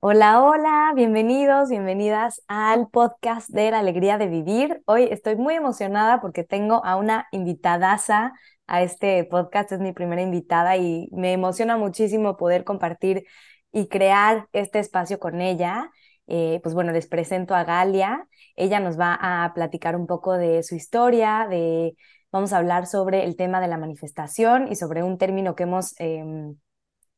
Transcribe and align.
Hola, 0.00 0.42
hola, 0.42 0.92
bienvenidos, 0.94 1.70
bienvenidas 1.70 2.42
al 2.46 2.88
podcast 2.88 3.48
de 3.50 3.72
la 3.72 3.80
alegría 3.80 4.16
de 4.16 4.28
vivir. 4.28 4.80
Hoy 4.86 5.04
estoy 5.10 5.34
muy 5.34 5.54
emocionada 5.54 6.20
porque 6.20 6.44
tengo 6.44 6.84
a 6.84 6.94
una 6.96 7.26
invitadaza 7.32 8.32
a 8.68 8.82
este 8.82 9.24
podcast, 9.24 9.72
es 9.72 9.80
mi 9.80 9.92
primera 9.92 10.22
invitada 10.22 10.76
y 10.76 11.08
me 11.10 11.32
emociona 11.32 11.76
muchísimo 11.76 12.36
poder 12.36 12.62
compartir 12.62 13.24
y 13.72 13.88
crear 13.88 14.48
este 14.52 14.78
espacio 14.78 15.18
con 15.18 15.40
ella. 15.40 15.90
Eh, 16.28 16.60
pues 16.62 16.74
bueno, 16.76 16.92
les 16.92 17.08
presento 17.08 17.54
a 17.56 17.64
Galia. 17.64 18.28
Ella 18.54 18.78
nos 18.78 18.98
va 18.98 19.18
a 19.20 19.52
platicar 19.52 19.96
un 19.96 20.06
poco 20.06 20.34
de 20.34 20.62
su 20.62 20.76
historia, 20.76 21.48
de 21.50 21.96
vamos 22.30 22.52
a 22.52 22.58
hablar 22.58 22.86
sobre 22.86 23.24
el 23.24 23.36
tema 23.36 23.60
de 23.60 23.68
la 23.68 23.78
manifestación 23.78 24.68
y 24.70 24.76
sobre 24.76 25.02
un 25.02 25.18
término 25.18 25.56
que 25.56 25.64
hemos 25.64 25.94
em, 25.98 26.56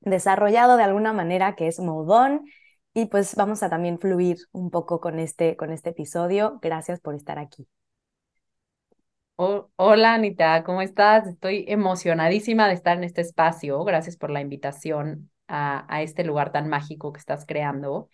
desarrollado 0.01 0.77
de 0.79 0.85
alguna 0.85 1.13
manera 1.13 1.57
que 1.57 1.69
es 1.69 1.79
modón 1.79 2.45
y 2.95 3.07
pues 3.07 3.35
vamos 3.37 3.63
a 3.63 3.71
también 3.71 3.99
fluir 3.99 4.39
un 4.53 4.71
poco 4.71 5.01
con 5.01 5.19
este, 5.19 5.57
con 5.57 5.73
este 5.73 5.91
episodio. 5.91 6.59
Gracias 6.63 7.01
por 7.01 7.15
estar 7.15 7.39
aquí. 7.39 7.67
hola 9.77 10.15
Anita, 10.15 10.63
¿cómo 10.65 10.83
estás? 10.83 11.27
Estoy 11.27 11.65
emocionadísima 11.69 12.69
de 12.69 12.75
estar 12.75 12.97
en 12.99 13.05
este 13.05 13.23
espacio. 13.23 13.83
Gracias 13.85 14.17
por 14.17 14.31
la 14.31 14.41
invitación 14.41 15.31
a, 15.49 15.87
a 15.95 16.03
este 16.03 16.25
lugar 16.25 16.53
tan 16.53 16.69
mágico 16.69 17.13
que 17.13 17.21
estás 17.21 17.47
creando. 17.47 18.09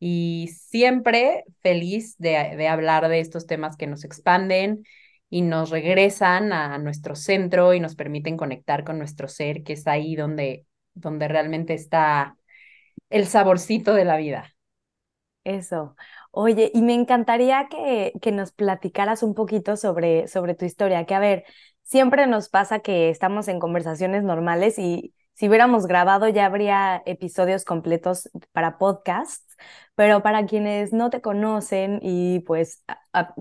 Y 0.00 0.50
siempre 0.52 1.44
feliz 1.62 2.16
de, 2.18 2.54
de 2.56 2.68
hablar 2.68 3.08
de 3.08 3.20
estos 3.20 3.46
temas 3.46 3.76
que 3.76 3.86
nos 3.86 4.04
expanden 4.04 4.84
y 5.30 5.42
nos 5.42 5.70
regresan 5.70 6.52
a 6.52 6.78
nuestro 6.78 7.14
centro 7.16 7.74
y 7.74 7.80
nos 7.80 7.94
permiten 7.96 8.36
conectar 8.36 8.84
con 8.84 8.98
nuestro 8.98 9.28
ser, 9.28 9.62
que 9.62 9.74
es 9.74 9.86
ahí 9.86 10.16
donde, 10.16 10.66
donde 10.94 11.28
realmente 11.28 11.74
está 11.74 12.36
el 13.14 13.26
saborcito 13.28 13.94
de 13.94 14.04
la 14.04 14.18
vida. 14.18 14.54
Eso. 15.44 15.94
Oye, 16.30 16.70
y 16.74 16.80
me 16.82 16.94
encantaría 16.94 17.68
que, 17.68 18.12
que 18.22 18.32
nos 18.32 18.52
platicaras 18.52 19.22
un 19.22 19.34
poquito 19.34 19.76
sobre, 19.76 20.26
sobre 20.26 20.54
tu 20.54 20.64
historia, 20.64 21.04
que 21.04 21.14
a 21.14 21.18
ver, 21.18 21.44
siempre 21.82 22.26
nos 22.26 22.48
pasa 22.48 22.78
que 22.80 23.10
estamos 23.10 23.48
en 23.48 23.60
conversaciones 23.60 24.22
normales 24.24 24.78
y 24.78 25.14
si 25.34 25.48
hubiéramos 25.48 25.86
grabado 25.86 26.28
ya 26.28 26.46
habría 26.46 27.02
episodios 27.04 27.64
completos 27.66 28.30
para 28.52 28.78
podcasts, 28.78 29.44
pero 29.94 30.22
para 30.22 30.46
quienes 30.46 30.92
no 30.94 31.10
te 31.10 31.20
conocen 31.20 31.98
y 32.02 32.40
pues 32.40 32.82
va 33.14 33.34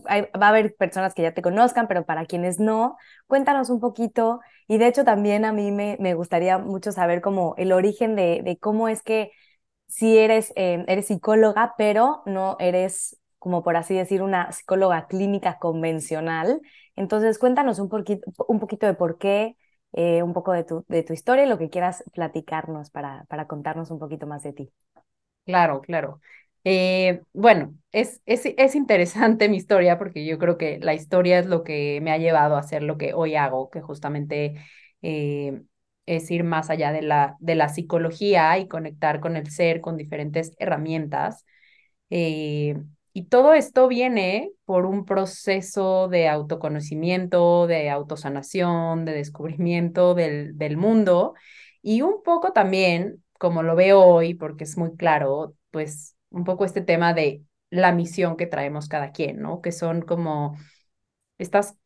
a 0.46 0.50
haber 0.50 0.76
personas 0.76 1.14
que 1.14 1.22
ya 1.22 1.34
te 1.34 1.42
conozcan, 1.42 1.88
pero 1.88 2.06
para 2.06 2.26
quienes 2.26 2.60
no, 2.60 2.98
cuéntanos 3.28 3.70
un 3.70 3.80
poquito 3.80 4.42
y 4.68 4.78
de 4.78 4.88
hecho 4.88 5.04
también 5.06 5.46
a 5.46 5.54
mí 5.54 5.72
me, 5.72 5.98
me 6.00 6.14
gustaría 6.16 6.58
mucho 6.58 6.92
saber 6.92 7.22
como 7.22 7.56
el 7.58 7.72
origen 7.72 8.16
de, 8.16 8.42
de 8.44 8.58
cómo 8.58 8.88
es 8.90 9.02
que 9.04 9.32
si 9.94 10.18
eres, 10.18 10.52
eh, 10.56 10.84
eres 10.88 11.08
psicóloga, 11.08 11.76
pero 11.78 12.24
no 12.26 12.58
eres, 12.60 13.20
como 13.40 13.64
por 13.64 13.78
así 13.78 13.94
decir, 13.96 14.22
una 14.24 14.52
psicóloga 14.52 15.08
clínica 15.08 15.60
convencional. 15.60 16.62
Entonces, 16.96 17.38
cuéntanos 17.40 17.80
un 17.80 17.90
poquito, 17.90 18.24
un 18.48 18.60
poquito 18.60 18.88
de 18.88 18.94
por 18.96 19.18
qué, 19.20 19.56
eh, 19.94 20.24
un 20.24 20.34
poco 20.34 20.52
de 20.54 20.64
tu, 20.64 20.84
de 20.88 21.04
tu 21.04 21.14
historia 21.14 21.46
y 21.46 21.50
lo 21.50 21.58
que 21.60 21.70
quieras 21.70 22.04
platicarnos 22.14 22.90
para, 22.90 23.26
para 23.26 23.48
contarnos 23.48 23.92
un 23.92 24.00
poquito 24.00 24.26
más 24.28 24.44
de 24.44 24.54
ti. 24.54 24.72
Claro, 25.46 25.82
claro. 25.82 26.22
Eh, 26.64 27.22
bueno, 27.34 27.76
es, 27.92 28.22
es, 28.26 28.44
es, 28.46 28.76
interesante 28.76 29.50
mi 29.50 29.58
historia 29.58 29.98
porque 29.98 30.26
yo 30.26 30.40
creo 30.40 30.58
que 30.58 30.80
la 30.82 30.94
historia 30.94 31.40
es 31.40 31.46
lo 31.48 31.64
que 31.64 32.00
me 32.02 32.12
ha 32.12 32.18
llevado 32.18 32.56
a 32.56 32.60
hacer 32.60 32.84
lo 32.84 32.98
que 32.98 33.14
hoy 33.14 33.36
hago, 33.36 33.70
que 33.70 33.82
justamente 33.82 34.56
es 36.06 36.30
ir 36.32 36.44
más 36.44 36.70
allá 36.70 36.92
de 36.92 37.02
la, 37.02 37.36
de 37.40 37.56
la 37.56 37.70
psicología 37.70 38.58
y 38.60 38.68
conectar 38.68 39.20
con 39.20 39.36
el 39.38 39.50
ser 39.50 39.82
con 39.82 39.98
diferentes 39.98 40.52
herramientas. 40.60 41.46
Eh, 42.10 42.76
y 43.14 43.26
todo 43.26 43.54
esto 43.54 43.88
viene 43.88 44.52
por 44.66 44.86
un 44.86 45.06
proceso 45.06 46.08
de 46.08 46.28
autoconocimiento, 46.28 47.68
de 47.68 47.90
autosanación, 47.90 49.06
de 49.06 49.14
descubrimiento 49.14 50.16
del, 50.16 50.58
del 50.58 50.78
mundo 50.78 51.34
y 51.82 52.02
un 52.02 52.24
poco 52.24 52.54
también, 52.54 53.24
como 53.38 53.62
lo 53.64 53.76
veo 53.76 54.02
hoy, 54.02 54.34
porque 54.34 54.64
es 54.64 54.78
muy 54.78 54.96
claro, 54.96 55.56
pues 55.72 56.16
un 56.32 56.44
poco 56.44 56.66
este 56.66 56.82
tema 56.82 57.14
de 57.14 57.44
la 57.70 57.92
misión 57.92 58.38
que 58.38 58.48
traemos 58.48 58.88
cada 58.88 59.12
quien, 59.12 59.40
¿no? 59.42 59.62
Que 59.62 59.72
son 59.72 60.02
como 60.02 60.56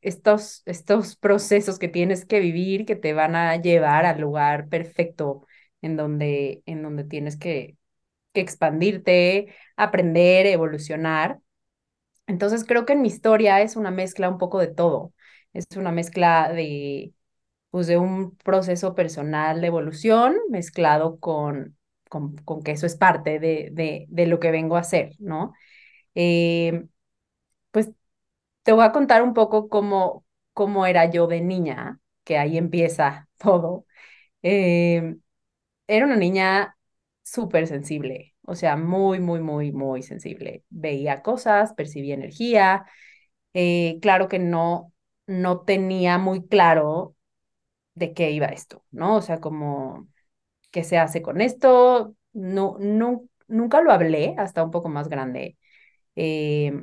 estos, 0.02 0.64
estos 0.66 1.16
procesos 1.18 1.80
que 1.80 1.88
tienes 1.88 2.26
que 2.26 2.40
vivir 2.40 2.86
que 2.86 2.96
te 2.96 3.14
van 3.14 3.36
a 3.36 3.56
llevar 3.58 4.06
al 4.06 4.22
lugar 4.22 4.70
perfecto 4.70 5.46
en 5.82 5.98
donde, 5.98 6.64
en 6.66 6.84
donde 6.84 7.04
tienes 7.04 7.38
que, 7.38 7.78
que 8.34 8.42
expandirte, 8.42 9.56
aprender, 9.78 10.48
evolucionar. 10.48 11.40
Entonces 12.28 12.66
creo 12.66 12.86
que 12.86 12.94
en 12.94 13.02
mi 13.02 13.08
historia 13.08 13.62
es 13.62 13.76
una 13.76 13.92
mezcla 13.92 14.30
un 14.30 14.38
poco 14.38 14.60
de 14.60 14.68
todo. 14.68 15.14
Es 15.54 15.66
una 15.78 15.92
mezcla 15.92 16.52
de, 16.54 17.14
pues, 17.72 17.88
de 17.88 17.98
un 17.98 18.36
proceso 18.38 18.96
personal 18.96 19.62
de 19.62 19.68
evolución 19.68 20.38
mezclado 20.50 21.20
con, 21.20 21.78
con, 22.10 22.36
con 22.38 22.64
que 22.64 22.72
eso 22.74 22.86
es 22.88 22.98
parte 22.98 23.40
de, 23.40 23.70
de, 23.74 24.06
de, 24.10 24.28
lo 24.28 24.40
que 24.40 24.52
vengo 24.52 24.78
a 24.78 24.82
hacer, 24.82 25.14
¿no? 25.20 25.54
Eh, 26.16 26.86
pues 27.72 27.92
te 28.68 28.74
voy 28.74 28.86
a 28.86 28.94
contar 28.94 29.24
un 29.24 29.34
poco 29.36 29.70
cómo, 29.70 30.26
cómo 30.54 30.86
era 30.88 31.10
yo 31.10 31.28
de 31.28 31.42
niña, 31.42 32.02
que 32.26 32.38
ahí 32.38 32.60
empieza 32.60 33.30
todo. 33.40 33.88
Eh, 34.44 35.18
era 35.88 36.06
una 36.06 36.18
niña 36.18 36.78
súper 37.24 37.68
sensible, 37.68 38.36
o 38.44 38.56
sea, 38.56 38.78
muy, 38.78 39.20
muy, 39.20 39.42
muy, 39.42 39.72
muy 39.74 40.04
sensible. 40.04 40.64
Veía 40.70 41.22
cosas, 41.24 41.74
percibía 41.76 42.16
energía. 42.16 42.86
Eh, 43.54 44.00
claro 44.02 44.28
que 44.30 44.40
no, 44.40 44.94
no 45.28 45.62
tenía 45.62 46.18
muy 46.20 46.48
claro 46.48 47.16
de 47.96 48.14
qué 48.14 48.32
iba 48.32 48.48
esto, 48.48 48.84
¿no? 48.92 49.16
O 49.18 49.22
sea, 49.22 49.40
como, 49.42 50.08
¿qué 50.72 50.84
se 50.84 50.98
hace 50.98 51.22
con 51.24 51.42
esto? 51.42 52.16
No, 52.34 52.78
no, 52.80 53.28
nunca 53.48 53.82
lo 53.82 53.92
hablé 53.94 54.36
hasta 54.38 54.64
un 54.64 54.72
poco 54.72 54.90
más 54.90 55.10
grande. 55.10 55.58
Eh, 56.16 56.74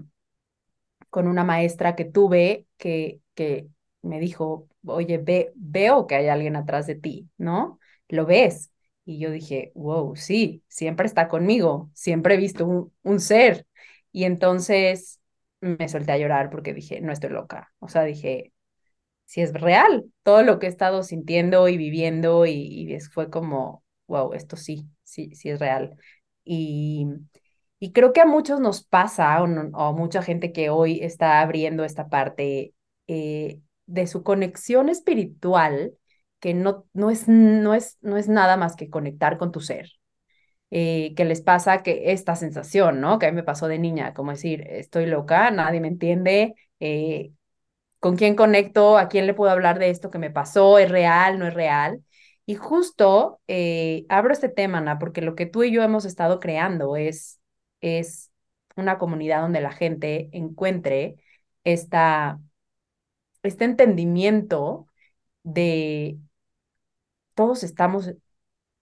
con 1.15 1.29
una 1.29 1.45
maestra 1.45 1.95
que 1.97 2.05
tuve 2.05 2.67
que, 2.77 3.21
que 3.37 3.69
me 4.03 4.19
dijo, 4.21 4.69
oye, 4.85 5.19
ve, 5.19 5.53
veo 5.55 6.09
que 6.09 6.17
hay 6.17 6.27
alguien 6.29 6.57
atrás 6.57 6.89
de 6.89 6.97
ti, 6.97 7.31
¿no? 7.39 7.79
¿Lo 8.09 8.27
ves? 8.27 8.73
Y 9.05 9.21
yo 9.21 9.31
dije, 9.31 9.71
wow, 9.77 10.17
sí, 10.17 10.65
siempre 10.69 11.07
está 11.07 11.29
conmigo, 11.29 11.89
siempre 11.95 12.35
he 12.35 12.37
visto 12.39 12.67
un, 12.67 12.93
un 13.05 13.21
ser. 13.21 13.65
Y 14.13 14.25
entonces 14.25 15.21
me 15.61 15.89
solté 15.89 16.11
a 16.13 16.19
llorar 16.19 16.51
porque 16.51 16.75
dije, 16.75 17.01
no 17.01 17.13
estoy 17.13 17.31
loca. 17.31 17.73
O 17.79 17.89
sea, 17.89 18.03
dije, 18.05 18.53
si 19.27 19.41
es 19.43 19.53
real, 19.55 20.07
todo 20.25 20.43
lo 20.43 20.59
que 20.59 20.67
he 20.67 20.69
estado 20.71 21.03
sintiendo 21.05 21.69
y 21.69 21.77
viviendo 21.79 22.47
y, 22.47 22.53
y 22.93 23.01
fue 23.01 23.31
como, 23.31 23.85
wow, 24.09 24.33
esto 24.35 24.57
sí, 24.57 24.89
sí, 25.05 25.35
sí 25.35 25.51
es 25.51 25.61
real. 25.61 25.97
Y, 26.45 27.07
y 27.79 27.93
creo 27.93 28.13
que 28.13 28.21
a 28.21 28.27
muchos 28.27 28.61
nos 28.61 28.85
pasa, 28.85 29.43
o, 29.43 29.47
a 29.47 29.93
mucha 29.93 30.23
gente 30.23 30.53
que 30.53 30.71
hoy 30.71 31.01
está 31.03 31.41
abriendo 31.41 31.85
esta 31.85 32.09
parte 32.09 32.75
eh, 33.07 33.61
de 33.87 34.07
su 34.07 34.23
conexión 34.23 34.89
espiritual, 34.89 35.95
que 36.41 36.55
no, 36.55 36.87
no, 36.93 37.11
es, 37.11 37.29
no, 37.29 37.75
es, 37.75 37.99
no 38.01 38.17
es 38.17 38.29
nada 38.29 38.57
más 38.57 38.77
que 38.77 38.91
conectar 38.91 39.39
con 39.39 39.53
tu 39.53 39.61
ser. 39.61 39.91
Eh, 40.71 41.15
que 41.17 41.25
les 41.25 41.43
pasa 41.43 41.83
que 41.83 42.13
esta 42.13 42.37
sensación, 42.37 43.01
¿no? 43.01 43.19
Que 43.19 43.27
a 43.27 43.31
mí 43.31 43.37
me 43.37 43.45
pasó 43.45 43.69
de 43.69 43.79
niña, 43.79 44.15
como 44.15 44.33
decir, 44.33 44.65
estoy 44.69 45.07
loca, 45.07 45.51
nadie 45.51 45.81
me 45.81 45.89
entiende, 45.89 46.55
eh, 46.81 47.33
¿con 48.01 48.17
quién 48.17 48.35
conecto? 48.37 48.99
¿A 48.99 49.09
quién 49.09 49.27
le 49.27 49.35
puedo 49.35 49.53
hablar 49.53 49.79
de 49.79 49.91
esto 49.91 50.11
que 50.11 50.19
me 50.19 50.31
pasó? 50.31 50.79
¿Es 50.79 50.91
real? 50.91 51.39
¿No 51.39 51.47
es 51.47 51.55
real? 51.55 52.05
Y 52.47 52.57
justo 52.57 53.41
abro 54.09 54.33
este 54.33 54.49
tema, 54.49 54.79
Ana, 54.79 54.99
porque 54.99 55.23
lo 55.23 55.35
que 55.35 55.47
tú 55.47 55.63
y 55.65 55.73
yo 55.73 55.83
hemos 55.83 56.05
estado 56.05 56.41
creando 56.41 56.97
es 56.97 57.41
es 57.85 58.31
una 58.77 58.99
comunidad 58.99 59.43
donde 59.43 59.61
la 59.61 59.73
gente 59.73 60.29
encuentre 60.33 61.17
esta, 61.65 62.41
este 63.43 63.65
entendimiento 63.65 64.87
de 65.43 66.19
todos 67.35 67.63
estamos 67.65 68.15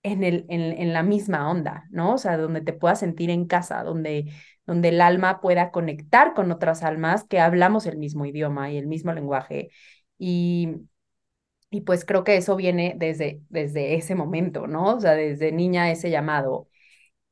en, 0.02 0.24
el, 0.24 0.46
en, 0.48 0.62
en, 0.62 0.92
la 0.92 1.02
misma 1.02 1.50
onda, 1.50 1.86
¿no? 1.90 2.14
O 2.14 2.18
sea, 2.18 2.36
donde 2.36 2.60
te 2.60 2.72
puedas 2.72 3.00
sentir 3.00 3.30
en 3.30 3.46
casa, 3.46 3.82
donde, 3.84 4.32
donde 4.66 4.88
el 4.90 5.00
alma 5.00 5.40
pueda 5.40 5.70
conectar 5.70 6.34
con 6.34 6.50
otras 6.52 6.82
almas 6.82 7.24
que 7.24 7.40
hablamos 7.40 7.86
el 7.86 7.98
mismo 7.98 8.26
idioma 8.26 8.70
y 8.70 8.78
el 8.78 8.86
mismo 8.86 9.12
lenguaje. 9.12 9.70
Y, 10.18 10.70
y 11.70 11.82
pues 11.82 12.04
creo 12.04 12.24
que 12.24 12.36
eso 12.36 12.56
viene 12.56 12.94
desde, 12.98 13.42
desde 13.48 13.94
ese 13.94 14.14
momento, 14.14 14.66
¿no? 14.66 14.96
O 14.96 15.00
sea, 15.00 15.12
desde 15.14 15.52
niña 15.52 15.90
ese 15.90 16.10
llamado. 16.10 16.68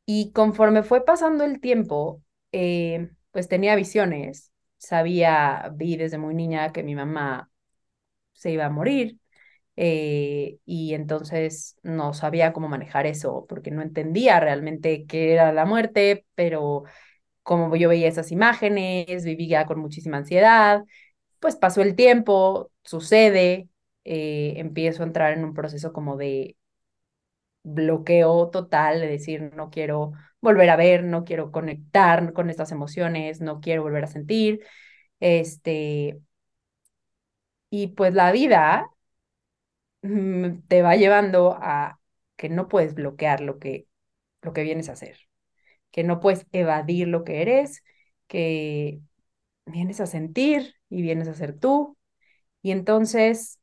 Y 0.06 0.32
conforme 0.32 0.82
fue 0.82 1.04
pasando 1.04 1.44
el 1.44 1.60
tiempo, 1.60 2.22
eh, 2.52 3.10
pues 3.30 3.48
tenía 3.48 3.76
visiones. 3.76 4.52
Sabía, 4.78 5.70
vi 5.74 5.96
desde 5.96 6.18
muy 6.18 6.34
niña 6.34 6.72
que 6.72 6.82
mi 6.82 6.94
mamá 6.94 7.50
se 8.32 8.52
iba 8.52 8.66
a 8.66 8.70
morir. 8.70 9.18
eh, 9.76 10.58
y 10.66 10.94
entonces 10.94 11.76
no 11.82 12.14
sabía 12.14 12.52
cómo 12.52 12.68
manejar 12.68 13.06
eso 13.06 13.46
porque 13.48 13.70
no 13.72 13.82
entendía 13.82 14.40
realmente 14.40 15.06
qué 15.06 15.32
era 15.34 15.52
la 15.52 15.66
muerte, 15.66 16.26
pero 16.36 16.84
como 17.42 17.74
yo 17.76 17.88
veía 17.88 18.08
esas 18.08 18.32
imágenes, 18.32 19.24
vivía 19.24 19.66
con 19.66 19.80
muchísima 19.80 20.18
ansiedad, 20.18 20.84
pues 21.40 21.56
pasó 21.56 21.82
el 21.82 21.96
tiempo, 21.96 22.70
sucede, 22.84 23.68
eh, 24.04 24.54
empiezo 24.56 25.02
a 25.02 25.06
entrar 25.06 25.32
en 25.32 25.44
un 25.44 25.54
proceso 25.54 25.92
como 25.92 26.16
de 26.16 26.56
bloqueo 27.62 28.50
total, 28.50 29.00
de 29.00 29.08
decir, 29.08 29.52
no 29.54 29.70
quiero 29.70 30.12
volver 30.40 30.70
a 30.70 30.76
ver, 30.76 31.04
no 31.04 31.24
quiero 31.24 31.52
conectar 31.52 32.32
con 32.32 32.50
estas 32.50 32.72
emociones, 32.72 33.40
no 33.40 33.60
quiero 33.60 33.82
volver 33.82 34.04
a 34.04 34.06
sentir, 34.08 34.60
este, 35.20 36.20
y 37.70 37.88
pues 37.88 38.14
la 38.14 38.32
vida 38.32 38.86
mm, 40.02 40.60
te 40.68 40.82
va 40.82 40.96
llevando 40.96 41.52
a 41.60 42.00
que 42.36 42.48
no 42.48 42.68
puedes 42.68 42.94
bloquear 42.94 43.40
lo 43.40 43.58
que, 43.58 43.86
lo 44.42 44.52
que 44.52 44.62
vienes 44.62 44.88
a 44.88 44.92
hacer, 44.92 45.18
que 45.92 46.04
no 46.04 46.20
puedes 46.20 46.46
evadir 46.52 47.08
lo 47.08 47.24
que 47.24 47.42
eres, 47.42 47.84
que 48.28 49.00
vienes 49.66 50.00
a 50.02 50.06
sentir 50.06 50.76
y 50.90 51.02
vienes 51.02 51.28
a 51.28 51.34
ser 51.34 51.58
tú. 51.58 51.98
Y 52.62 52.72
entonces 52.72 53.59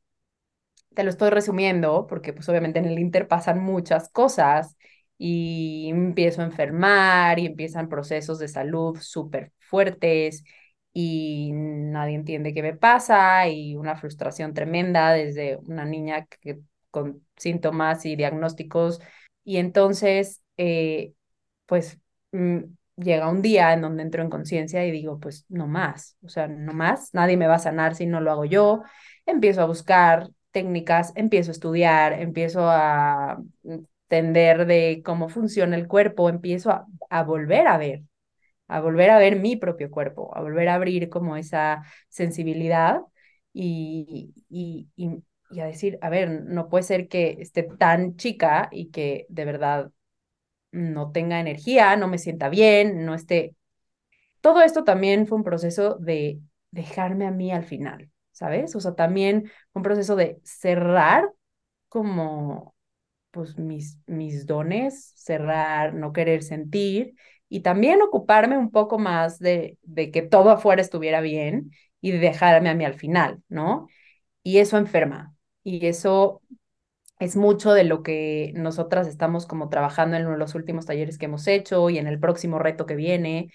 te 0.98 1.04
lo 1.04 1.10
estoy 1.10 1.30
resumiendo 1.30 2.08
porque 2.08 2.32
pues 2.32 2.48
obviamente 2.48 2.80
en 2.80 2.86
el 2.86 2.98
Inter 2.98 3.28
pasan 3.28 3.62
muchas 3.62 4.08
cosas 4.08 4.76
y 5.16 5.88
empiezo 5.90 6.42
a 6.42 6.46
enfermar 6.46 7.38
y 7.38 7.46
empiezan 7.46 7.88
procesos 7.88 8.40
de 8.40 8.48
salud 8.48 8.98
súper 9.00 9.52
fuertes 9.60 10.42
y 10.92 11.52
nadie 11.54 12.16
entiende 12.16 12.52
qué 12.52 12.62
me 12.62 12.74
pasa 12.74 13.46
y 13.46 13.76
una 13.76 13.94
frustración 13.94 14.54
tremenda 14.54 15.12
desde 15.12 15.58
una 15.58 15.84
niña 15.84 16.26
que, 16.26 16.58
con 16.90 17.24
síntomas 17.36 18.04
y 18.04 18.16
diagnósticos. 18.16 18.98
Y 19.44 19.58
entonces 19.58 20.42
eh, 20.56 21.12
pues 21.66 22.00
mm, 22.32 22.58
llega 22.96 23.30
un 23.30 23.42
día 23.42 23.72
en 23.72 23.82
donde 23.82 24.02
entro 24.02 24.22
en 24.24 24.30
conciencia 24.30 24.84
y 24.84 24.90
digo 24.90 25.20
pues 25.20 25.46
no 25.48 25.68
más, 25.68 26.16
o 26.24 26.28
sea, 26.28 26.48
no 26.48 26.72
más, 26.72 27.14
nadie 27.14 27.36
me 27.36 27.46
va 27.46 27.54
a 27.54 27.58
sanar 27.60 27.94
si 27.94 28.06
no 28.06 28.20
lo 28.20 28.32
hago 28.32 28.44
yo, 28.46 28.82
empiezo 29.26 29.62
a 29.62 29.66
buscar 29.66 30.30
técnicas, 30.50 31.12
empiezo 31.16 31.50
a 31.50 31.52
estudiar, 31.52 32.12
empiezo 32.14 32.60
a 32.68 33.38
entender 33.64 34.66
de 34.66 35.02
cómo 35.04 35.28
funciona 35.28 35.76
el 35.76 35.88
cuerpo, 35.88 36.28
empiezo 36.28 36.70
a, 37.10 37.22
volver 37.24 37.66
a 37.66 37.78
ver, 37.78 38.02
a 38.68 38.80
volver 38.80 39.10
a 39.10 39.18
ver 39.18 39.36
mi 39.40 39.56
propio 39.56 39.90
cuerpo, 39.90 40.36
a 40.36 40.42
volver 40.42 40.68
a 40.68 40.74
abrir 40.74 41.08
como 41.10 41.36
esa 41.36 41.84
sensibilidad 42.08 43.00
y, 43.52 44.34
y, 44.48 44.88
y, 44.96 45.22
y, 45.50 45.60
a 45.60 45.66
decir, 45.66 45.98
a 46.02 46.10
ver, 46.10 46.30
no 46.44 46.68
puede 46.68 46.84
ser 46.84 47.08
que 47.08 47.36
esté 47.40 47.64
tan 47.64 48.16
chica 48.16 48.68
y 48.72 48.90
que 48.90 49.26
de 49.28 49.44
verdad 49.44 49.92
no 50.72 51.12
tenga 51.12 51.40
energía, 51.40 51.96
no 51.96 52.08
me 52.08 52.18
sienta 52.18 52.48
bien, 52.48 53.04
no 53.04 53.14
esté... 53.14 53.54
Todo 54.40 54.62
esto 54.62 54.84
también 54.84 55.26
fue 55.26 55.38
un 55.38 55.44
proceso 55.44 55.96
de 55.96 56.40
dejarme 56.70 57.26
a 57.26 57.30
mí 57.30 57.52
al 57.52 57.64
final, 57.64 58.10
¿sabes? 58.38 58.74
O 58.76 58.80
sea, 58.80 58.94
también 58.94 59.50
un 59.74 59.82
proceso 59.82 60.16
de 60.16 60.40
cerrar 60.44 61.30
como 61.88 62.74
pues 63.30 63.58
mis, 63.58 63.98
mis 64.06 64.46
dones, 64.46 65.12
cerrar, 65.16 65.94
no 65.94 66.12
querer 66.12 66.42
sentir 66.42 67.14
y 67.48 67.60
también 67.60 68.02
ocuparme 68.02 68.58
un 68.58 68.70
poco 68.70 68.98
más 68.98 69.38
de, 69.38 69.78
de 69.82 70.10
que 70.10 70.22
todo 70.22 70.50
afuera 70.50 70.82
estuviera 70.82 71.20
bien 71.20 71.72
y 72.00 72.12
de 72.12 72.18
dejarme 72.18 72.70
a 72.70 72.74
mí 72.74 72.84
al 72.84 72.94
final, 72.94 73.42
¿no? 73.48 73.88
Y 74.42 74.58
eso 74.58 74.78
enferma 74.78 75.34
y 75.64 75.86
eso 75.86 76.42
es 77.18 77.36
mucho 77.36 77.72
de 77.72 77.84
lo 77.84 78.02
que 78.02 78.52
nosotras 78.54 79.08
estamos 79.08 79.46
como 79.46 79.68
trabajando 79.68 80.16
en 80.16 80.38
los 80.38 80.54
últimos 80.54 80.86
talleres 80.86 81.18
que 81.18 81.26
hemos 81.26 81.46
hecho 81.48 81.90
y 81.90 81.98
en 81.98 82.06
el 82.06 82.20
próximo 82.20 82.58
reto 82.58 82.86
que 82.86 82.94
viene, 82.96 83.50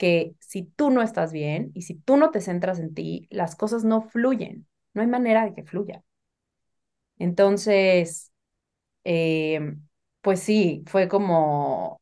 que 0.00 0.34
si 0.40 0.64
tú 0.64 0.90
no 0.90 1.02
estás 1.02 1.32
bien 1.32 1.72
y 1.74 1.84
si 1.84 1.96
tú 1.96 2.18
no 2.18 2.32
te 2.32 2.42
centras 2.42 2.80
en 2.80 2.94
ti, 2.94 3.28
las 3.30 3.56
cosas 3.56 3.84
no 3.84 4.02
fluyen, 4.02 4.66
no 4.94 5.02
hay 5.02 5.08
manera 5.08 5.44
de 5.46 5.54
que 5.54 5.64
fluya. 5.64 6.04
Entonces, 7.18 8.32
eh, 9.04 9.76
pues 10.22 10.40
sí, 10.42 10.84
fue 10.88 11.08
como 11.08 12.00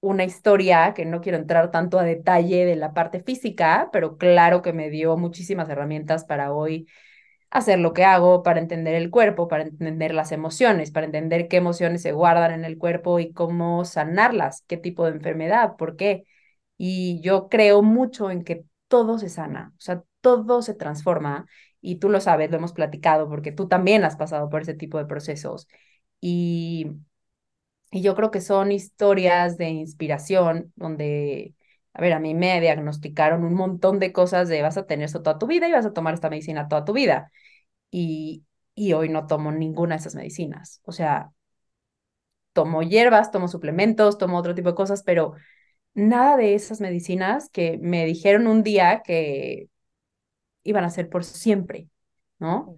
una 0.00 0.24
historia 0.24 0.94
que 0.94 1.04
no 1.06 1.20
quiero 1.22 1.38
entrar 1.38 1.70
tanto 1.72 1.98
a 1.98 2.04
detalle 2.04 2.66
de 2.66 2.76
la 2.76 2.94
parte 2.94 3.22
física, 3.22 3.90
pero 3.92 4.18
claro 4.18 4.62
que 4.62 4.72
me 4.74 4.90
dio 4.90 5.16
muchísimas 5.18 5.68
herramientas 5.70 6.24
para 6.24 6.52
hoy 6.54 6.88
hacer 7.50 7.78
lo 7.80 7.94
que 7.94 8.04
hago, 8.04 8.42
para 8.44 8.60
entender 8.60 8.94
el 8.96 9.10
cuerpo, 9.10 9.48
para 9.48 9.64
entender 9.64 10.14
las 10.14 10.32
emociones, 10.32 10.90
para 10.92 11.06
entender 11.06 11.48
qué 11.48 11.58
emociones 11.58 12.02
se 12.02 12.12
guardan 12.12 12.52
en 12.52 12.64
el 12.66 12.78
cuerpo 12.78 13.20
y 13.20 13.32
cómo 13.34 13.84
sanarlas, 13.86 14.64
qué 14.68 14.76
tipo 14.78 15.04
de 15.06 15.12
enfermedad, 15.12 15.76
por 15.78 15.96
qué. 15.96 16.24
Y 16.82 17.20
yo 17.20 17.48
creo 17.50 17.82
mucho 17.82 18.30
en 18.30 18.42
que 18.44 18.64
todo 18.88 19.18
se 19.18 19.28
sana, 19.28 19.72
o 19.76 19.80
sea, 19.80 20.02
todo 20.22 20.62
se 20.62 20.74
transforma 20.74 21.46
y 21.82 21.96
tú 21.96 22.08
lo 22.08 22.20
sabes, 22.20 22.50
lo 22.50 22.56
hemos 22.56 22.72
platicado 22.72 23.28
porque 23.28 23.52
tú 23.52 23.68
también 23.68 24.02
has 24.04 24.16
pasado 24.16 24.48
por 24.50 24.62
ese 24.62 24.72
tipo 24.74 24.96
de 24.98 25.04
procesos. 25.06 25.68
Y, 26.20 26.86
y 27.90 28.02
yo 28.02 28.14
creo 28.14 28.30
que 28.30 28.40
son 28.40 28.72
historias 28.72 29.56
de 29.58 29.68
inspiración 29.70 30.72
donde, 30.76 31.54
a 31.92 32.00
ver, 32.00 32.12
a 32.12 32.20
mí 32.20 32.34
me 32.34 32.60
diagnosticaron 32.60 33.44
un 33.44 33.54
montón 33.54 33.98
de 33.98 34.12
cosas 34.12 34.48
de 34.48 34.62
vas 34.62 34.76
a 34.76 34.86
tener 34.86 35.06
eso 35.06 35.22
toda 35.22 35.38
tu 35.38 35.46
vida 35.46 35.68
y 35.68 35.72
vas 35.72 35.86
a 35.86 35.92
tomar 35.92 36.14
esta 36.14 36.30
medicina 36.30 36.68
toda 36.68 36.84
tu 36.84 36.92
vida. 36.92 37.32
Y, 37.90 38.44
y 38.74 38.92
hoy 38.94 39.08
no 39.10 39.26
tomo 39.28 39.52
ninguna 39.52 39.96
de 39.96 40.00
esas 40.00 40.14
medicinas. 40.16 40.80
O 40.84 40.92
sea, 40.92 41.32
tomo 42.52 42.82
hierbas, 42.82 43.30
tomo 43.30 43.48
suplementos, 43.48 44.18
tomo 44.18 44.38
otro 44.38 44.54
tipo 44.54 44.70
de 44.70 44.74
cosas, 44.74 45.02
pero 45.02 45.34
nada 45.94 46.36
de 46.36 46.54
esas 46.54 46.80
medicinas 46.80 47.48
que 47.50 47.78
me 47.82 48.04
dijeron 48.06 48.46
un 48.46 48.62
día 48.62 49.02
que 49.04 49.68
iban 50.64 50.84
a 50.84 50.90
ser 50.90 51.08
por 51.08 51.24
siempre, 51.24 51.88
¿no? 52.38 52.74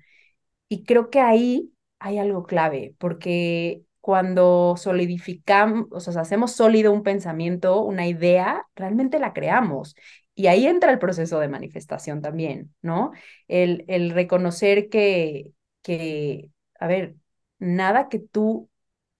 Y 0.68 0.84
creo 0.84 1.10
que 1.10 1.20
ahí 1.20 1.72
hay 1.98 2.18
algo 2.18 2.44
clave, 2.44 2.94
porque 2.98 3.82
cuando 4.00 4.76
solidificamos, 4.78 5.86
o 5.92 6.00
sea, 6.00 6.22
hacemos 6.22 6.52
sólido 6.52 6.92
un 6.92 7.02
pensamiento, 7.02 7.82
una 7.82 8.06
idea, 8.08 8.66
realmente 8.76 9.18
la 9.18 9.32
creamos. 9.32 9.94
Y 10.34 10.46
ahí 10.48 10.66
entra 10.66 10.90
el 10.92 10.98
proceso 10.98 11.38
de 11.40 11.48
manifestación 11.48 12.22
también, 12.22 12.74
¿no? 12.82 13.12
El, 13.48 13.84
el 13.88 14.10
reconocer 14.10 14.88
que, 14.88 15.52
que, 15.82 16.50
a 16.80 16.86
ver, 16.86 17.16
nada 17.58 18.08
que 18.08 18.18
tú 18.18 18.70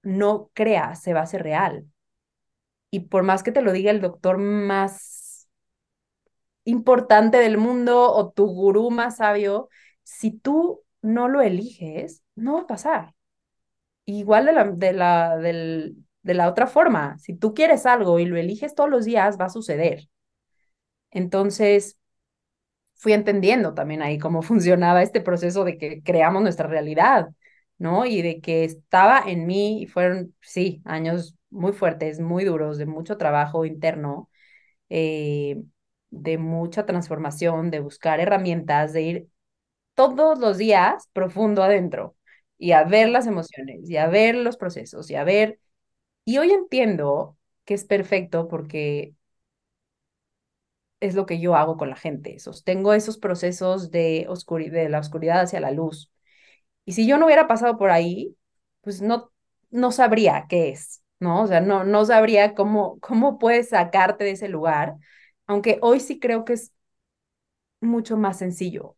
no 0.03 0.50
creas 0.55 1.03
se 1.03 1.15
va 1.15 1.21
a 1.21 1.25
hacer 1.25 1.43
real. 1.43 1.87
Y 2.93 3.00
por 3.00 3.25
más 3.25 3.43
que 3.43 3.50
te 3.53 3.62
lo 3.62 3.73
diga 3.73 3.91
el 3.91 4.00
doctor 4.00 4.39
más 4.39 5.49
importante 6.65 7.39
del 7.39 7.58
mundo 7.58 8.13
o 8.13 8.31
tu 8.31 8.46
gurú 8.46 8.91
más 8.91 9.17
sabio, 9.19 9.69
si 10.03 10.31
tú 10.32 10.82
no 11.03 11.29
lo 11.29 11.43
eliges, 11.43 12.22
no 12.34 12.55
va 12.55 12.61
a 12.63 12.67
pasar. 12.67 13.15
Igual 14.06 14.46
de 14.46 14.53
la, 14.55 14.65
de 14.67 14.93
la, 14.93 15.39
del, 15.39 15.96
de 16.22 16.34
la 16.34 16.49
otra 16.49 16.67
forma, 16.69 17.19
si 17.19 17.34
tú 17.37 17.55
quieres 17.55 17.87
algo 17.87 18.19
y 18.20 18.27
lo 18.27 18.37
eliges 18.39 18.75
todos 18.75 18.91
los 18.91 19.05
días, 19.05 19.39
va 19.41 19.46
a 19.46 19.51
suceder. 19.51 20.08
Entonces, 21.11 21.99
fui 22.94 23.13
entendiendo 23.13 23.75
también 23.75 24.03
ahí 24.03 24.19
cómo 24.19 24.43
funcionaba 24.43 25.03
este 25.03 25.20
proceso 25.20 25.65
de 25.65 25.79
que 25.79 26.03
creamos 26.03 26.43
nuestra 26.43 26.69
realidad, 26.69 27.31
¿no? 27.79 28.06
Y 28.06 28.22
de 28.22 28.41
que 28.41 28.65
estaba 28.65 29.22
en 29.27 29.46
mí, 29.46 29.82
y 29.82 29.87
fueron, 29.87 30.34
sí, 30.41 30.82
años 30.84 31.37
muy 31.53 31.73
fuertes, 31.75 32.21
muy 32.21 32.44
duros, 32.44 32.79
de 32.79 32.87
mucho 32.87 33.19
trabajo 33.19 33.67
interno, 33.67 34.31
eh, 34.91 35.63
de 36.11 36.39
mucha 36.39 36.87
transformación, 36.87 37.71
de 37.71 37.81
buscar 37.81 38.21
herramientas, 38.21 38.93
de 38.93 39.03
ir 39.03 39.29
todos 39.94 40.39
los 40.39 40.59
días 40.59 41.09
profundo 41.13 41.63
adentro 41.63 42.17
y 42.59 42.73
a 42.73 42.85
ver 42.85 43.09
las 43.11 43.27
emociones 43.27 43.89
y 43.91 43.97
a 43.97 44.09
ver 44.09 44.37
los 44.37 44.56
procesos 44.56 45.11
y 45.11 45.17
a 45.17 45.25
ver. 45.25 45.61
Y 46.25 46.39
hoy 46.39 46.53
entiendo 46.53 47.39
que 47.65 47.75
es 47.75 47.85
perfecto 47.85 48.49
porque 48.49 49.15
es 51.01 51.15
lo 51.15 51.27
que 51.27 51.41
yo 51.41 51.56
hago 51.56 51.77
con 51.77 51.91
la 51.91 51.97
gente. 51.97 52.39
Sostengo 52.39 52.93
esos 52.94 53.19
procesos 53.19 53.91
de, 53.91 54.27
de 54.71 54.89
la 54.89 54.99
oscuridad 55.01 55.41
hacia 55.43 55.61
la 55.61 55.71
luz. 55.73 56.11
Y 56.87 56.94
si 56.94 57.09
yo 57.09 57.19
no 57.19 57.27
hubiera 57.27 57.49
pasado 57.49 57.79
por 57.79 57.91
ahí, 57.91 58.37
pues 58.82 59.03
no, 59.03 59.32
no 59.71 59.93
sabría 59.93 60.47
qué 60.49 60.71
es, 60.71 61.02
¿no? 61.22 61.43
O 61.43 61.46
sea, 61.46 61.60
no, 61.60 61.84
no 61.84 62.05
sabría 62.05 62.55
cómo, 62.55 62.98
cómo 63.00 63.38
puedes 63.38 63.70
sacarte 63.70 64.24
de 64.24 64.32
ese 64.32 64.48
lugar, 64.48 64.96
aunque 65.46 65.79
hoy 65.82 66.00
sí 66.00 66.19
creo 66.20 66.44
que 66.44 66.55
es 66.55 66.72
mucho 67.81 68.17
más 68.17 68.38
sencillo, 68.38 68.96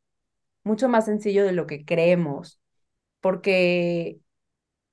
mucho 0.65 0.89
más 0.89 1.07
sencillo 1.07 1.45
de 1.45 1.53
lo 1.53 1.67
que 1.67 1.85
creemos, 1.85 2.61
porque 3.21 4.21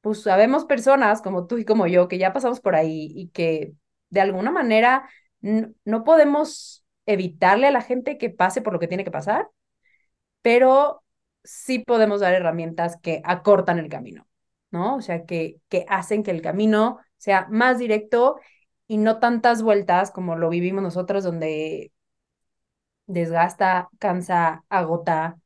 pues 0.02 0.24
sabemos 0.24 0.66
personas 0.66 1.22
como 1.22 1.48
tú 1.48 1.58
y 1.58 1.66
como 1.66 1.88
yo 1.88 2.08
que 2.08 2.18
ya 2.20 2.34
pasamos 2.34 2.62
por 2.62 2.76
ahí 2.76 3.12
y 3.16 3.30
que 3.30 3.74
de 4.10 4.22
alguna 4.22 4.52
manera 4.52 5.10
no 5.42 6.04
podemos 6.04 6.86
evitarle 7.06 7.68
a 7.68 7.72
la 7.72 7.82
gente 7.82 8.18
que 8.18 8.30
pase 8.30 8.62
por 8.62 8.74
lo 8.74 8.80
que 8.80 8.88
tiene 8.88 9.04
que 9.04 9.12
pasar, 9.12 9.50
pero 10.42 11.04
sí 11.44 11.80
podemos 11.80 12.22
dar 12.22 12.34
herramientas 12.34 12.98
que 13.02 13.22
acortan 13.26 13.80
el 13.80 13.90
camino, 13.90 14.28
¿no? 14.72 14.96
O 14.98 15.02
sea, 15.02 15.26
que, 15.26 15.58
que 15.70 15.86
hacen 15.90 16.24
que 16.24 16.32
el 16.32 16.42
camino 16.42 17.00
sea 17.22 17.48
más 17.52 17.80
directo 17.80 18.40
y 18.88 18.98
no 18.98 19.20
tantas 19.20 19.62
vueltas 19.64 20.12
como 20.12 20.36
lo 20.36 20.50
vivimos 20.50 20.84
nosotros, 20.84 21.24
donde 21.24 21.92
desgasta, 23.08 23.90
cansa, 24.00 24.64
agota. 24.70 25.38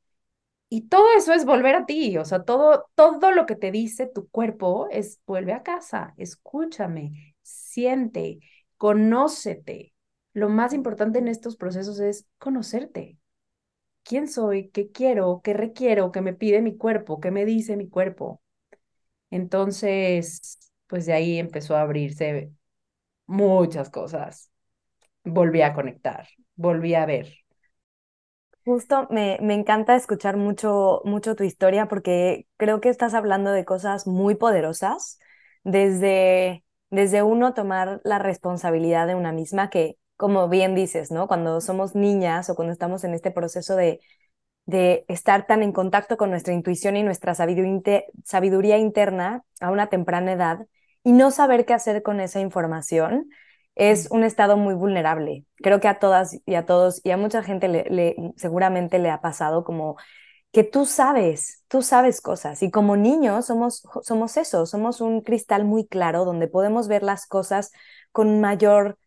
Y 0.69 0.83
todo 0.89 1.05
eso 1.17 1.33
es 1.33 1.45
volver 1.45 1.75
a 1.75 1.85
ti, 1.85 2.17
o 2.17 2.25
sea, 2.25 2.43
todo, 2.43 2.87
todo 2.95 3.31
lo 3.31 3.45
que 3.45 3.55
te 3.55 3.71
dice 3.71 4.07
tu 4.07 4.29
cuerpo 4.29 4.87
es 4.91 5.21
vuelve 5.27 5.53
a 5.53 5.63
casa, 5.63 6.13
escúchame, 6.17 7.35
siente, 7.43 8.39
conócete. 8.77 9.93
Lo 10.33 10.49
más 10.49 10.73
importante 10.73 11.19
en 11.19 11.27
estos 11.29 11.57
procesos 11.57 11.99
es 12.01 12.27
conocerte. 12.39 13.17
¿Quién 14.03 14.27
soy? 14.29 14.69
¿Qué 14.69 14.91
quiero? 14.91 15.41
¿Qué 15.43 15.53
requiero? 15.53 16.11
¿Qué 16.11 16.21
me 16.21 16.33
pide 16.33 16.61
mi 16.61 16.77
cuerpo? 16.77 17.19
¿Qué 17.21 17.31
me 17.31 17.45
dice 17.45 17.77
mi 17.77 17.89
cuerpo? 17.89 18.41
Entonces, 19.31 20.59
pues 20.87 21.05
de 21.05 21.13
ahí 21.13 21.39
empezó 21.39 21.75
a 21.75 21.81
abrirse 21.81 22.51
muchas 23.27 23.89
cosas. 23.89 24.51
Volví 25.25 25.61
a 25.63 25.73
conectar, 25.73 26.27
volví 26.55 26.95
a 26.95 27.05
ver. 27.07 27.33
Justo 28.65 29.07
me, 29.11 29.37
me 29.41 29.53
encanta 29.53 29.95
escuchar 29.95 30.37
mucho, 30.37 31.01
mucho 31.05 31.35
tu 31.35 31.43
historia 31.43 31.87
porque 31.87 32.47
creo 32.57 32.81
que 32.81 32.89
estás 32.89 33.13
hablando 33.13 33.51
de 33.51 33.63
cosas 33.63 34.07
muy 34.07 34.33
poderosas, 34.35 35.19
desde, 35.63 36.63
desde 36.89 37.21
uno 37.21 37.53
tomar 37.53 38.01
la 38.03 38.17
responsabilidad 38.17 39.05
de 39.07 39.13
una 39.15 39.31
misma, 39.31 39.69
que 39.69 39.97
como 40.17 40.49
bien 40.49 40.73
dices, 40.73 41.11
¿no? 41.11 41.27
Cuando 41.27 41.61
somos 41.61 41.93
niñas 41.93 42.49
o 42.49 42.55
cuando 42.55 42.71
estamos 42.73 43.03
en 43.03 43.13
este 43.13 43.29
proceso 43.31 43.75
de, 43.75 43.99
de 44.65 45.05
estar 45.09 45.47
tan 45.47 45.63
en 45.63 45.73
contacto 45.73 46.17
con 46.17 46.29
nuestra 46.31 46.53
intuición 46.53 46.97
y 46.97 47.03
nuestra 47.03 47.35
sabiduría 47.35 48.77
interna 48.77 49.43
a 49.61 49.71
una 49.71 49.87
temprana 49.87 50.33
edad 50.33 50.67
y 51.05 51.13
no 51.13 51.31
saber 51.31 51.65
qué 51.65 51.73
hacer 51.75 52.03
con 52.03 52.19
esa 52.19 52.41
información, 52.41 53.29
es 53.75 54.09
un 54.11 54.23
estado 54.25 54.57
muy 54.57 54.73
vulnerable. 54.73 55.45
Creo 55.57 55.79
que 55.79 55.87
a 55.87 55.99
todas 55.99 56.39
y 56.45 56.55
a 56.55 56.65
todos 56.65 57.01
y 57.05 57.11
a 57.11 57.17
mucha 57.17 57.43
gente 57.43 57.67
le, 57.69 58.15
seguramente 58.37 58.99
le 58.99 59.11
ha 59.11 59.21
pasado 59.21 59.63
como 59.63 59.97
que 60.51 60.63
tú 60.63 60.85
sabes, 60.85 61.63
tú 61.67 61.81
sabes 61.83 62.21
cosas 62.21 62.63
y 62.63 62.71
como 62.71 62.97
niños 62.97 63.45
somos, 63.47 63.83
somos 64.03 64.37
eso, 64.37 64.65
somos 64.65 65.01
un 65.01 65.21
cristal 65.21 65.65
muy 65.65 65.87
claro 65.87 66.25
donde 66.25 66.47
podemos 66.47 66.87
ver 66.87 67.03
las 67.03 67.27
cosas 67.27 67.71
con 68.11 68.41
mayor, 68.41 68.97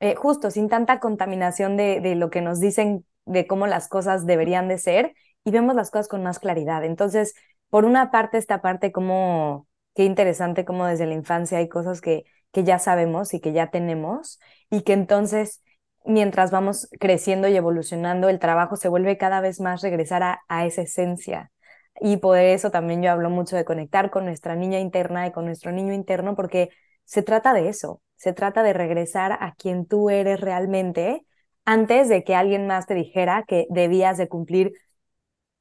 eh, 0.00 0.14
justo, 0.16 0.50
sin 0.50 0.68
tanta 0.68 1.00
contaminación 1.00 1.76
de, 1.76 2.00
de 2.00 2.14
lo 2.16 2.30
que 2.30 2.42
nos 2.42 2.60
dicen 2.60 3.06
de 3.26 3.46
cómo 3.46 3.66
las 3.66 3.88
cosas 3.88 4.26
deberían 4.26 4.68
de 4.68 4.78
ser 4.78 5.14
y 5.44 5.50
vemos 5.52 5.74
las 5.74 5.90
cosas 5.90 6.08
con 6.08 6.22
más 6.22 6.38
claridad. 6.38 6.84
Entonces, 6.84 7.34
por 7.70 7.84
una 7.86 8.10
parte, 8.10 8.38
esta 8.38 8.62
parte 8.62 8.92
como, 8.92 9.66
qué 10.00 10.04
interesante 10.04 10.64
como 10.64 10.86
desde 10.86 11.06
la 11.06 11.14
infancia 11.14 11.58
hay 11.58 11.68
cosas 11.68 12.00
que 12.00 12.24
que 12.52 12.64
ya 12.64 12.78
sabemos 12.78 13.34
y 13.34 13.40
que 13.40 13.52
ya 13.52 13.70
tenemos 13.70 14.40
y 14.70 14.82
que 14.82 14.92
entonces 14.92 15.62
mientras 16.04 16.50
vamos 16.50 16.88
creciendo 16.98 17.48
y 17.48 17.56
evolucionando, 17.56 18.28
el 18.28 18.38
trabajo 18.38 18.76
se 18.76 18.88
vuelve 18.88 19.18
cada 19.18 19.40
vez 19.40 19.60
más 19.60 19.82
regresar 19.82 20.22
a, 20.22 20.40
a 20.48 20.66
esa 20.66 20.82
esencia. 20.82 21.52
Y 22.00 22.16
por 22.18 22.38
eso 22.38 22.70
también 22.70 23.02
yo 23.02 23.10
hablo 23.10 23.30
mucho 23.30 23.56
de 23.56 23.64
conectar 23.64 24.10
con 24.10 24.24
nuestra 24.24 24.56
niña 24.56 24.80
interna 24.80 25.26
y 25.26 25.32
con 25.32 25.44
nuestro 25.44 25.72
niño 25.72 25.92
interno, 25.92 26.34
porque 26.34 26.70
se 27.04 27.22
trata 27.22 27.52
de 27.52 27.68
eso, 27.68 28.02
se 28.16 28.32
trata 28.32 28.62
de 28.62 28.72
regresar 28.72 29.32
a 29.32 29.54
quien 29.56 29.86
tú 29.86 30.08
eres 30.10 30.40
realmente 30.40 31.26
antes 31.64 32.08
de 32.08 32.24
que 32.24 32.34
alguien 32.34 32.66
más 32.66 32.86
te 32.86 32.94
dijera 32.94 33.44
que 33.46 33.66
debías 33.70 34.16
de 34.18 34.28
cumplir 34.28 34.72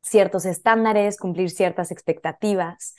ciertos 0.02 0.46
estándares, 0.46 1.18
cumplir 1.18 1.50
ciertas 1.50 1.92
expectativas. 1.92 2.96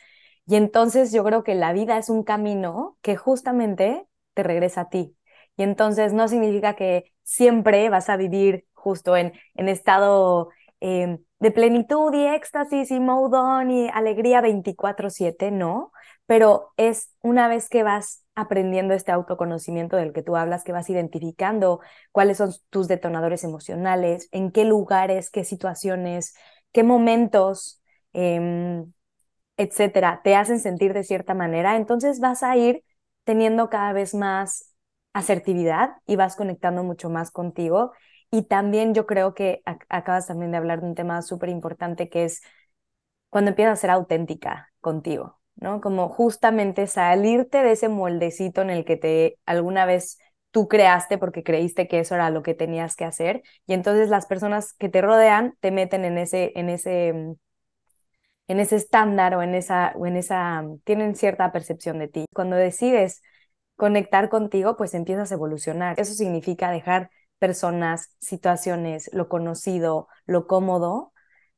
Y 0.47 0.56
entonces 0.56 1.12
yo 1.12 1.25
creo 1.25 1.44
que 1.44 1.54
la 1.54 1.73
vida 1.73 1.99
es 1.99 2.11
un 2.11 2.25
camino 2.25 2.99
que 3.02 3.16
justamente 3.16 4.06
te 4.35 4.42
regresa 4.42 4.82
a 4.82 4.88
ti. 4.90 5.16
Y 5.56 5.62
entonces 5.62 6.12
no 6.12 6.28
significa 6.28 6.75
que 6.75 7.12
siempre 7.23 7.88
vas 7.90 8.09
a 8.09 8.16
vivir 8.16 8.66
justo 8.73 9.16
en, 9.16 9.32
en 9.54 9.68
estado 9.68 10.50
em, 10.80 11.18
de 11.38 11.50
plenitud 11.50 12.12
y 12.14 12.26
éxtasis 12.26 12.90
y 12.90 13.00
moudon 13.00 13.70
y 13.70 13.88
alegría 13.90 14.40
24/7, 14.40 15.50
no, 15.50 15.92
pero 16.26 16.73
es 16.76 17.11
una 17.23 17.49
vez 17.49 17.68
que 17.68 17.82
vas 17.82 18.25
aprendiendo 18.35 18.94
este 18.94 19.12
autoconocimiento 19.12 19.97
del 19.97 20.12
que 20.12 20.23
tú 20.23 20.37
hablas, 20.37 20.64
que 20.64 20.73
vas 20.73 20.88
identificando 20.88 21.80
cuáles 22.12 22.38
son 22.38 22.52
tus 22.70 22.88
detonadores 22.88 23.44
emocionales, 23.44 24.28
en 24.32 24.50
qué 24.52 24.64
lugares, 24.64 25.30
qué 25.30 25.44
situaciones, 25.44 26.35
qué 26.73 26.82
momentos 26.85 27.82
em, 28.12 28.92
etcétera, 29.62 30.21
te 30.25 30.35
hacen 30.37 30.61
sentir 30.61 30.93
de 30.95 31.05
cierta 31.05 31.35
manera, 31.35 31.76
entonces 31.76 32.21
vas 32.21 32.43
a 32.43 32.57
ir 32.57 32.83
teniendo 33.25 33.69
cada 33.71 33.93
vez 33.93 34.14
más 34.14 34.75
asertividad 35.12 35.90
y 36.07 36.17
vas 36.17 36.37
conectando 36.37 36.83
mucho 36.85 37.11
más 37.11 37.31
contigo. 37.31 37.93
Y 38.31 38.43
también 38.45 38.95
yo 38.95 39.07
creo 39.07 39.35
que 39.35 39.62
acabas 39.88 40.26
también 40.29 40.52
de 40.52 40.57
hablar 40.59 40.81
de 40.81 40.87
un 40.88 40.95
tema 40.95 41.21
súper 41.23 41.49
importante 41.50 42.09
que 42.09 42.25
es 42.25 42.43
cuando 43.29 43.50
empiezas 43.50 43.79
a 43.79 43.81
ser 43.83 43.90
auténtica 43.90 44.73
contigo, 44.81 45.40
¿no? 45.57 45.81
Como 45.81 46.09
justamente 46.09 46.87
salirte 46.87 47.62
de 47.62 47.73
ese 47.73 47.88
moldecito 47.88 48.62
en 48.62 48.71
el 48.71 48.85
que 48.85 48.97
te 48.97 49.38
alguna 49.47 49.87
vez 49.87 50.19
tú 50.50 50.69
creaste 50.69 51.19
porque 51.19 51.43
creíste 51.45 51.87
que 51.88 52.00
eso 52.00 52.14
era 52.17 52.31
lo 52.31 52.43
que 52.43 52.55
tenías 52.55 52.97
que 52.97 53.05
hacer 53.05 53.43
y 53.67 53.75
entonces 53.75 54.09
las 54.11 54.26
personas 54.26 54.73
que 54.75 54.88
te 54.88 55.00
rodean 55.02 55.55
te 55.61 55.71
meten 55.71 56.05
en 56.05 56.19
ese 56.19 56.52
en 56.57 56.69
ese 56.71 57.12
mm, 57.12 57.35
en 58.50 58.59
ese 58.59 58.75
estándar 58.75 59.37
o 59.37 59.42
en 59.42 59.54
esa, 59.54 59.92
o 59.97 60.07
en 60.07 60.16
esa, 60.16 60.64
tienen 60.83 61.14
cierta 61.14 61.52
percepción 61.52 62.00
de 62.00 62.09
ti. 62.09 62.25
Cuando 62.35 62.57
decides 62.57 63.23
conectar 63.76 64.28
contigo, 64.28 64.76
pues 64.76 64.92
empiezas 64.95 65.30
a 65.30 65.37
evolucionar. 65.37 66.00
Eso 66.00 66.14
significa 66.14 66.73
dejar 66.73 67.11
personas, 67.38 68.16
situaciones, 68.19 69.09
lo 69.12 69.28
conocido, 69.28 70.09
lo 70.26 70.49
cómodo, 70.49 71.12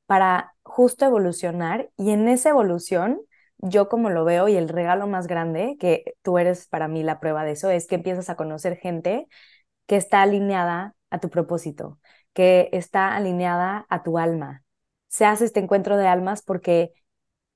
para 0.04 0.54
justo 0.64 1.06
evolucionar. 1.06 1.90
Y 1.96 2.10
en 2.10 2.28
esa 2.28 2.50
evolución, 2.50 3.22
yo 3.56 3.88
como 3.88 4.10
lo 4.10 4.26
veo 4.26 4.48
y 4.48 4.56
el 4.56 4.68
regalo 4.68 5.06
más 5.06 5.26
grande, 5.28 5.78
que 5.80 6.14
tú 6.20 6.36
eres 6.36 6.68
para 6.68 6.88
mí 6.88 7.02
la 7.02 7.20
prueba 7.20 7.42
de 7.42 7.52
eso, 7.52 7.70
es 7.70 7.86
que 7.86 7.94
empiezas 7.94 8.28
a 8.28 8.36
conocer 8.36 8.76
gente 8.76 9.28
que 9.86 9.96
está 9.96 10.20
alineada 10.20 10.94
a 11.08 11.20
tu 11.20 11.30
propósito, 11.30 11.98
que 12.34 12.68
está 12.72 13.16
alineada 13.16 13.86
a 13.88 14.02
tu 14.02 14.18
alma, 14.18 14.62
se 15.12 15.26
hace 15.26 15.44
este 15.44 15.60
encuentro 15.60 15.98
de 15.98 16.06
almas 16.08 16.42
porque 16.42 16.92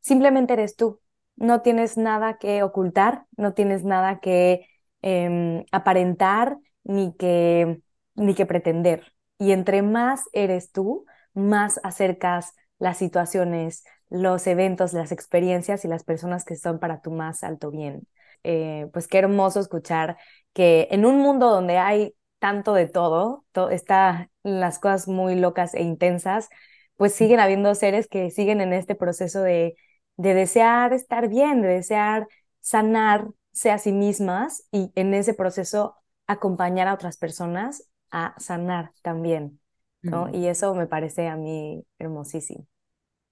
simplemente 0.00 0.52
eres 0.52 0.76
tú, 0.76 1.00
no 1.36 1.62
tienes 1.62 1.96
nada 1.96 2.36
que 2.38 2.62
ocultar, 2.62 3.24
no 3.38 3.54
tienes 3.54 3.82
nada 3.82 4.20
que 4.20 4.68
em, 5.00 5.64
aparentar 5.72 6.58
ni 6.84 7.14
que, 7.16 7.80
ni 8.14 8.34
que 8.34 8.44
pretender. 8.44 9.14
Y 9.38 9.52
entre 9.52 9.80
más 9.80 10.24
eres 10.34 10.70
tú, 10.70 11.06
más 11.32 11.80
acercas 11.82 12.52
las 12.78 12.98
situaciones, 12.98 13.84
los 14.10 14.46
eventos, 14.46 14.92
las 14.92 15.10
experiencias 15.10 15.84
y 15.86 15.88
las 15.88 16.04
personas 16.04 16.44
que 16.44 16.56
son 16.56 16.78
para 16.78 17.00
tu 17.00 17.10
más 17.10 17.42
alto 17.42 17.70
bien. 17.70 18.06
Eh, 18.44 18.88
pues 18.92 19.08
qué 19.08 19.18
hermoso 19.18 19.60
escuchar 19.60 20.18
que 20.52 20.88
en 20.90 21.06
un 21.06 21.20
mundo 21.20 21.50
donde 21.50 21.78
hay 21.78 22.14
tanto 22.38 22.74
de 22.74 22.86
todo, 22.86 23.46
to 23.52 23.70
está 23.70 24.30
las 24.42 24.78
cosas 24.78 25.08
muy 25.08 25.36
locas 25.36 25.72
e 25.74 25.82
intensas, 25.82 26.50
pues 26.96 27.14
siguen 27.14 27.40
habiendo 27.40 27.74
seres 27.74 28.08
que 28.08 28.30
siguen 28.30 28.60
en 28.60 28.72
este 28.72 28.94
proceso 28.94 29.42
de, 29.42 29.76
de 30.16 30.34
desear 30.34 30.92
estar 30.92 31.28
bien, 31.28 31.62
de 31.62 31.68
desear 31.68 32.26
sanarse 32.60 33.70
a 33.70 33.78
sí 33.78 33.92
mismas 33.92 34.66
y 34.72 34.92
en 34.94 35.14
ese 35.14 35.34
proceso 35.34 35.96
acompañar 36.26 36.88
a 36.88 36.94
otras 36.94 37.16
personas 37.18 37.88
a 38.10 38.34
sanar 38.38 38.92
también, 39.02 39.60
¿no? 40.02 40.28
Y 40.32 40.46
eso 40.48 40.74
me 40.74 40.86
parece 40.86 41.28
a 41.28 41.36
mí 41.36 41.84
hermosísimo. 41.98 42.66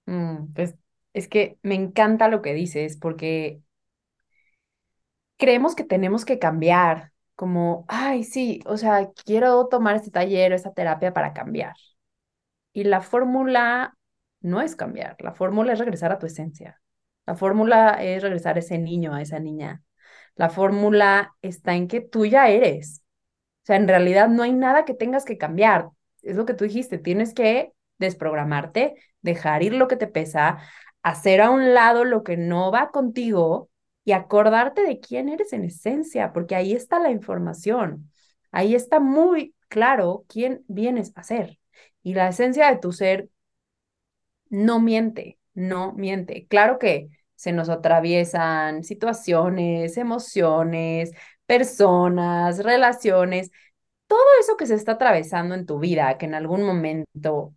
Mm, 0.05 0.53
pues 0.53 0.75
es 1.13 1.27
que 1.27 1.57
me 1.63 1.75
encanta 1.75 2.27
lo 2.29 2.41
que 2.41 2.53
dices 2.53 2.97
porque 2.97 3.61
creemos 5.37 5.75
que 5.75 5.83
tenemos 5.83 6.25
que 6.25 6.39
cambiar, 6.39 7.11
como, 7.35 7.85
ay, 7.87 8.23
sí, 8.23 8.61
o 8.65 8.77
sea, 8.77 9.11
quiero 9.25 9.67
tomar 9.67 9.95
este 9.97 10.11
taller 10.11 10.51
o 10.53 10.55
esta 10.55 10.73
terapia 10.73 11.13
para 11.13 11.33
cambiar. 11.33 11.75
Y 12.75 12.83
la 12.83 12.99
fórmula 12.99 13.97
no 14.41 14.61
es 14.61 14.75
cambiar, 14.75 15.15
la 15.19 15.31
fórmula 15.33 15.71
es 15.71 15.79
regresar 15.79 16.11
a 16.11 16.19
tu 16.19 16.25
esencia. 16.25 16.81
La 17.25 17.35
fórmula 17.35 18.03
es 18.03 18.21
regresar 18.21 18.57
a 18.57 18.59
ese 18.59 18.77
niño, 18.77 19.15
a 19.15 19.21
esa 19.21 19.39
niña. 19.39 19.81
La 20.35 20.49
fórmula 20.49 21.35
está 21.41 21.75
en 21.75 21.87
que 21.87 22.01
tú 22.01 22.25
ya 22.25 22.49
eres. 22.49 23.01
O 23.63 23.65
sea, 23.67 23.77
en 23.77 23.87
realidad 23.87 24.27
no 24.27 24.43
hay 24.43 24.51
nada 24.51 24.83
que 24.83 24.93
tengas 24.93 25.23
que 25.23 25.37
cambiar. 25.37 25.87
Es 26.21 26.35
lo 26.35 26.45
que 26.45 26.53
tú 26.53 26.65
dijiste, 26.65 26.97
tienes 26.97 27.33
que 27.33 27.71
desprogramarte, 27.97 28.95
dejar 29.21 29.63
ir 29.63 29.73
lo 29.73 29.87
que 29.87 29.95
te 29.95 30.07
pesa, 30.07 30.57
hacer 31.01 31.39
a 31.39 31.51
un 31.51 31.73
lado 31.73 32.03
lo 32.03 32.23
que 32.23 32.35
no 32.35 32.71
va 32.73 32.91
contigo 32.91 33.69
y 34.03 34.11
acordarte 34.11 34.83
de 34.83 34.99
quién 34.99 35.29
eres 35.29 35.53
en 35.53 35.63
esencia, 35.63 36.33
porque 36.33 36.55
ahí 36.55 36.73
está 36.73 36.99
la 36.99 37.11
información. 37.11 38.11
Ahí 38.51 38.75
está 38.75 38.99
muy 38.99 39.55
claro 39.69 40.25
quién 40.27 40.65
vienes 40.67 41.13
a 41.15 41.23
ser. 41.23 41.57
Y 42.05 42.13
la 42.13 42.29
esencia 42.29 42.69
de 42.69 42.77
tu 42.77 42.93
ser 42.93 43.29
no 44.49 44.79
miente, 44.79 45.39
no 45.53 45.93
miente. 45.93 46.47
Claro 46.47 46.79
que 46.79 47.09
se 47.35 47.51
nos 47.51 47.69
atraviesan 47.69 48.83
situaciones, 48.83 49.97
emociones, 49.97 51.11
personas, 51.45 52.63
relaciones, 52.63 53.51
todo 54.07 54.21
eso 54.41 54.57
que 54.57 54.67
se 54.67 54.75
está 54.75 54.93
atravesando 54.93 55.55
en 55.55 55.65
tu 55.65 55.79
vida, 55.79 56.17
que 56.17 56.25
en 56.25 56.35
algún 56.35 56.63
momento 56.63 57.55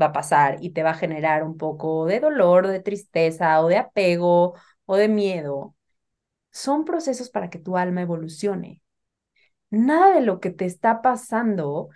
va 0.00 0.06
a 0.06 0.12
pasar 0.12 0.58
y 0.62 0.70
te 0.72 0.82
va 0.82 0.90
a 0.92 0.94
generar 0.94 1.44
un 1.44 1.56
poco 1.58 2.06
de 2.06 2.20
dolor, 2.20 2.68
de 2.68 2.80
tristeza 2.80 3.60
o 3.62 3.68
de 3.68 3.78
apego 3.78 4.54
o 4.86 4.96
de 4.96 5.08
miedo, 5.08 5.74
son 6.52 6.84
procesos 6.86 7.30
para 7.30 7.50
que 7.50 7.58
tu 7.58 7.76
alma 7.78 8.02
evolucione. 8.02 8.82
Nada 9.70 10.14
de 10.16 10.22
lo 10.22 10.40
que 10.40 10.50
te 10.50 10.66
está 10.66 11.02
pasando 11.02 11.90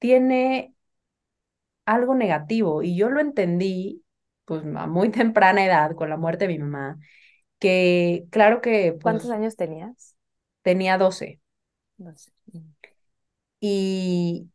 tiene 0.00 0.75
algo 1.86 2.14
negativo 2.14 2.82
y 2.82 2.96
yo 2.96 3.08
lo 3.10 3.20
entendí 3.20 4.04
pues 4.44 4.62
a 4.76 4.86
muy 4.86 5.10
temprana 5.10 5.64
edad 5.64 5.92
con 5.96 6.10
la 6.10 6.16
muerte 6.18 6.46
de 6.46 6.54
mi 6.54 6.58
mamá, 6.60 6.98
que 7.60 8.26
claro 8.30 8.60
que... 8.60 8.92
Pues, 8.92 9.02
¿Cuántos 9.04 9.30
años 9.30 9.56
tenías? 9.56 10.16
Tenía 10.62 10.98
12. 10.98 11.40
12. 11.98 12.30
Y 13.60 14.50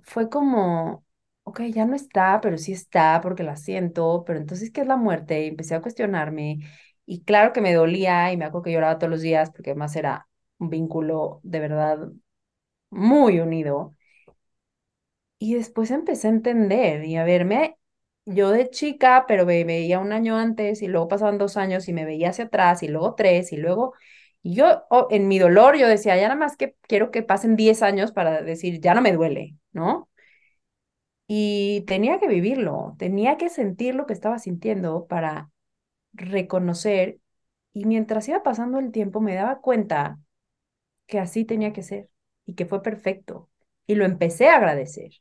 fue 0.00 0.30
como, 0.30 1.06
ok, 1.44 1.62
ya 1.74 1.86
no 1.86 1.96
está, 1.96 2.40
pero 2.42 2.58
sí 2.58 2.72
está 2.72 3.20
porque 3.22 3.42
la 3.44 3.56
siento, 3.56 4.24
pero 4.26 4.38
entonces, 4.40 4.70
¿qué 4.72 4.82
es 4.82 4.86
la 4.86 4.96
muerte? 4.96 5.44
Y 5.44 5.48
empecé 5.48 5.74
a 5.74 5.82
cuestionarme 5.82 6.60
y 7.06 7.22
claro 7.24 7.52
que 7.52 7.60
me 7.60 7.74
dolía 7.74 8.32
y 8.32 8.36
me 8.36 8.44
acuerdo 8.46 8.64
que 8.64 8.72
lloraba 8.72 8.98
todos 8.98 9.10
los 9.12 9.22
días 9.22 9.50
porque 9.52 9.70
además 9.70 9.96
era 9.96 10.28
un 10.58 10.70
vínculo 10.70 11.40
de 11.44 11.60
verdad 11.60 12.10
muy 12.90 13.40
unido. 13.40 13.96
Y 15.40 15.54
después 15.56 15.90
empecé 15.90 16.28
a 16.28 16.30
entender 16.32 17.04
y 17.06 17.16
a 17.16 17.24
verme 17.24 17.78
yo 18.26 18.50
de 18.52 18.70
chica, 18.70 19.24
pero 19.28 19.46
me 19.46 19.64
veía 19.64 19.98
un 20.00 20.12
año 20.12 20.38
antes 20.38 20.82
y 20.82 20.88
luego 20.88 21.08
pasaban 21.08 21.38
dos 21.38 21.58
años 21.58 21.88
y 21.88 21.94
me 21.94 22.04
veía 22.06 22.30
hacia 22.30 22.46
atrás 22.46 22.82
y 22.84 22.88
luego 22.88 23.16
tres 23.16 23.52
y 23.52 23.58
luego 23.58 23.94
y 24.44 24.54
yo 24.54 24.84
oh, 24.90 25.08
en 25.10 25.28
mi 25.28 25.38
dolor 25.38 25.76
yo 25.78 25.88
decía, 25.88 26.16
ya 26.16 26.24
nada 26.28 26.36
más 26.36 26.56
que 26.56 26.76
quiero 26.82 27.10
que 27.10 27.22
pasen 27.22 27.56
diez 27.56 27.82
años 27.82 28.12
para 28.12 28.42
decir, 28.42 28.80
ya 28.80 28.94
no 28.94 29.02
me 29.02 29.12
duele, 29.12 29.56
¿no? 29.72 30.08
Y 31.26 31.82
tenía 31.86 32.18
que 32.18 32.26
vivirlo, 32.28 32.96
tenía 32.98 33.36
que 33.36 33.48
sentir 33.50 33.94
lo 33.94 34.06
que 34.06 34.12
estaba 34.14 34.38
sintiendo 34.38 35.06
para 35.06 35.50
reconocer 36.14 37.20
y 37.74 37.86
mientras 37.86 38.28
iba 38.28 38.42
pasando 38.42 38.78
el 38.80 38.92
tiempo 38.92 39.20
me 39.20 39.34
daba 39.36 39.60
cuenta 39.60 40.20
que 41.06 41.20
así 41.20 41.44
tenía 41.46 41.72
que 41.74 41.82
ser 41.84 42.10
y 42.46 42.54
que 42.56 42.66
fue 42.66 42.82
perfecto 42.82 43.50
y 43.86 43.96
lo 43.96 44.06
empecé 44.06 44.48
a 44.48 44.56
agradecer. 44.58 45.12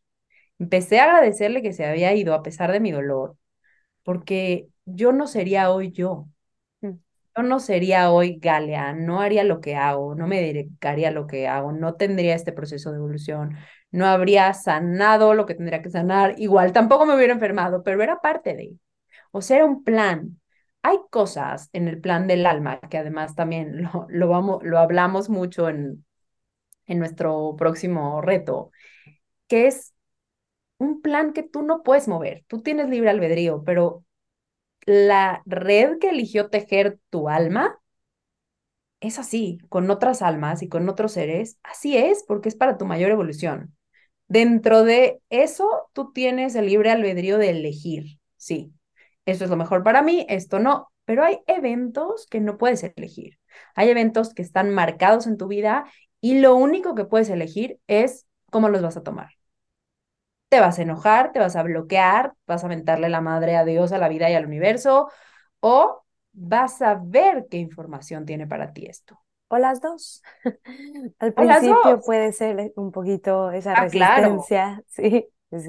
Empecé 0.60 1.00
a 1.00 1.06
agradecerle 1.06 1.62
que 1.62 1.74
se 1.74 1.86
había 1.86 2.14
ido 2.16 2.34
a 2.34 2.44
pesar 2.44 2.72
de 2.72 2.80
mi 2.82 2.92
dolor, 2.92 3.38
porque 4.04 4.70
yo 4.86 5.12
no 5.14 5.28
sería 5.28 5.72
hoy 5.72 5.92
yo. 5.92 6.28
Mm. 6.82 6.92
Yo 7.38 7.44
no 7.44 7.60
sería 7.60 8.12
hoy 8.12 8.40
Galea, 8.40 8.94
no 8.94 9.22
haría 9.22 9.44
lo 9.44 9.62
que 9.62 9.76
hago, 9.76 10.16
no 10.16 10.28
me 10.28 10.42
dedicaría 10.42 11.10
a 11.10 11.12
lo 11.12 11.28
que 11.28 11.48
hago, 11.48 11.72
no 11.72 11.96
tendría 11.96 12.36
este 12.36 12.54
proceso 12.54 12.92
de 12.92 12.98
evolución, 12.98 13.58
no 13.92 14.06
habría 14.08 14.54
sanado 14.54 15.34
lo 15.36 15.46
que 15.46 15.56
tendría 15.56 15.82
que 15.82 15.90
sanar, 15.92 16.36
igual 16.40 16.74
tampoco 16.74 17.06
me 17.06 17.16
hubiera 17.16 17.34
enfermado, 17.34 17.84
pero 17.84 18.04
era 18.04 18.20
parte 18.22 18.56
de. 18.56 18.74
O 19.32 19.42
sea, 19.42 19.58
era 19.58 19.66
un 19.66 19.84
plan. 19.84 20.40
Hay 20.84 20.98
cosas 21.12 21.70
en 21.74 21.88
el 21.88 22.00
plan 22.02 22.28
del 22.28 22.46
alma 22.46 22.80
que 22.82 22.98
además 22.98 23.36
también 23.36 23.84
lo, 23.94 24.08
lo, 24.10 24.28
vamos, 24.30 24.64
lo 24.64 24.80
hablamos 24.80 25.30
mucho 25.30 25.70
en, 25.70 26.06
en 26.88 27.00
nuestro 27.00 27.56
próximo 27.58 28.22
reto, 28.22 28.72
que 29.48 29.68
es 29.68 29.94
un 30.80 31.02
plan 31.02 31.34
que 31.34 31.44
tú 31.44 31.62
no 31.64 31.84
puedes 31.84 32.08
mover. 32.08 32.46
Tú 32.48 32.62
tienes 32.62 32.90
libre 32.90 33.12
albedrío, 33.12 33.64
pero 33.64 34.04
la 34.86 35.44
red 35.46 36.00
que 36.00 36.10
eligió 36.10 36.50
tejer 36.50 37.00
tu 37.10 37.30
alma 37.30 37.80
es 39.00 39.20
así, 39.20 39.60
con 39.70 39.90
otras 39.92 40.22
almas 40.22 40.62
y 40.62 40.70
con 40.70 40.90
otros 40.90 41.14
seres. 41.14 41.58
Así 41.64 41.98
es, 41.98 42.24
porque 42.28 42.50
es 42.50 42.56
para 42.56 42.78
tu 42.78 42.86
mayor 42.86 43.12
evolución. 43.12 43.76
Dentro 44.28 44.84
de 44.84 45.22
eso, 45.30 45.90
tú 45.94 46.12
tienes 46.14 46.56
el 46.56 46.68
libre 46.68 46.92
albedrío 46.92 47.38
de 47.38 47.50
elegir. 47.52 48.20
Sí, 48.38 48.74
esto 49.26 49.46
es 49.46 49.50
lo 49.50 49.58
mejor 49.58 49.84
para 49.84 50.02
mí, 50.02 50.26
esto 50.30 50.60
no. 50.60 50.92
Pero 51.06 51.24
hay 51.24 51.40
eventos 51.48 52.28
que 52.28 52.40
no 52.40 52.58
puedes 52.58 52.84
elegir. 52.84 53.40
Hay 53.76 53.90
eventos 53.90 54.34
que 54.34 54.44
están 54.44 54.72
marcados 54.72 55.28
en 55.28 55.38
tu 55.38 55.48
vida 55.48 55.86
y 56.22 56.40
lo 56.40 56.56
único 56.56 56.96
que 56.96 57.06
puedes 57.06 57.30
elegir 57.30 57.80
es 57.88 58.28
cómo 58.52 58.70
los 58.70 58.82
vas 58.82 58.98
a 58.98 59.04
tomar 59.04 59.39
te 60.50 60.60
vas 60.60 60.80
a 60.80 60.82
enojar, 60.82 61.32
te 61.32 61.40
vas 61.40 61.56
a 61.56 61.64
bloquear, 61.64 62.34
vas 62.48 62.64
a 62.64 62.68
mentarle 62.68 63.10
la 63.10 63.22
madre 63.22 63.56
a 63.56 63.64
Dios, 63.64 63.92
a 63.92 64.00
la 64.00 64.10
vida 64.10 64.30
y 64.30 64.34
al 64.34 64.46
universo, 64.46 65.10
o 65.60 66.04
vas 66.32 66.82
a 66.82 67.00
ver 67.02 67.48
qué 67.50 67.58
información 67.58 68.26
tiene 68.26 68.48
para 68.48 68.74
ti 68.74 68.88
esto. 68.88 69.20
O 69.48 69.58
las 69.58 69.82
dos. 69.82 70.22
Al 71.20 71.34
principio 71.34 72.02
puede 72.06 72.32
ser 72.34 72.72
un 72.76 72.92
poquito 72.92 73.52
esa 73.52 73.74
ah, 73.74 73.84
resistencia, 73.84 74.84
sí. 74.88 75.28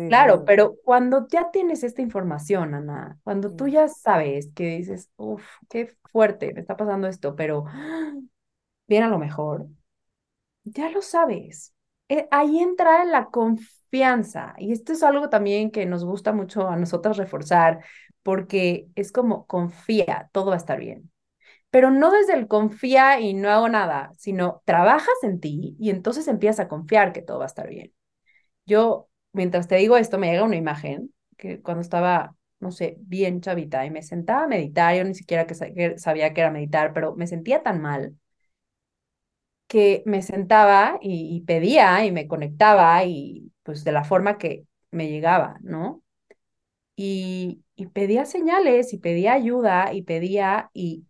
claro, 0.08 0.44
pero 0.44 0.76
cuando 0.84 1.26
ya 1.28 1.50
tienes 1.50 1.82
esta 1.82 2.02
información, 2.02 2.74
Ana, 2.74 3.18
cuando 3.24 3.54
tú 3.54 3.68
ya 3.68 3.88
sabes 3.88 4.50
que 4.54 4.76
dices, 4.76 5.10
uff, 5.16 5.42
qué 5.70 5.94
fuerte, 6.10 6.52
me 6.52 6.60
está 6.60 6.76
pasando 6.76 7.08
esto, 7.08 7.34
pero 7.36 7.64
bien 8.86 9.02
a 9.02 9.08
lo 9.08 9.18
mejor, 9.18 9.66
ya 10.64 10.90
lo 10.90 11.00
sabes. 11.00 11.74
Eh, 12.10 12.28
ahí 12.32 12.60
entra 12.60 13.04
la 13.06 13.26
confianza. 13.30 14.54
Y 14.58 14.72
esto 14.72 14.92
es 14.94 15.02
algo 15.04 15.30
también 15.30 15.72
que 15.72 15.86
nos 15.86 16.04
gusta 16.04 16.32
mucho 16.34 16.68
a 16.68 16.76
nosotras 16.76 17.18
reforzar, 17.18 17.84
porque 18.24 18.88
es 18.96 19.12
como 19.12 19.46
confía, 19.46 20.30
todo 20.32 20.48
va 20.48 20.54
a 20.54 20.58
estar 20.58 20.80
bien. 20.80 21.12
Pero 21.70 21.90
no 21.90 22.10
desde 22.12 22.34
el 22.34 22.48
confía 22.48 23.20
y 23.20 23.34
no 23.34 23.50
hago 23.50 23.68
nada, 23.68 24.12
sino 24.18 24.62
trabajas 24.66 25.14
en 25.22 25.40
ti 25.40 25.76
y 25.80 25.90
entonces 25.90 26.28
empiezas 26.28 26.60
a 26.66 26.68
confiar 26.68 27.12
que 27.12 27.22
todo 27.22 27.38
va 27.40 27.44
a 27.46 27.48
estar 27.48 27.68
bien. 27.68 27.92
Yo, 28.66 29.08
mientras 29.32 29.68
te 29.68 29.76
digo 29.76 29.96
esto, 29.98 30.18
me 30.18 30.30
llega 30.32 30.44
una 30.44 30.56
imagen 30.56 31.14
que 31.38 31.62
cuando 31.62 31.82
estaba, 31.82 32.36
no 32.60 32.72
sé, 32.72 32.96
bien 33.00 33.40
chavita 33.42 33.86
y 33.86 33.90
me 33.90 34.02
sentaba 34.02 34.44
a 34.44 34.48
meditar, 34.48 34.96
yo 34.96 35.04
ni 35.04 35.14
siquiera 35.14 35.46
que 35.46 35.54
sabía 35.98 36.34
que 36.34 36.42
era 36.42 36.50
meditar, 36.52 36.92
pero 36.94 37.16
me 37.16 37.26
sentía 37.28 37.62
tan 37.64 37.82
mal 37.82 38.16
que 39.70 40.02
me 40.04 40.20
sentaba 40.22 40.98
y, 41.00 41.42
pedía 41.42 42.04
y 42.04 42.10
me 42.10 42.26
conectaba 42.26 43.04
y 43.04 43.52
pues 43.62 43.84
de 43.84 43.92
la 43.92 44.02
forma 44.04 44.36
que 44.36 44.66
me 44.90 45.08
llegaba, 45.08 45.58
¿no? 45.62 46.02
Y, 46.96 47.64
pedía 47.94 48.24
señales 48.26 48.92
y 48.92 48.98
pedía 48.98 49.34
ayuda 49.34 49.92
y 49.94 50.02
pedía 50.02 50.70
y 50.74 51.06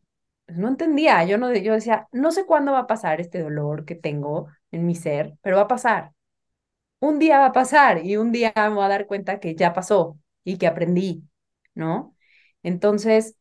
pues, 0.46 0.58
no 0.58 0.68
entendía, 0.68 1.24
yo, 1.24 1.38
no, 1.38 1.54
yo 1.54 1.74
decía, 1.74 2.08
no 2.12 2.32
sé 2.32 2.46
cuándo 2.46 2.72
va 2.72 2.80
a 2.80 2.86
pasar 2.88 3.20
este 3.20 3.40
dolor 3.42 3.84
que 3.86 3.94
tengo 3.96 4.48
en 4.72 4.86
mi 4.86 4.94
ser, 4.94 5.34
pero 5.42 5.56
va 5.56 5.62
a 5.64 5.68
pasar. 5.68 6.12
Un 7.00 7.18
día 7.20 7.38
va 7.40 7.46
a 7.46 7.52
pasar 7.52 8.04
y 8.06 8.16
un 8.18 8.32
día 8.32 8.52
me 8.56 8.70
voy 8.70 8.84
a 8.84 8.88
dar 8.88 9.06
cuenta 9.06 9.40
que 9.40 9.54
ya 9.56 9.74
pasó 9.74 10.18
y 10.44 10.58
que 10.58 10.66
aprendí, 10.68 11.24
¿no? 11.74 12.16
Entonces, 12.62 13.36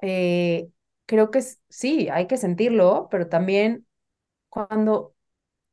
eh, 0.00 0.68
creo 1.06 1.30
que 1.30 1.42
sí, 1.68 2.08
hay 2.10 2.26
que 2.26 2.36
sentirlo, 2.36 3.08
pero 3.10 3.28
también 3.28 3.86
cuando 4.50 5.14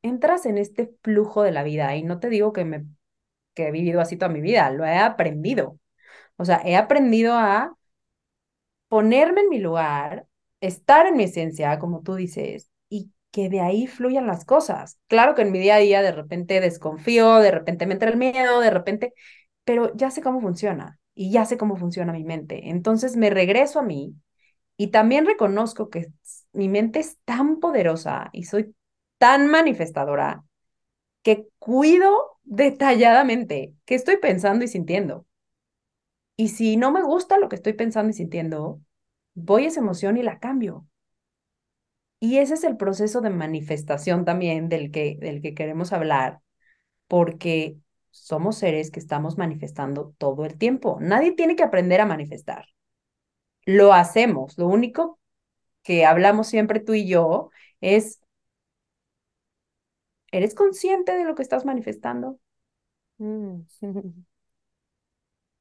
entras 0.04 0.46
en 0.48 0.58
este 0.60 0.96
flujo 1.04 1.44
de 1.44 1.52
la 1.52 1.64
vida, 1.64 1.96
y 1.96 2.04
no 2.04 2.20
te 2.20 2.30
digo 2.30 2.54
que, 2.54 2.66
me, 2.66 2.86
que 3.56 3.68
he 3.70 3.72
vivido 3.72 4.02
así 4.02 4.18
toda 4.18 4.32
mi 4.32 4.42
vida, 4.42 4.72
lo 4.72 4.86
he 4.86 4.98
aprendido. 4.98 5.80
O 6.38 6.46
sea, 6.46 6.62
he 6.66 6.76
aprendido 6.78 7.36
a 7.36 7.78
ponerme 8.88 9.42
en 9.42 9.50
mi 9.50 9.60
lugar, 9.60 10.28
estar 10.62 11.08
en 11.08 11.18
mi 11.18 11.24
esencia, 11.24 11.80
como 11.80 12.02
tú 12.04 12.16
dices, 12.16 12.70
y 12.90 13.12
que 13.32 13.50
de 13.50 13.62
ahí 13.62 13.88
fluyan 13.88 14.28
las 14.28 14.46
cosas. 14.46 15.00
Claro 15.08 15.36
que 15.36 15.42
en 15.44 15.52
mi 15.52 15.60
día 15.60 15.76
a 15.76 15.80
día 15.80 16.02
de 16.02 16.12
repente 16.12 16.60
desconfío, 16.62 17.36
de 17.40 17.52
repente 17.52 17.86
me 17.86 17.94
entra 17.94 18.10
el 18.10 18.18
miedo, 18.18 18.60
de 18.60 18.70
repente, 18.70 19.14
pero 19.64 19.92
ya 19.96 20.12
sé 20.12 20.22
cómo 20.22 20.42
funciona 20.42 21.00
y 21.16 21.32
ya 21.32 21.46
sé 21.46 21.58
cómo 21.58 21.76
funciona 21.78 22.14
mi 22.14 22.24
mente. 22.24 22.70
Entonces 22.70 23.16
me 23.18 23.30
regreso 23.30 23.80
a 23.80 23.84
mí 23.84 24.16
y 24.78 24.88
también 24.88 25.26
reconozco 25.26 25.90
que 25.90 26.12
mi 26.52 26.68
mente 26.70 27.00
es 27.00 27.18
tan 27.26 27.60
poderosa 27.60 28.30
y 28.34 28.44
soy 28.46 28.76
tan 29.18 29.48
manifestadora 29.48 30.44
que 31.22 31.48
cuido 31.60 32.38
detalladamente 32.44 33.74
qué 33.86 33.96
estoy 33.96 34.18
pensando 34.18 34.66
y 34.66 34.68
sintiendo. 34.68 35.26
Y 36.36 36.50
si 36.50 36.78
no 36.78 36.92
me 36.92 37.04
gusta 37.04 37.38
lo 37.38 37.50
que 37.50 37.56
estoy 37.56 37.74
pensando 37.74 38.10
y 38.10 38.14
sintiendo, 38.14 38.82
voy 39.36 39.66
a 39.66 39.68
esa 39.68 39.80
emoción 39.80 40.18
y 40.18 40.24
la 40.24 40.40
cambio. 40.40 40.88
Y 42.20 42.38
ese 42.38 42.56
es 42.56 42.64
el 42.64 42.78
proceso 42.78 43.22
de 43.22 43.30
manifestación 43.30 44.26
también 44.26 44.70
del 44.70 44.92
que, 44.92 45.18
del 45.20 45.42
que 45.42 45.54
queremos 45.54 45.94
hablar, 45.94 46.40
porque 47.08 47.78
somos 48.12 48.58
seres 48.58 48.92
que 48.92 49.00
estamos 49.00 49.38
manifestando 49.38 50.16
todo 50.18 50.46
el 50.46 50.58
tiempo. 50.58 50.98
Nadie 51.02 51.34
tiene 51.34 51.56
que 51.56 51.64
aprender 51.64 52.02
a 52.02 52.06
manifestar 52.06 52.66
lo 53.66 53.94
hacemos. 53.94 54.58
Lo 54.58 54.68
único 54.68 55.20
que 55.84 56.06
hablamos 56.06 56.48
siempre 56.48 56.80
tú 56.82 56.94
y 56.96 57.08
yo 57.08 57.52
es, 57.82 58.22
¿eres 60.32 60.54
consciente 60.56 61.14
de 61.16 61.24
lo 61.26 61.34
que 61.36 61.44
estás 61.44 61.64
manifestando? 61.66 62.40
Mm. 63.20 63.62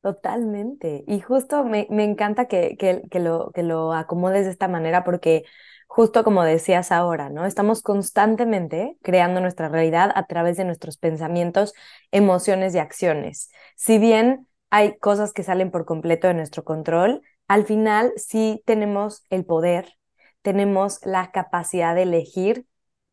Totalmente. 0.01 1.05
Y 1.07 1.21
justo 1.21 1.63
me, 1.65 1.87
me 1.89 2.03
encanta 2.03 2.47
que, 2.49 2.77
que, 2.77 3.03
que 3.09 3.21
lo, 3.21 3.53
que 3.53 3.63
lo 3.63 3.93
acomodes 3.93 4.45
de 4.47 4.51
esta 4.51 4.67
manera 4.67 5.05
porque 5.05 5.45
justo 5.87 6.25
como 6.25 6.43
decías 6.43 6.91
ahora, 6.91 7.31
¿no? 7.31 7.47
Estamos 7.47 7.83
constantemente 7.83 8.99
creando 9.03 9.41
nuestra 9.41 9.69
realidad 9.69 10.11
a 10.17 10.27
través 10.27 10.57
de 10.57 10.65
nuestros 10.65 10.97
pensamientos, 10.97 11.73
emociones 12.11 12.75
y 12.75 12.79
acciones. 12.81 13.51
Si 13.77 13.99
bien 13.99 14.49
hay 14.71 14.99
cosas 14.99 15.33
que 15.33 15.45
salen 15.45 15.71
por 15.71 15.85
completo 15.85 16.27
de 16.27 16.35
nuestro 16.35 16.65
control, 16.65 17.23
al 17.53 17.67
final 17.67 18.15
sí 18.17 18.63
tenemos 18.65 19.27
el 19.29 19.45
poder, 19.45 19.93
tenemos 20.41 21.05
la 21.05 21.33
capacidad 21.33 21.95
de 21.95 22.05
elegir 22.05 22.67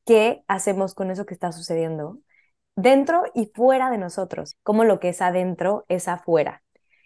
qué 0.05 0.45
hacemos 0.47 0.93
con 0.93 1.11
eso 1.11 1.25
que 1.25 1.33
está 1.33 1.51
sucediendo 1.51 2.19
dentro 2.77 3.23
y 3.35 3.51
fuera 3.53 3.91
de 3.91 3.97
nosotros, 3.97 4.55
como 4.63 4.85
lo 4.85 5.01
que 5.01 5.09
es 5.09 5.21
adentro 5.21 5.83
es 5.89 6.07
afuera 6.07 6.63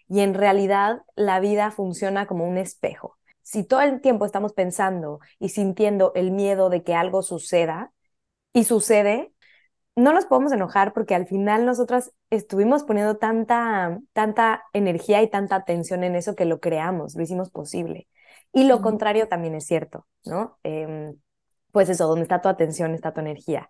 y 0.08 0.20
en 0.20 0.36
realidad 0.36 1.02
la 1.16 1.40
vida 1.40 1.72
funciona 1.72 2.28
como 2.28 2.48
un 2.48 2.60
espejo. 2.60 3.18
Si 3.42 3.64
todo 3.64 3.82
el 3.82 4.00
tiempo 4.00 4.28
estamos 4.28 4.54
pensando 4.54 5.20
y 5.40 5.50
sintiendo 5.50 6.12
el 6.14 6.30
miedo 6.30 6.70
de 6.70 6.84
que 6.84 6.94
algo 6.94 7.24
suceda 7.24 7.94
y 8.54 8.66
sucede, 8.66 9.33
no 9.96 10.12
nos 10.14 10.26
podemos 10.26 10.52
enojar 10.52 10.94
porque 10.94 11.16
al 11.16 11.28
final 11.28 11.66
nosotras 11.66 12.12
estuvimos 12.30 12.84
poniendo 12.84 13.18
tanta, 13.18 14.00
tanta 14.14 14.64
energía 14.74 15.22
y 15.22 15.30
tanta 15.30 15.56
atención 15.56 16.04
en 16.04 16.16
eso 16.16 16.36
que 16.36 16.46
lo 16.46 16.60
creamos, 16.60 17.16
lo 17.16 17.24
hicimos 17.24 17.52
posible. 17.52 18.08
Y 18.52 18.66
lo 18.66 18.82
contrario 18.82 19.28
también 19.28 19.56
es 19.56 19.66
cierto, 19.66 20.08
¿no? 20.26 20.58
Em, 20.64 21.16
pues 21.72 21.90
eso, 21.90 22.08
donde 22.08 22.24
está 22.24 22.42
tu 22.42 22.50
atención 22.50 22.94
está 22.94 23.14
tu 23.14 23.20
energía 23.20 23.70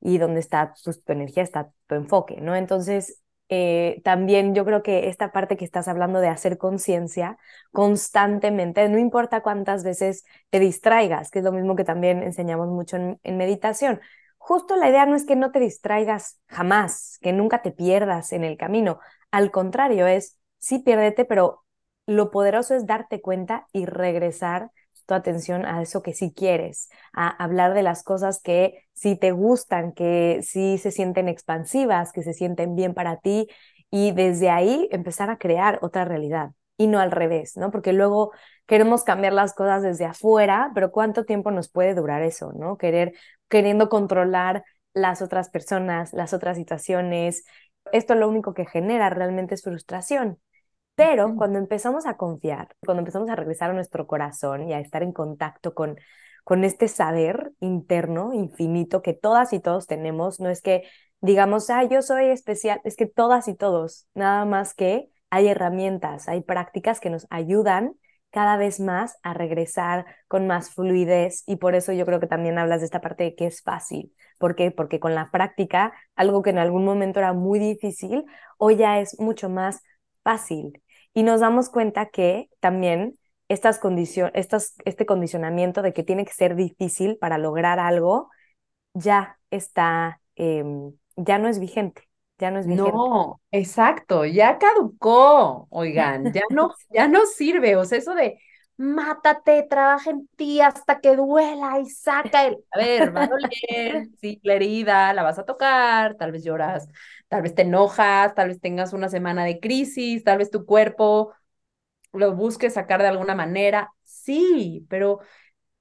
y 0.00 0.18
donde 0.18 0.40
está 0.40 0.74
pues, 0.84 1.02
tu 1.04 1.12
energía 1.12 1.42
está 1.42 1.72
tu 1.86 1.94
enfoque, 1.94 2.40
¿no? 2.40 2.54
Entonces, 2.56 3.20
eh, 3.48 4.00
también 4.04 4.54
yo 4.54 4.64
creo 4.64 4.82
que 4.82 5.08
esta 5.08 5.32
parte 5.32 5.56
que 5.56 5.64
estás 5.64 5.88
hablando 5.88 6.20
de 6.20 6.28
hacer 6.28 6.58
conciencia 6.58 7.38
constantemente, 7.72 8.88
no 8.88 8.98
importa 8.98 9.42
cuántas 9.42 9.84
veces 9.84 10.24
te 10.50 10.58
distraigas, 10.60 11.30
que 11.30 11.40
es 11.40 11.44
lo 11.44 11.52
mismo 11.52 11.76
que 11.76 11.84
también 11.84 12.22
enseñamos 12.22 12.68
mucho 12.68 12.96
en, 12.96 13.20
en 13.22 13.36
meditación. 13.36 14.00
Justo 14.46 14.76
la 14.76 14.90
idea 14.90 15.06
no 15.06 15.16
es 15.16 15.24
que 15.24 15.36
no 15.36 15.52
te 15.52 15.58
distraigas 15.60 16.38
jamás, 16.48 17.18
que 17.22 17.32
nunca 17.32 17.62
te 17.62 17.70
pierdas 17.72 18.32
en 18.32 18.44
el 18.44 18.56
camino. 18.58 19.00
Al 19.30 19.50
contrario, 19.50 20.06
es 20.06 20.38
sí 20.58 20.80
piérdete, 20.80 21.24
pero 21.24 21.64
lo 22.06 22.30
poderoso 22.30 22.74
es 22.74 22.84
darte 22.86 23.22
cuenta 23.22 23.66
y 23.72 23.86
regresar 23.86 24.70
tu 25.06 25.14
atención 25.14 25.64
a 25.66 25.80
eso 25.82 26.02
que 26.02 26.12
sí 26.14 26.32
quieres, 26.34 26.88
a 27.14 27.28
hablar 27.42 27.72
de 27.74 27.82
las 27.82 28.02
cosas 28.02 28.40
que 28.42 28.84
sí 28.92 29.16
te 29.16 29.32
gustan, 29.32 29.92
que 29.92 30.40
sí 30.42 30.76
se 30.78 30.90
sienten 30.90 31.28
expansivas, 31.28 32.12
que 32.12 32.22
se 32.22 32.34
sienten 32.34 32.74
bien 32.76 32.92
para 32.94 33.18
ti 33.20 33.48
y 33.90 34.12
desde 34.12 34.50
ahí 34.50 34.88
empezar 34.92 35.30
a 35.30 35.38
crear 35.38 35.78
otra 35.82 36.04
realidad 36.04 36.50
y 36.76 36.86
no 36.88 36.98
al 37.00 37.12
revés, 37.12 37.56
¿no? 37.56 37.70
Porque 37.70 37.92
luego 37.92 38.32
queremos 38.66 39.04
cambiar 39.04 39.32
las 39.32 39.54
cosas 39.54 39.82
desde 39.82 40.04
afuera, 40.06 40.70
pero 40.74 40.90
¿cuánto 40.90 41.24
tiempo 41.24 41.50
nos 41.50 41.68
puede 41.70 41.94
durar 41.94 42.22
eso, 42.22 42.52
¿no? 42.54 42.76
Querer, 42.78 43.12
queriendo 43.48 43.88
controlar 43.88 44.64
las 44.92 45.22
otras 45.22 45.50
personas, 45.50 46.12
las 46.12 46.32
otras 46.32 46.56
situaciones. 46.56 47.44
Esto 47.92 48.14
lo 48.14 48.28
único 48.28 48.54
que 48.54 48.66
genera 48.66 49.10
realmente 49.10 49.54
es 49.54 49.62
frustración. 49.62 50.38
Pero 50.94 51.34
cuando 51.36 51.58
empezamos 51.58 52.06
a 52.06 52.16
confiar, 52.16 52.76
cuando 52.84 53.00
empezamos 53.00 53.28
a 53.30 53.36
regresar 53.36 53.70
a 53.70 53.74
nuestro 53.74 54.06
corazón 54.06 54.68
y 54.68 54.74
a 54.74 54.80
estar 54.80 55.02
en 55.02 55.12
contacto 55.12 55.74
con, 55.74 55.96
con 56.44 56.62
este 56.64 56.88
saber 56.88 57.52
interno, 57.60 58.32
infinito, 58.32 59.02
que 59.02 59.12
todas 59.12 59.52
y 59.52 59.60
todos 59.60 59.86
tenemos, 59.86 60.38
no 60.40 60.50
es 60.50 60.62
que 60.62 60.84
digamos, 61.20 61.70
ah, 61.70 61.84
yo 61.84 62.02
soy 62.02 62.26
especial, 62.26 62.80
es 62.84 62.96
que 62.96 63.06
todas 63.06 63.48
y 63.48 63.54
todos, 63.54 64.06
nada 64.14 64.44
más 64.44 64.74
que 64.74 65.08
hay 65.30 65.48
herramientas, 65.48 66.28
hay 66.28 66.42
prácticas 66.42 67.00
que 67.00 67.10
nos 67.10 67.26
ayudan 67.30 67.94
cada 68.34 68.56
vez 68.56 68.80
más 68.80 69.16
a 69.22 69.32
regresar 69.32 70.06
con 70.26 70.48
más 70.48 70.70
fluidez 70.70 71.44
y 71.46 71.56
por 71.56 71.76
eso 71.76 71.92
yo 71.92 72.04
creo 72.04 72.18
que 72.18 72.26
también 72.26 72.58
hablas 72.58 72.80
de 72.80 72.86
esta 72.86 73.00
parte 73.00 73.22
de 73.22 73.34
que 73.36 73.46
es 73.46 73.62
fácil. 73.62 74.12
¿Por 74.38 74.56
qué? 74.56 74.72
Porque 74.72 74.98
con 74.98 75.14
la 75.14 75.30
práctica, 75.30 75.92
algo 76.16 76.42
que 76.42 76.50
en 76.50 76.58
algún 76.58 76.84
momento 76.84 77.20
era 77.20 77.32
muy 77.32 77.60
difícil, 77.60 78.24
hoy 78.58 78.74
ya 78.76 78.98
es 78.98 79.20
mucho 79.20 79.48
más 79.48 79.82
fácil 80.24 80.82
y 81.12 81.22
nos 81.22 81.40
damos 81.40 81.70
cuenta 81.70 82.06
que 82.06 82.48
también 82.58 83.16
estas 83.48 83.80
estas, 84.34 84.74
este 84.84 85.06
condicionamiento 85.06 85.80
de 85.82 85.92
que 85.92 86.02
tiene 86.02 86.24
que 86.24 86.32
ser 86.32 86.56
difícil 86.56 87.18
para 87.18 87.38
lograr 87.38 87.78
algo 87.78 88.30
ya 88.94 89.38
está, 89.50 90.20
em, 90.36 90.92
ya 91.16 91.38
no 91.38 91.48
es 91.48 91.60
vigente. 91.60 92.02
Ya 92.38 92.50
no 92.50 92.58
es 92.60 92.66
vigente. 92.66 93.02
No, 93.02 93.40
exacto, 93.50 94.24
ya 94.24 94.58
caducó, 94.58 95.66
oigan, 95.70 96.32
ya 96.32 96.40
no, 96.50 96.74
ya 96.90 97.08
no 97.08 97.26
sirve, 97.26 97.76
o 97.76 97.84
sea, 97.84 97.98
eso 97.98 98.14
de 98.14 98.38
mátate, 98.76 99.62
trabaja 99.68 100.10
en 100.10 100.26
ti 100.36 100.60
hasta 100.60 101.00
que 101.00 101.14
duela 101.16 101.78
y 101.80 101.86
saca 101.90 102.46
el, 102.46 102.64
a 102.72 102.78
ver, 102.78 103.14
va 103.16 103.22
a 103.22 103.26
doler, 103.26 104.08
sí, 104.20 104.40
la 104.42 104.54
herida, 104.54 105.12
la 105.12 105.22
vas 105.22 105.38
a 105.38 105.44
tocar, 105.44 106.16
tal 106.16 106.32
vez 106.32 106.42
lloras, 106.44 106.88
tal 107.28 107.42
vez 107.42 107.54
te 107.54 107.62
enojas, 107.62 108.34
tal 108.34 108.48
vez 108.48 108.60
tengas 108.60 108.92
una 108.92 109.08
semana 109.08 109.44
de 109.44 109.60
crisis, 109.60 110.24
tal 110.24 110.38
vez 110.38 110.50
tu 110.50 110.64
cuerpo 110.66 111.32
lo 112.12 112.34
busques 112.34 112.74
sacar 112.74 113.02
de 113.02 113.08
alguna 113.08 113.34
manera, 113.34 113.92
sí, 114.04 114.86
pero 114.90 115.20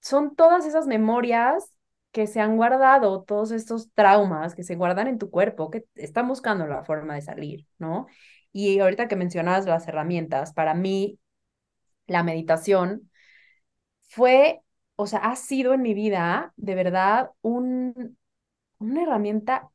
son 0.02 0.36
todas 0.36 0.66
esas 0.66 0.88
memorias 0.88 1.74
que 2.14 2.28
se 2.28 2.42
han 2.42 2.58
guardado, 2.58 3.24
todos 3.26 3.52
estos 3.52 3.92
traumas 3.94 4.56
que 4.56 4.64
se 4.64 4.76
guardan 4.78 5.10
en 5.10 5.20
tu 5.20 5.32
cuerpo, 5.32 5.72
que 5.72 5.86
están 5.96 6.30
buscando 6.30 6.68
la 6.68 6.86
forma 6.86 7.16
de 7.16 7.24
salir, 7.24 7.68
¿no? 7.80 8.08
Y 8.54 8.80
ahorita 8.80 9.10
que 9.10 9.18
mencionabas 9.18 9.66
las 9.68 9.88
herramientas, 9.90 10.54
para 10.54 10.76
mí 10.76 11.20
la 12.08 12.24
meditación 12.24 13.10
fue, 14.10 14.62
o 14.96 15.08
sea, 15.08 15.20
ha 15.20 15.36
sido 15.36 15.74
en 15.74 15.82
mi 15.82 15.94
vida 15.94 16.54
de 16.58 16.76
verdad 16.76 17.32
un, 17.42 18.18
una 18.80 19.04
herramienta 19.04 19.70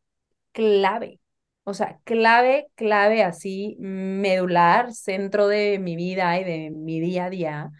clave. 0.53 1.21
O 1.65 1.75
sea, 1.75 2.01
clave, 2.05 2.69
clave 2.77 3.23
así, 3.25 3.77
medular, 3.81 4.93
centro 4.95 5.49
de 5.49 5.79
mi 5.79 5.97
vida 5.97 6.39
y 6.41 6.45
de 6.45 6.71
mi 6.71 7.01
día 7.01 7.27
a 7.27 7.31
día, 7.31 7.71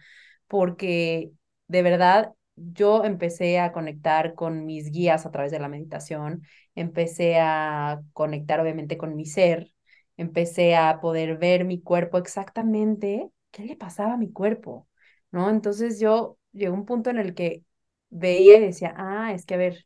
porque 0.47 1.31
de 1.67 1.81
verdad 1.83 2.33
yo 2.73 3.03
empecé 3.05 3.59
a 3.59 3.71
conectar 3.71 4.35
con 4.35 4.65
mis 4.65 4.91
guías 4.91 5.25
a 5.25 5.31
través 5.31 5.51
de 5.51 5.59
la 5.59 5.67
meditación, 5.69 6.43
empecé 6.75 7.39
a 7.39 8.01
conectar 8.13 8.59
obviamente 8.59 8.97
con 8.97 9.15
mi 9.15 9.25
ser, 9.25 9.73
empecé 10.17 10.75
a 10.75 10.99
poder 11.01 11.37
ver 11.37 11.65
mi 11.65 11.81
cuerpo 11.81 12.17
exactamente 12.17 13.29
¿qué 13.51 13.63
le 13.65 13.75
pasaba 13.75 14.13
a 14.13 14.17
mi 14.17 14.31
cuerpo? 14.31 14.87
¿No? 15.31 15.49
Entonces 15.49 15.99
yo 15.99 16.37
llegó 16.51 16.75
un 16.75 16.85
punto 16.85 17.09
en 17.09 17.17
el 17.17 17.33
que 17.35 17.63
veía 18.09 18.57
y 18.57 18.61
decía, 18.61 18.93
ah, 18.97 19.33
es 19.33 19.45
que 19.45 19.55
a 19.55 19.57
ver, 19.57 19.85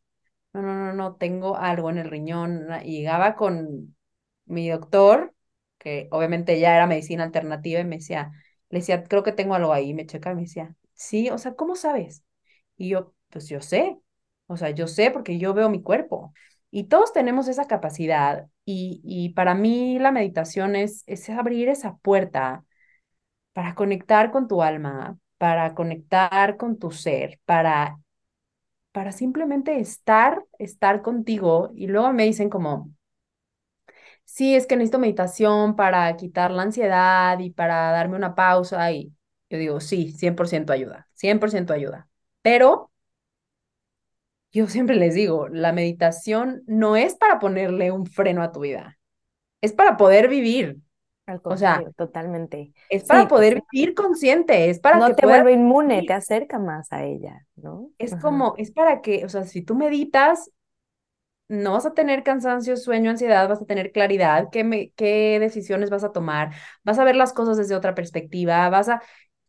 no, 0.54 0.62
no, 0.62 0.74
no, 0.76 0.94
no, 0.94 1.16
tengo 1.16 1.58
algo 1.58 1.90
en 1.90 1.98
el 1.98 2.10
riñón. 2.10 2.68
Llegaba 2.84 3.36
con 3.36 3.96
mi 4.46 4.70
doctor, 4.70 5.36
que 5.78 6.08
obviamente 6.12 6.60
ya 6.60 6.76
era 6.76 6.88
medicina 6.88 7.24
alternativa, 7.24 7.80
y 7.82 7.86
me 7.86 7.98
decía, 7.98 8.32
le 8.70 8.80
decía, 8.80 9.04
creo 9.04 9.24
que 9.24 9.32
tengo 9.34 9.56
algo 9.56 9.74
ahí, 9.74 9.94
me 9.94 10.06
checa 10.06 10.32
y 10.32 10.36
me 10.36 10.42
decía, 10.44 10.76
sí, 10.94 11.30
o 11.30 11.38
sea, 11.38 11.54
¿cómo 11.56 11.76
sabes? 11.76 12.24
Y 12.84 12.90
yo, 12.90 13.14
pues 13.30 13.48
yo 13.50 13.62
sé, 13.62 13.98
o 14.48 14.58
sea, 14.58 14.70
yo 14.72 14.88
sé 14.88 15.12
porque 15.12 15.38
yo 15.40 15.54
veo 15.54 15.70
mi 15.70 15.82
cuerpo. 15.82 16.34
Y 16.72 16.86
todos 16.86 17.14
tenemos 17.14 17.48
esa 17.48 17.66
capacidad 17.68 18.48
y, 18.66 19.02
y 19.04 19.30
para 19.34 19.54
mí 19.56 20.00
la 20.00 20.12
meditación 20.12 20.76
es, 20.76 21.04
es 21.08 21.30
abrir 21.30 21.70
esa 21.70 21.98
puerta 21.98 22.66
para 23.54 23.76
conectar 23.76 24.32
con 24.32 24.48
tu 24.48 24.64
alma, 24.64 25.18
para 25.38 25.76
conectar 25.76 26.58
con 26.58 26.80
tu 26.80 26.92
ser, 26.92 27.40
para, 27.46 28.00
para 28.92 29.12
simplemente 29.12 29.80
estar, 29.80 30.44
estar 30.60 31.02
contigo. 31.02 31.72
Y 31.76 31.88
luego 31.88 32.14
me 32.14 32.26
dicen 32.26 32.50
como, 32.50 32.92
sí, 34.26 34.56
es 34.56 34.66
que 34.68 34.76
necesito 34.76 35.00
meditación 35.00 35.76
para 35.76 36.16
quitar 36.18 36.52
la 36.52 36.64
ansiedad 36.64 37.40
y 37.40 37.50
para 37.52 37.92
darme 37.92 38.16
una 38.18 38.36
pausa. 38.36 38.92
Y 38.92 39.14
yo 39.50 39.58
digo, 39.58 39.80
sí, 39.80 40.12
100% 40.14 40.74
ayuda, 40.74 41.08
100% 41.14 41.74
ayuda. 41.74 42.08
Pero 42.44 42.92
yo 44.52 44.68
siempre 44.68 44.96
les 44.96 45.16
digo, 45.16 45.50
la 45.50 45.74
meditación 45.74 46.62
no 46.68 46.96
es 46.96 47.16
para 47.16 47.40
ponerle 47.40 47.92
un 47.92 48.06
freno 48.06 48.44
a 48.44 48.52
tu 48.52 48.60
vida, 48.60 49.00
es 49.62 49.74
para 49.74 49.98
poder 49.98 50.28
vivir, 50.28 50.78
al 51.26 51.42
o 51.44 51.58
sea, 51.58 51.82
totalmente. 51.96 52.74
Es 52.90 53.06
para 53.06 53.28
poder 53.28 53.64
vivir 53.72 53.96
consciente, 53.96 54.70
es 54.70 54.80
para 54.80 55.00
no 55.00 55.08
que 55.08 55.14
te 55.16 55.26
vuelve 55.26 55.54
inmune, 55.54 56.04
te 56.06 56.14
acerca 56.14 56.60
más 56.60 56.92
a 56.92 57.04
ella, 57.04 57.48
¿no? 57.56 57.90
Es 57.98 58.16
como, 58.16 58.54
es 58.58 58.72
para 58.72 59.02
que, 59.02 59.26
o 59.26 59.30
sea, 59.30 59.44
si 59.46 59.64
tú 59.64 59.74
meditas, 59.74 60.52
no 61.48 61.74
vas 61.74 61.86
a 61.86 61.94
tener 61.94 62.24
cansancio, 62.24 62.78
sueño, 62.78 63.12
ansiedad, 63.12 63.48
vas 63.48 63.62
a 63.62 63.66
tener 63.66 63.92
claridad, 63.92 64.50
qué, 64.52 64.64
me, 64.64 64.92
qué 64.92 65.40
decisiones 65.40 65.90
vas 65.90 66.04
a 66.04 66.12
tomar, 66.12 66.52
vas 66.84 67.00
a 67.00 67.04
ver 67.04 67.16
las 67.16 67.34
cosas 67.34 67.58
desde 67.58 67.76
otra 67.76 67.96
perspectiva, 67.96 68.70
vas 68.70 68.90
a, 68.90 69.02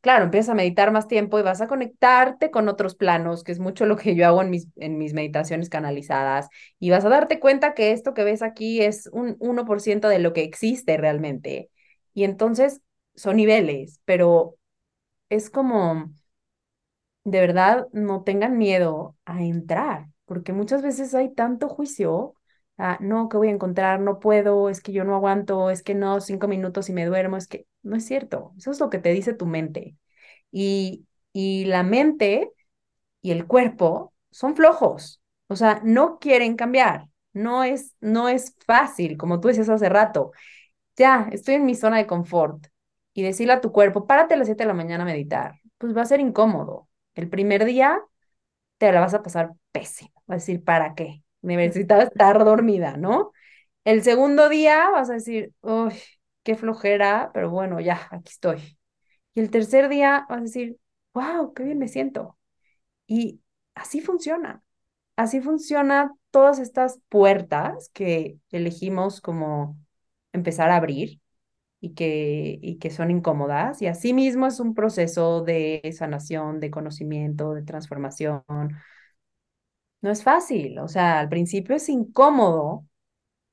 claro, 0.04 0.24
empiezas 0.26 0.50
a 0.50 0.54
meditar 0.54 0.92
más 0.92 1.08
tiempo 1.08 1.38
y 1.38 1.42
vas 1.42 1.60
a 1.60 1.66
conectarte 1.68 2.50
con 2.52 2.68
otros 2.68 2.94
planos, 2.94 3.42
que 3.44 3.52
es 3.52 3.58
mucho 3.58 3.86
lo 3.86 3.96
que 3.96 4.14
yo 4.14 4.26
hago 4.26 4.42
en 4.42 4.50
mis, 4.50 4.68
en 4.76 4.98
mis 4.98 5.14
meditaciones 5.14 5.68
canalizadas, 5.70 6.48
y 6.78 6.90
vas 6.90 7.04
a 7.04 7.08
darte 7.08 7.40
cuenta 7.40 7.74
que 7.74 7.92
esto 7.92 8.14
que 8.14 8.24
ves 8.24 8.42
aquí 8.42 8.82
es 8.82 9.08
un 9.12 9.36
1% 9.40 10.08
de 10.08 10.20
lo 10.20 10.32
que 10.34 10.42
existe 10.44 10.96
realmente. 10.98 11.70
Y 12.14 12.24
entonces 12.24 12.80
son 13.16 13.36
niveles, 13.36 14.00
pero 14.04 14.56
es 15.30 15.50
como, 15.50 16.10
de 17.24 17.40
verdad, 17.40 17.88
no 17.92 18.22
tengan 18.24 18.58
miedo 18.58 19.16
a 19.24 19.42
entrar, 19.42 20.08
porque 20.26 20.52
muchas 20.52 20.82
veces 20.82 21.14
hay 21.14 21.34
tanto 21.34 21.68
juicio. 21.68 22.34
Ah, 22.76 22.98
no, 23.00 23.28
¿qué 23.28 23.36
voy 23.36 23.48
a 23.48 23.50
encontrar? 23.52 24.00
No 24.00 24.18
puedo, 24.18 24.68
es 24.68 24.80
que 24.80 24.92
yo 24.92 25.04
no 25.04 25.14
aguanto, 25.14 25.70
es 25.70 25.82
que 25.84 25.94
no, 25.94 26.20
cinco 26.20 26.48
minutos 26.48 26.88
y 26.88 26.92
me 26.92 27.04
duermo, 27.06 27.36
es 27.36 27.46
que 27.46 27.66
no 27.82 27.94
es 27.96 28.04
cierto. 28.06 28.52
Eso 28.58 28.72
es 28.72 28.80
lo 28.80 28.90
que 28.90 28.98
te 28.98 29.10
dice 29.12 29.32
tu 29.32 29.46
mente. 29.46 29.96
Y, 30.50 31.06
y 31.32 31.66
la 31.66 31.82
mente 31.84 32.52
y 33.22 33.32
el 33.32 33.46
cuerpo 33.46 34.14
son 34.30 34.56
flojos, 34.56 35.20
o 35.48 35.56
sea, 35.56 35.80
no 35.84 36.18
quieren 36.20 36.56
cambiar. 36.56 37.08
No 37.34 37.64
es, 37.64 37.94
no 38.00 38.28
es 38.28 38.56
fácil, 38.66 39.16
como 39.18 39.40
tú 39.40 39.48
decías 39.48 39.68
hace 39.70 39.88
rato. 39.90 40.32
Ya, 40.96 41.28
estoy 41.32 41.56
en 41.56 41.66
mi 41.66 41.74
zona 41.76 41.98
de 41.98 42.06
confort 42.08 42.66
y 43.14 43.22
decirle 43.24 43.54
a 43.54 43.62
tu 43.62 43.72
cuerpo, 43.72 44.06
párate 44.06 44.34
a 44.34 44.38
las 44.38 44.48
7 44.48 44.64
de 44.64 44.68
la 44.68 44.74
mañana 44.74 45.04
a 45.04 45.06
meditar, 45.06 45.60
pues 45.78 45.96
va 45.96 46.02
a 46.02 46.06
ser 46.06 46.20
incómodo. 46.20 46.88
El 47.14 47.28
primer 47.30 47.64
día 47.66 48.00
te 48.78 48.92
la 48.92 49.00
vas 49.00 49.14
a 49.14 49.22
pasar 49.24 49.52
pésimo. 49.72 50.12
Va 50.30 50.36
a 50.36 50.38
decir, 50.38 50.64
¿para 50.64 50.94
qué? 50.96 51.23
Necesitaba 51.44 52.04
estar 52.04 52.44
dormida, 52.44 52.96
¿no? 52.96 53.32
El 53.84 54.02
segundo 54.02 54.48
día 54.48 54.90
vas 54.90 55.10
a 55.10 55.14
decir, 55.14 55.52
uy, 55.62 55.94
qué 56.42 56.56
flojera, 56.56 57.30
pero 57.34 57.50
bueno, 57.50 57.80
ya, 57.80 58.08
aquí 58.10 58.30
estoy. 58.32 58.78
Y 59.34 59.40
el 59.40 59.50
tercer 59.50 59.88
día 59.88 60.26
vas 60.28 60.38
a 60.40 60.42
decir, 60.42 60.78
wow, 61.14 61.52
qué 61.54 61.64
bien 61.64 61.78
me 61.78 61.88
siento. 61.88 62.38
Y 63.06 63.40
así 63.74 64.00
funciona. 64.00 64.62
Así 65.16 65.40
funciona 65.40 66.14
todas 66.30 66.58
estas 66.58 67.00
puertas 67.08 67.90
que 67.92 68.38
elegimos 68.50 69.20
como 69.20 69.78
empezar 70.32 70.70
a 70.70 70.76
abrir 70.76 71.20
y 71.80 71.94
que, 71.94 72.58
y 72.62 72.78
que 72.78 72.90
son 72.90 73.10
incómodas. 73.10 73.82
Y 73.82 73.86
así 73.86 74.14
mismo 74.14 74.46
es 74.46 74.60
un 74.60 74.74
proceso 74.74 75.42
de 75.42 75.82
sanación, 75.96 76.60
de 76.60 76.70
conocimiento, 76.70 77.54
de 77.54 77.62
transformación. 77.62 78.42
No 80.04 80.10
es 80.10 80.22
fácil, 80.22 80.78
o 80.80 80.86
sea, 80.88 81.20
al 81.20 81.30
principio 81.30 81.74
es 81.74 81.88
incómodo, 81.88 82.84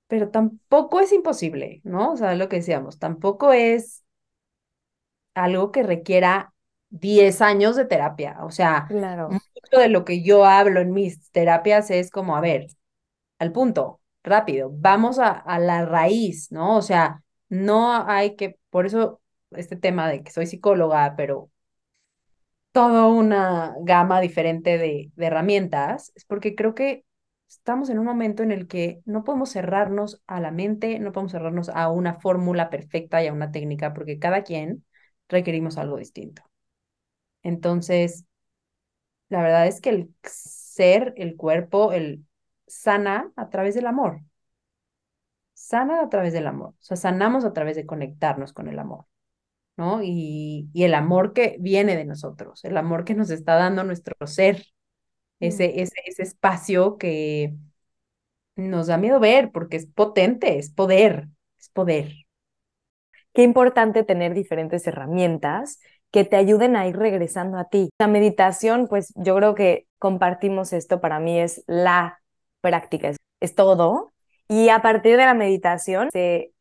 pero 0.07 0.31
tampoco 0.31 0.99
es 0.99 1.13
imposible, 1.13 1.81
¿no? 1.85 2.13
O 2.13 2.17
sea, 2.17 2.35
lo 2.35 2.49
que 2.49 2.57
decíamos, 2.57 2.99
tampoco 2.99 3.53
es 3.53 4.03
algo 5.33 5.71
que 5.71 5.83
requiera 5.83 6.53
10 6.89 7.41
años 7.41 7.77
de 7.77 7.85
terapia. 7.85 8.39
O 8.43 8.51
sea, 8.51 8.85
claro. 8.89 9.29
mucho 9.29 9.79
de 9.79 9.87
lo 9.87 10.03
que 10.03 10.23
yo 10.23 10.43
hablo 10.43 10.81
en 10.81 10.91
mis 10.91 11.31
terapias 11.31 11.89
es 11.89 12.11
como, 12.11 12.35
a 12.35 12.41
ver, 12.41 12.67
al 13.39 13.53
punto, 13.53 14.01
rápido, 14.23 14.71
vamos 14.73 15.19
a, 15.19 15.29
a 15.31 15.59
la 15.59 15.85
raíz, 15.85 16.51
¿no? 16.51 16.77
O 16.77 16.81
sea, 16.81 17.23
no 17.47 17.93
hay 18.09 18.35
que, 18.35 18.59
por 18.71 18.85
eso 18.87 19.21
este 19.51 19.77
tema 19.77 20.09
de 20.09 20.23
que 20.23 20.31
soy 20.31 20.47
psicóloga, 20.47 21.15
pero 21.15 21.50
toda 22.71 23.07
una 23.07 23.75
gama 23.81 24.21
diferente 24.21 24.77
de, 24.77 25.11
de 25.15 25.25
herramientas, 25.25 26.11
es 26.15 26.25
porque 26.25 26.55
creo 26.55 26.75
que 26.75 27.05
estamos 27.49 27.89
en 27.89 27.99
un 27.99 28.05
momento 28.05 28.43
en 28.43 28.51
el 28.51 28.67
que 28.67 29.01
no 29.05 29.23
podemos 29.23 29.51
cerrarnos 29.51 30.21
a 30.27 30.39
la 30.39 30.51
mente, 30.51 30.99
no 30.99 31.11
podemos 31.11 31.31
cerrarnos 31.33 31.69
a 31.69 31.89
una 31.89 32.15
fórmula 32.15 32.69
perfecta 32.69 33.23
y 33.23 33.27
a 33.27 33.33
una 33.33 33.51
técnica, 33.51 33.93
porque 33.93 34.19
cada 34.19 34.43
quien 34.43 34.85
requerimos 35.29 35.77
algo 35.77 35.97
distinto. 35.97 36.43
Entonces, 37.43 38.25
la 39.29 39.41
verdad 39.41 39.67
es 39.67 39.81
que 39.81 39.89
el 39.89 40.13
ser, 40.23 41.13
el 41.17 41.35
cuerpo, 41.37 41.93
el 41.93 42.25
sana 42.67 43.31
a 43.35 43.49
través 43.49 43.75
del 43.75 43.87
amor. 43.87 44.21
Sana 45.53 46.01
a 46.01 46.09
través 46.09 46.33
del 46.33 46.45
amor. 46.47 46.69
O 46.71 46.75
sea, 46.79 46.97
sanamos 46.97 47.45
a 47.45 47.53
través 47.53 47.75
de 47.77 47.85
conectarnos 47.85 48.51
con 48.53 48.67
el 48.67 48.77
amor, 48.79 49.05
¿no? 49.77 50.01
Y, 50.03 50.69
y 50.73 50.83
el 50.83 50.93
amor 50.93 51.33
que 51.33 51.57
viene 51.59 51.95
de 51.95 52.05
nosotros, 52.05 52.63
el 52.65 52.77
amor 52.77 53.05
que 53.05 53.15
nos 53.15 53.29
está 53.29 53.55
dando 53.55 53.83
nuestro 53.83 54.15
ser, 54.27 54.65
ese, 55.39 55.67
mm. 55.67 55.79
ese, 55.79 55.95
ese 56.05 56.23
espacio 56.23 56.97
que 56.97 57.53
nos 58.55 58.87
da 58.87 58.97
miedo 58.97 59.19
ver 59.19 59.51
porque 59.51 59.77
es 59.77 59.87
potente, 59.87 60.57
es 60.57 60.71
poder, 60.71 61.27
es 61.59 61.69
poder. 61.69 62.13
Qué 63.33 63.43
importante 63.43 64.03
tener 64.03 64.33
diferentes 64.33 64.85
herramientas 64.87 65.79
que 66.11 66.25
te 66.25 66.35
ayuden 66.35 66.75
a 66.75 66.87
ir 66.87 66.97
regresando 66.97 67.57
a 67.57 67.69
ti. 67.69 67.89
La 67.97 68.07
meditación, 68.07 68.87
pues 68.87 69.13
yo 69.15 69.35
creo 69.37 69.55
que 69.55 69.87
compartimos 69.97 70.73
esto, 70.73 70.99
para 70.99 71.19
mí 71.19 71.39
es 71.39 71.63
la 71.67 72.21
práctica, 72.59 73.13
es, 73.39 73.55
todo. 73.55 74.11
Y 74.47 74.69
a 74.69 74.81
partir 74.81 75.17
de 75.17 75.25
la 75.25 75.33
meditación 75.33 76.09
se 76.11 76.51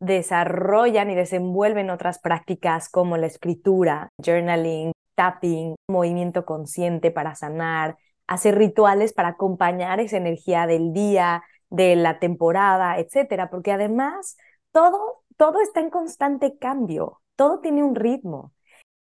desarrollan 0.00 1.10
y 1.10 1.14
desenvuelven 1.14 1.90
otras 1.90 2.18
prácticas 2.18 2.88
como 2.88 3.16
la 3.16 3.26
escritura, 3.26 4.08
journaling, 4.18 4.92
tapping, 5.14 5.74
movimiento 5.88 6.44
consciente 6.44 7.10
para 7.10 7.34
sanar, 7.34 7.96
hacer 8.26 8.56
rituales 8.56 9.12
para 9.12 9.28
acompañar 9.30 10.00
esa 10.00 10.16
energía 10.16 10.66
del 10.66 10.92
día, 10.92 11.42
de 11.68 11.96
la 11.96 12.18
temporada, 12.18 12.98
etcétera, 12.98 13.50
porque 13.50 13.72
además 13.72 14.36
todo 14.72 15.20
todo 15.40 15.62
está 15.62 15.80
en 15.80 15.88
constante 15.88 16.58
cambio, 16.58 17.22
todo 17.34 17.60
tiene 17.60 17.82
un 17.82 17.94
ritmo. 17.94 18.52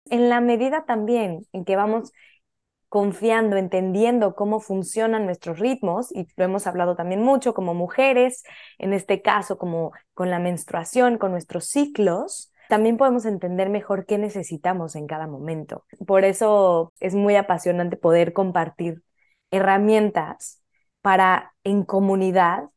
En 0.06 0.28
la 0.28 0.40
medida 0.40 0.84
también 0.84 1.46
en 1.52 1.64
que 1.64 1.76
vamos 1.76 2.10
confiando, 2.94 3.56
entendiendo 3.56 4.36
cómo 4.36 4.60
funcionan 4.60 5.24
nuestros 5.24 5.58
ritmos, 5.58 6.12
y 6.12 6.28
lo 6.36 6.44
hemos 6.44 6.68
hablado 6.68 6.94
también 6.94 7.20
mucho 7.20 7.52
como 7.52 7.74
mujeres, 7.74 8.44
en 8.78 8.92
este 8.92 9.20
caso 9.20 9.58
como 9.58 9.90
con 10.14 10.30
la 10.30 10.38
menstruación, 10.38 11.18
con 11.18 11.32
nuestros 11.32 11.66
ciclos, 11.66 12.52
también 12.68 12.96
podemos 12.96 13.24
entender 13.24 13.68
mejor 13.68 14.06
qué 14.06 14.16
necesitamos 14.16 14.94
en 14.94 15.08
cada 15.08 15.26
momento. 15.26 15.84
Por 16.06 16.24
eso 16.24 16.92
es 17.00 17.16
muy 17.16 17.34
apasionante 17.34 17.96
poder 17.96 18.32
compartir 18.32 19.02
herramientas 19.50 20.62
para 21.02 21.52
en 21.64 21.82
comunidad 21.82 22.68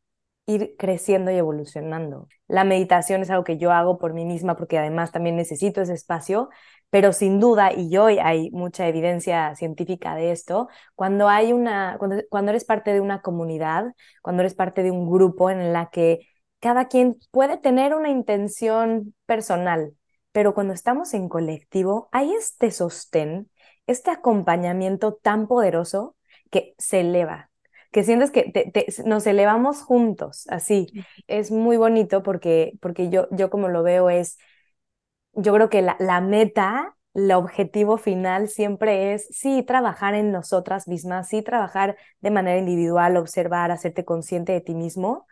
ir 0.46 0.74
creciendo 0.76 1.30
y 1.30 1.36
evolucionando. 1.36 2.26
La 2.48 2.64
meditación 2.64 3.22
es 3.22 3.30
algo 3.30 3.44
que 3.44 3.58
yo 3.58 3.70
hago 3.70 3.98
por 3.98 4.14
mí 4.14 4.24
misma 4.24 4.56
porque 4.56 4.78
además 4.78 5.12
también 5.12 5.36
necesito 5.36 5.80
ese 5.80 5.92
espacio, 5.92 6.48
pero 6.90 7.12
sin 7.12 7.38
duda, 7.40 7.72
y 7.74 7.96
hoy 7.98 8.18
hay 8.18 8.50
mucha 8.50 8.88
evidencia 8.88 9.54
científica 9.56 10.14
de 10.14 10.32
esto, 10.32 10.68
cuando 10.94 11.28
hay 11.28 11.52
una, 11.52 11.96
cuando, 11.98 12.16
cuando 12.30 12.50
eres 12.50 12.64
parte 12.64 12.92
de 12.92 13.00
una 13.00 13.20
comunidad, 13.20 13.94
cuando 14.22 14.42
eres 14.42 14.54
parte 14.54 14.82
de 14.82 14.90
un 14.90 15.10
grupo 15.10 15.50
en 15.50 15.72
la 15.72 15.90
que 15.90 16.26
cada 16.60 16.88
quien 16.88 17.18
puede 17.30 17.58
tener 17.58 17.94
una 17.94 18.08
intención 18.08 19.14
personal, 19.26 19.94
pero 20.32 20.54
cuando 20.54 20.72
estamos 20.72 21.14
en 21.14 21.28
colectivo, 21.28 22.08
hay 22.12 22.32
este 22.32 22.70
sostén, 22.70 23.50
este 23.86 24.10
acompañamiento 24.10 25.14
tan 25.14 25.46
poderoso 25.46 26.16
que 26.50 26.74
se 26.78 27.00
eleva, 27.00 27.50
que 27.92 28.04
sientes 28.04 28.30
que 28.30 28.52
nos 29.04 29.26
elevamos 29.26 29.82
juntos, 29.82 30.46
así. 30.48 30.88
Es 31.26 31.50
muy 31.50 31.76
bonito 31.76 32.22
porque, 32.22 32.72
porque 32.80 33.08
yo, 33.08 33.28
yo 33.30 33.50
como 33.50 33.68
lo 33.68 33.82
veo 33.82 34.10
es 34.10 34.38
yo 35.38 35.54
creo 35.54 35.70
que 35.70 35.82
la, 35.82 36.20
meta, 36.20 36.96
el 37.14 37.30
objetivo 37.32 37.96
final 37.98 38.48
siempre 38.48 39.14
es, 39.14 39.26
sí, 39.30 39.62
trabajar 39.62 40.14
en 40.14 40.32
nosotras 40.32 40.88
mismas, 40.88 41.28
sí, 41.28 41.42
trabajar 41.42 41.96
de 42.20 42.30
manera 42.30 42.58
individual, 42.58 43.16
observar, 43.16 43.70
hacerte 43.70 44.04
consciente 44.04 44.52
de 44.52 44.60
ti 44.60 44.74
mismo, 44.74 45.26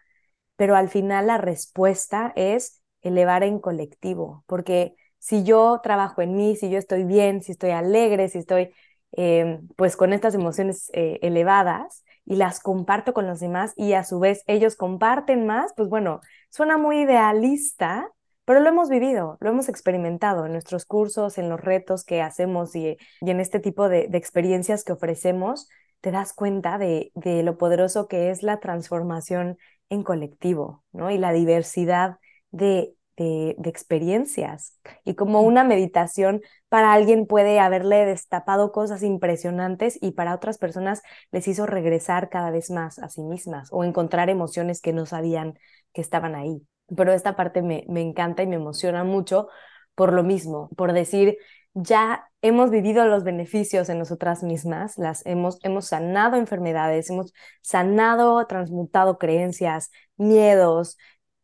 pero 0.57 0.77
al 0.77 0.88
final 0.88 1.27
la 1.29 1.38
respuesta 1.38 2.33
es 2.37 2.83
elevar 3.03 3.42
en 3.45 3.59
colectivo, 3.61 4.45
porque 4.47 4.97
si 5.19 5.45
yo 5.45 5.81
trabajo 5.83 6.23
en 6.23 6.37
mí, 6.37 6.57
si 6.57 6.71
yo 6.71 6.79
estoy 6.79 7.05
bien, 7.05 7.42
si 7.42 7.53
estoy 7.53 7.71
alegre, 7.71 8.29
si 8.29 8.38
estoy 8.38 8.73
em, 9.12 9.69
pues 9.77 9.97
con 9.97 10.12
estas 10.12 10.35
emociones 10.35 10.90
eh, 10.92 11.19
elevadas 11.23 12.05
y 12.25 12.37
las 12.37 12.61
comparto 12.61 13.12
con 13.14 13.27
los 13.27 13.40
demás 13.40 13.73
y 13.77 13.92
a 13.95 14.05
su 14.05 14.19
vez 14.21 14.42
ellos 14.47 14.77
comparten 14.77 15.47
más, 15.47 15.73
pues 15.77 15.88
bueno, 15.88 16.21
suena 16.51 16.79
muy 16.79 17.03
idealista, 17.03 18.09
pero 18.47 18.61
lo 18.61 18.69
hemos 18.71 18.89
vivido, 18.89 19.37
lo 19.41 19.51
hemos 19.51 19.69
experimentado 19.69 20.47
en 20.47 20.53
nuestros 20.53 20.87
cursos, 20.87 21.37
en 21.37 21.49
los 21.49 21.61
retos 21.61 22.05
que 22.05 22.23
hacemos 22.23 22.77
y, 22.77 22.97
en 23.21 23.41
este 23.41 23.61
tipo 23.61 23.89
de, 23.89 24.09
experiencias 24.13 24.85
que 24.85 24.93
ofrecemos, 24.93 25.69
te 26.01 26.13
das 26.13 26.33
cuenta 26.33 26.79
de, 26.79 27.11
lo 27.45 27.59
poderoso 27.59 28.07
que 28.09 28.31
es 28.31 28.45
la 28.45 28.61
transformación 28.61 29.59
en 29.91 30.05
colectivo, 30.05 30.85
¿no? 30.93 31.11
Y 31.11 31.19
la 31.19 31.33
diversidad 31.33 32.19
de, 32.53 32.95
de, 33.17 33.57
experiencias. 33.65 34.79
Y 35.05 35.15
como 35.17 35.41
una 35.43 35.65
meditación 35.65 36.41
para 36.69 36.93
alguien 36.93 37.27
puede 37.27 37.59
haberle 37.59 38.07
destapado 38.07 38.71
cosas 38.71 39.03
impresionantes 39.03 39.99
y 40.01 40.13
para 40.13 40.35
otras 40.35 40.59
personas 40.59 41.03
les 41.33 41.49
hizo 41.49 41.67
regresar 41.67 42.29
cada 42.29 42.53
vez 42.53 42.71
más 42.71 43.01
a 43.01 43.09
sí 43.09 43.23
mismas 43.23 43.71
o 43.73 43.83
encontrar 43.83 44.31
emociones 44.31 44.81
que 44.81 44.93
no 44.93 45.05
sabían 45.05 45.59
que 45.93 46.01
estaban 46.01 46.37
ahí 46.37 46.67
pero 46.94 47.12
esta 47.12 47.37
parte 47.37 47.62
me, 47.62 47.85
me 47.88 48.01
encanta 48.03 48.42
y 48.42 48.46
me 48.46 48.57
emociona 48.57 49.05
mucho 49.05 49.49
por 49.94 50.12
lo 50.12 50.22
mismo, 50.22 50.68
por 50.77 50.92
decir, 50.92 51.38
ya 51.75 52.29
hemos 52.42 52.70
vivido 52.70 53.07
los 53.07 53.25
beneficios 53.25 53.88
en 53.88 53.99
nosotras 53.99 54.42
mismas, 54.42 54.99
las 54.99 55.25
hemos, 55.27 55.59
hemos 55.62 55.87
sanado 55.87 56.37
enfermedades, 56.37 57.11
hemos 57.11 57.33
sanado, 57.62 58.46
transmutado 58.46 59.18
creencias, 59.18 59.90
miedos, 60.16 60.96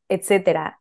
etcétera. 0.09 0.81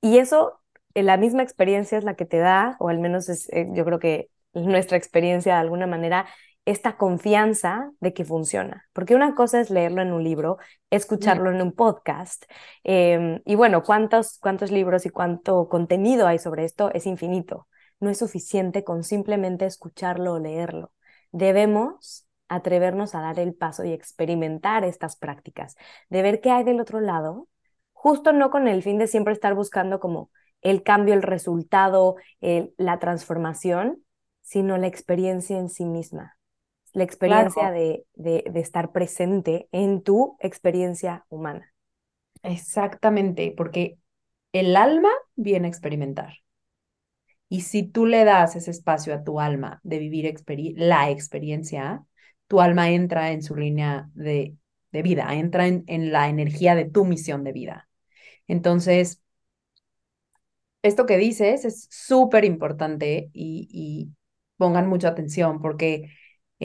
Y 0.00 0.18
eso 0.18 0.60
la 0.94 1.16
misma 1.16 1.42
experiencia 1.42 1.98
es 1.98 2.04
la 2.04 2.14
que 2.14 2.26
te 2.26 2.38
da, 2.38 2.76
o 2.80 2.88
al 2.88 2.98
menos 3.00 3.28
es, 3.28 3.48
eh, 3.52 3.66
yo 3.72 3.84
creo 3.84 3.98
que 3.98 4.30
nuestra 4.52 4.96
experiencia 4.96 5.54
de 5.54 5.60
alguna 5.60 5.86
manera, 5.86 6.26
esta 6.64 6.96
confianza 6.96 7.92
de 8.00 8.14
que 8.14 8.24
funciona. 8.24 8.86
Porque 8.92 9.14
una 9.14 9.34
cosa 9.34 9.60
es 9.60 9.70
leerlo 9.70 10.02
en 10.02 10.12
un 10.12 10.24
libro, 10.24 10.58
escucharlo 10.90 11.50
en 11.50 11.60
un 11.60 11.72
podcast. 11.72 12.44
Em, 12.82 13.40
y 13.44 13.54
bueno, 13.54 13.82
¿cuántos, 13.82 14.38
¿cuántos 14.38 14.70
libros 14.70 15.06
y 15.06 15.10
cuánto 15.10 15.68
contenido 15.68 16.26
hay 16.26 16.38
sobre 16.38 16.64
esto? 16.64 16.90
Es 16.92 17.06
infinito. 17.06 17.68
No 18.00 18.10
es 18.10 18.18
suficiente 18.18 18.84
con 18.84 19.04
simplemente 19.04 19.66
escucharlo 19.66 20.34
o 20.34 20.38
leerlo. 20.38 20.92
Debemos 21.32 22.26
atrevernos 22.48 23.14
a 23.14 23.20
dar 23.20 23.38
el 23.38 23.54
paso 23.54 23.84
y 23.84 23.92
experimentar 23.92 24.84
estas 24.84 25.16
prácticas, 25.16 25.76
de 26.08 26.22
ver 26.22 26.40
qué 26.40 26.50
hay 26.50 26.64
del 26.64 26.80
otro 26.80 27.00
lado, 27.00 27.48
justo 27.92 28.32
no 28.32 28.50
con 28.50 28.68
el 28.68 28.82
fin 28.82 28.98
de 28.98 29.06
siempre 29.06 29.32
estar 29.32 29.54
buscando 29.54 29.98
como 29.98 30.30
el 30.60 30.82
cambio, 30.82 31.14
el 31.14 31.22
resultado, 31.22 32.16
la 32.40 32.98
transformación, 32.98 34.04
sino 34.42 34.76
la 34.78 34.86
experiencia 34.86 35.58
en 35.58 35.68
sí 35.68 35.84
misma, 35.84 36.36
la 36.94 37.04
experiencia 37.04 37.70
de, 37.70 38.06
de, 38.14 38.44
de 38.50 38.60
estar 38.60 38.92
presente 38.92 39.68
en 39.72 40.02
tu 40.02 40.36
experiencia 40.40 41.26
humana. 41.28 41.74
Exactamente, 42.42 43.52
porque 43.56 43.98
el 44.52 44.76
alma 44.76 45.10
viene 45.36 45.66
a 45.66 45.70
experimentar. 45.70 46.38
Y 47.48 47.60
si 47.60 47.82
tú 47.82 48.06
le 48.06 48.24
das 48.24 48.56
ese 48.56 48.70
espacio 48.70 49.14
a 49.14 49.22
tu 49.22 49.40
alma 49.40 49.80
de 49.82 49.98
vivir 49.98 50.32
la 50.76 51.10
experiencia, 51.10 52.04
tu 52.48 52.60
alma 52.60 52.90
entra 52.90 53.32
en 53.32 53.42
su 53.42 53.54
línea 53.54 54.08
de, 54.14 54.56
de 54.92 55.02
vida, 55.02 55.34
entra 55.34 55.66
en, 55.66 55.84
en, 55.86 56.12
la 56.12 56.28
energía 56.28 56.74
de 56.74 56.84
tu 56.84 57.04
misión 57.04 57.44
de 57.44 57.52
vida. 57.52 57.88
Entonces, 58.48 59.22
esto 60.82 61.06
que 61.06 61.16
dices 61.16 61.64
es 61.64 61.86
súper 61.90 62.44
importante 62.44 63.30
y, 63.32 63.68
y, 63.70 64.14
pongan 64.56 64.88
mucha 64.88 65.08
atención 65.08 65.60
porque 65.60 66.10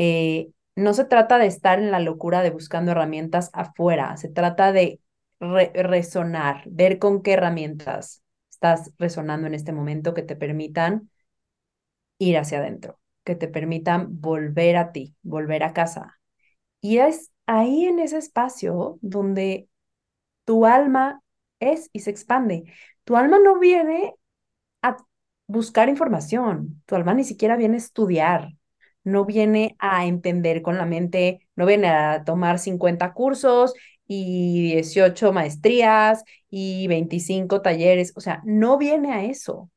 eh, 0.02 0.52
no 0.78 0.94
se 0.94 1.04
trata 1.04 1.38
de 1.38 1.48
estar 1.48 1.78
en 1.78 1.92
la 1.92 2.00
locura 2.00 2.42
de 2.42 2.52
buscando 2.52 2.92
herramientas 2.92 3.50
afuera, 3.52 4.16
se 4.16 4.30
trata 4.30 4.72
de 4.72 5.02
resonar, 5.42 6.64
ver 6.68 7.00
con 7.00 7.22
qué 7.22 7.34
herramientas 7.34 8.24
estás 8.50 8.94
resonando 8.98 9.46
en 9.48 9.56
este 9.56 9.74
momento 9.74 10.14
que 10.14 10.22
te 10.24 10.38
permitan 10.38 11.10
ir 12.18 12.38
hacia 12.38 12.60
adentro, 12.60 12.98
que 13.26 13.36
te 13.36 13.50
permitan 13.50 14.22
volver 14.22 14.78
a 14.78 14.94
ti, 14.94 15.16
volver 15.22 15.64
a 15.64 15.74
casa. 15.74 16.18
Y 16.80 17.00
es 17.00 17.32
ahí 17.46 17.84
en 17.86 18.00
ese 18.00 18.20
espacio 18.20 19.00
donde 19.02 19.68
tu 20.46 20.66
alma 20.66 21.22
es 21.60 21.90
y 21.94 22.02
se 22.02 22.12
expande. 22.12 22.74
Tu 23.04 23.18
alma 23.18 23.40
no 23.40 23.60
viene 23.60 24.16
a 24.82 24.98
buscar 25.48 25.90
información, 25.90 26.82
tu 26.86 26.96
alma 26.96 27.14
ni 27.14 27.26
siquiera 27.26 27.58
viene 27.58 27.76
a 27.76 27.80
estudiar, 27.80 28.59
no 29.04 29.26
viene 29.26 29.76
a 29.80 30.06
entender 30.06 30.62
con 30.62 30.78
la 30.78 30.86
mente, 30.86 31.48
no 31.56 31.66
viene 31.66 31.88
a 31.90 32.24
tomar 32.26 32.60
50 32.60 33.14
cursos 33.14 33.74
y 34.08 34.72
18 34.74 35.34
maestrías 35.34 36.24
y 36.50 36.88
25 36.88 37.62
talleres, 37.62 38.14
o 38.16 38.22
sea, 38.22 38.42
no 38.46 38.78
viene 38.78 39.14
a 39.14 39.24
eso. 39.26 39.70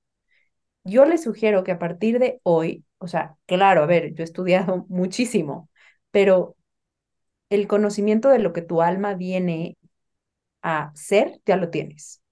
Yo 0.85 1.05
les 1.05 1.23
sugiero 1.23 1.65
que 1.65 1.73
a 1.73 1.79
partir 1.79 2.19
de 2.19 2.41
hoy, 2.43 2.85
o 2.99 3.09
sea, 3.09 3.37
claro, 3.47 3.83
a 3.83 3.87
ver, 3.87 4.15
yo 4.15 4.23
he 4.23 4.25
estudiado 4.25 4.87
muchísimo, 4.91 5.71
pero 6.11 6.57
el 7.51 7.69
conocimiento 7.69 8.29
de 8.31 8.39
lo 8.41 8.53
que 8.53 8.63
tu 8.63 8.83
alma 8.83 9.15
viene 9.15 9.77
a 10.63 10.93
ser, 10.95 11.41
ya 11.47 11.57
lo 11.57 11.71
tienes. 11.71 12.23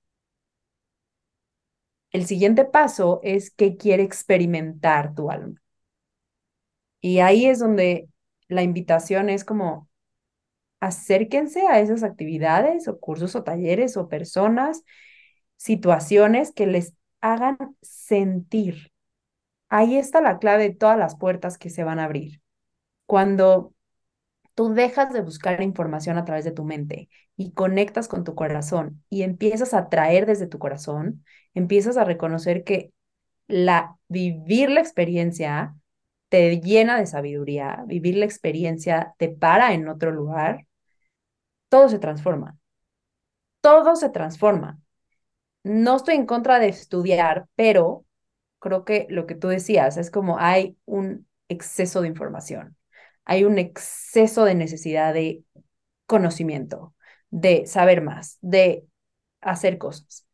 El 2.13 2.25
siguiente 2.25 2.65
paso 2.65 3.19
es 3.25 3.51
que 3.51 3.77
quiere 3.77 4.05
experimentar 4.05 5.13
tu 5.13 5.29
alma. 5.29 5.60
Y 7.01 7.21
ahí 7.21 7.47
es 7.47 7.59
donde 7.59 8.09
la 8.49 8.63
invitación 8.63 9.31
es 9.31 9.45
como, 9.45 9.89
acérquense 10.81 11.67
a 11.67 11.81
esas 11.81 12.03
actividades 12.03 12.89
o 12.89 12.99
cursos 12.99 13.37
o 13.37 13.43
talleres 13.45 13.97
o 13.97 14.09
personas, 14.09 14.83
situaciones 15.57 16.53
que 16.53 16.67
les 16.67 16.95
hagan 17.21 17.59
sentir. 17.83 18.93
Ahí 19.69 19.97
está 19.97 20.21
la 20.21 20.39
clave 20.39 20.65
de 20.65 20.75
todas 20.75 20.99
las 20.99 21.17
puertas 21.17 21.59
que 21.59 21.71
se 21.71 21.85
van 21.85 21.99
a 21.99 22.05
abrir. 22.05 22.41
Cuando 23.07 23.75
tú 24.55 24.75
dejas 24.75 25.13
de 25.13 25.23
buscar 25.23 25.63
información 25.63 26.19
a 26.19 26.25
través 26.25 26.45
de 26.45 26.53
tu 26.53 26.65
mente 26.65 27.09
y 27.37 27.53
conectas 27.53 28.09
con 28.09 28.25
tu 28.25 28.35
corazón 28.35 29.03
y 29.09 29.23
empiezas 29.23 29.75
a 29.75 29.89
traer 29.89 30.27
desde 30.27 30.47
tu 30.47 30.59
corazón, 30.59 31.25
empiezas 31.55 31.97
a 31.97 32.05
reconocer 32.05 32.65
que 32.65 32.93
la 33.49 33.97
vivir 34.09 34.71
la 34.71 34.81
experiencia 34.81 35.75
te 36.31 36.61
llena 36.61 36.99
de 36.99 37.07
sabiduría, 37.07 37.85
vivir 37.87 38.17
la 38.17 38.25
experiencia 38.27 39.15
te 39.19 39.29
para 39.31 39.75
en 39.75 39.89
otro 39.89 40.13
lugar, 40.13 40.67
todo 41.69 41.89
se 41.89 41.99
transforma. 41.99 42.59
Todo 43.61 43.97
se 43.97 44.09
transforma. 44.11 44.81
No 45.65 45.97
estoy 45.97 46.17
en 46.17 46.27
contra 46.27 46.59
de 46.59 46.69
estudiar, 46.69 47.49
pero 47.57 48.07
creo 48.61 48.85
que 48.85 49.07
lo 49.11 49.27
que 49.27 49.35
tú 49.35 49.49
decías 49.49 49.97
es 49.97 50.11
como 50.11 50.39
hay 50.39 50.77
un 50.87 51.29
exceso 51.49 52.03
de 52.03 52.09
información, 52.09 52.77
hay 53.25 53.45
un 53.45 53.59
exceso 53.59 54.45
de 54.45 54.55
necesidad 54.55 55.15
de 55.15 55.45
conocimiento, 56.07 56.95
de 57.31 57.67
saber 57.67 58.03
más, 58.03 58.39
de 58.43 58.87
hacer 59.41 59.79
cosas. 59.79 60.27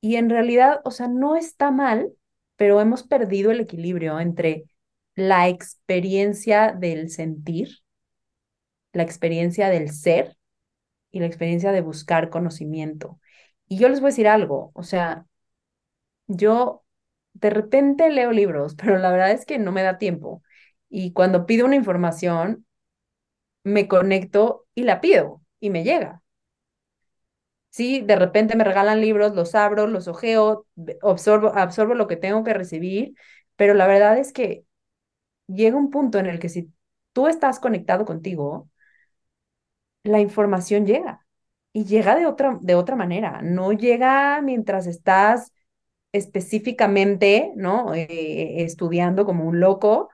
Y 0.00 0.16
en 0.16 0.30
realidad, 0.30 0.80
o 0.84 0.90
sea, 0.90 1.08
no 1.08 1.36
está 1.36 1.70
mal, 1.70 2.12
pero 2.56 2.80
hemos 2.80 3.02
perdido 3.02 3.50
el 3.50 3.60
equilibrio 3.60 4.20
entre 4.20 4.64
la 5.20 5.48
experiencia 5.48 6.72
del 6.72 7.10
sentir 7.10 7.70
la 8.92 9.02
experiencia 9.02 9.68
del 9.70 9.90
ser 9.92 10.36
y 11.12 11.20
la 11.20 11.26
experiencia 11.26 11.72
de 11.72 11.80
buscar 11.82 12.30
conocimiento. 12.30 13.20
Y 13.68 13.78
yo 13.78 13.88
les 13.88 14.00
voy 14.00 14.08
a 14.08 14.12
decir 14.12 14.28
algo, 14.28 14.70
o 14.74 14.82
sea, 14.82 15.26
yo 16.26 16.84
de 17.34 17.50
repente 17.50 18.10
leo 18.10 18.32
libros, 18.32 18.74
pero 18.82 18.98
la 18.98 19.10
verdad 19.10 19.32
es 19.32 19.46
que 19.46 19.58
no 19.58 19.72
me 19.72 19.82
da 19.82 19.98
tiempo. 19.98 20.42
Y 20.88 21.12
cuando 21.12 21.46
pido 21.46 21.66
una 21.66 21.76
información, 21.76 22.66
me 23.64 23.88
conecto 23.88 24.66
y 24.74 24.84
la 24.84 25.00
pido 25.00 25.42
y 25.60 25.70
me 25.70 25.84
llega. 25.84 26.22
Sí, 27.70 28.00
de 28.00 28.16
repente 28.16 28.56
me 28.56 28.64
regalan 28.64 29.00
libros, 29.00 29.34
los 29.34 29.54
abro, 29.54 29.86
los 29.86 30.08
ojeo, 30.08 30.66
absorbo, 31.02 31.48
absorbo 31.54 31.94
lo 31.94 32.06
que 32.08 32.16
tengo 32.16 32.42
que 32.42 32.54
recibir, 32.54 33.14
pero 33.56 33.74
la 33.74 33.86
verdad 33.86 34.18
es 34.18 34.32
que 34.32 34.64
llega 35.48 35.76
un 35.76 35.90
punto 35.90 36.18
en 36.18 36.26
el 36.26 36.38
que 36.38 36.48
si 36.48 36.72
tú 37.12 37.26
estás 37.28 37.60
conectado 37.60 38.04
contigo, 38.04 38.70
la 40.04 40.20
información 40.20 40.86
llega 40.86 41.26
y 41.72 41.84
llega 41.84 42.16
de 42.16 42.26
otra, 42.26 42.58
de 42.60 42.74
otra 42.74 42.96
manera, 42.96 43.40
no 43.42 43.72
llega 43.72 44.40
mientras 44.42 44.86
estás 44.86 45.52
específicamente, 46.12 47.52
¿no? 47.56 47.94
Eh, 47.94 48.62
estudiando 48.62 49.24
como 49.26 49.44
un 49.44 49.60
loco 49.60 50.10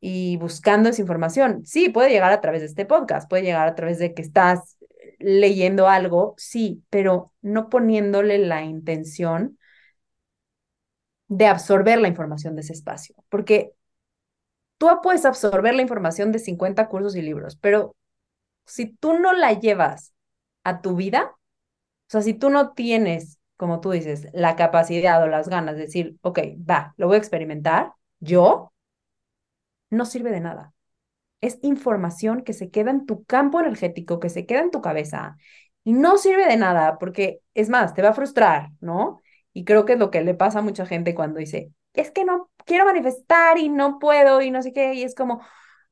y 0.00 0.36
buscando 0.38 0.88
esa 0.90 1.02
información. 1.02 1.66
Sí, 1.66 1.88
puede 1.90 2.10
llegar 2.10 2.32
a 2.32 2.40
través 2.40 2.62
de 2.62 2.68
este 2.68 2.86
podcast, 2.86 3.28
puede 3.28 3.44
llegar 3.44 3.68
a 3.68 3.74
través 3.74 3.98
de 3.98 4.14
que 4.14 4.22
estás 4.22 4.78
leyendo 5.18 5.88
algo, 5.88 6.34
sí, 6.38 6.84
pero 6.90 7.32
no 7.42 7.70
poniéndole 7.70 8.38
la 8.38 8.64
intención 8.64 9.58
de 11.28 11.46
absorber 11.46 12.00
la 12.00 12.08
información 12.08 12.54
de 12.54 12.62
ese 12.62 12.72
espacio, 12.72 13.14
porque 13.28 13.72
tú 14.78 14.88
puedes 15.02 15.24
absorber 15.24 15.74
la 15.74 15.82
información 15.82 16.32
de 16.32 16.38
50 16.38 16.88
cursos 16.88 17.16
y 17.16 17.22
libros, 17.22 17.56
pero 17.56 17.96
si 18.66 18.86
tú 18.86 19.18
no 19.18 19.32
la 19.32 19.52
llevas 19.54 20.14
a 20.64 20.80
tu 20.82 20.96
vida, 20.96 21.32
o 21.32 22.10
sea, 22.10 22.22
si 22.22 22.34
tú 22.34 22.50
no 22.50 22.72
tienes, 22.72 23.38
como 23.56 23.80
tú 23.80 23.90
dices, 23.90 24.28
la 24.32 24.56
capacidad 24.56 25.22
o 25.22 25.28
las 25.28 25.48
ganas 25.48 25.76
de 25.76 25.82
decir, 25.82 26.16
ok, 26.22 26.40
va, 26.68 26.94
lo 26.96 27.06
voy 27.08 27.16
a 27.16 27.18
experimentar, 27.18 27.92
yo, 28.20 28.72
no 29.90 30.04
sirve 30.04 30.30
de 30.30 30.40
nada. 30.40 30.72
Es 31.40 31.58
información 31.62 32.42
que 32.42 32.52
se 32.52 32.70
queda 32.70 32.90
en 32.90 33.06
tu 33.06 33.24
campo 33.24 33.60
energético, 33.60 34.20
que 34.20 34.30
se 34.30 34.46
queda 34.46 34.60
en 34.60 34.70
tu 34.70 34.80
cabeza 34.80 35.36
y 35.84 35.92
no 35.92 36.18
sirve 36.18 36.46
de 36.46 36.56
nada 36.56 36.98
porque, 36.98 37.40
es 37.54 37.68
más, 37.68 37.94
te 37.94 38.02
va 38.02 38.10
a 38.10 38.14
frustrar, 38.14 38.70
¿no? 38.80 39.20
Y 39.52 39.64
creo 39.64 39.84
que 39.84 39.94
es 39.94 39.98
lo 39.98 40.10
que 40.10 40.22
le 40.22 40.34
pasa 40.34 40.60
a 40.60 40.62
mucha 40.62 40.86
gente 40.86 41.14
cuando 41.14 41.38
dice, 41.38 41.72
es 41.94 42.10
que 42.10 42.24
no 42.24 42.50
quiero 42.66 42.84
manifestar 42.84 43.58
y 43.58 43.70
no 43.70 43.98
puedo 43.98 44.42
y 44.42 44.50
no 44.50 44.62
sé 44.62 44.72
qué, 44.74 44.94
y 44.94 45.04
es 45.04 45.14
como, 45.14 45.42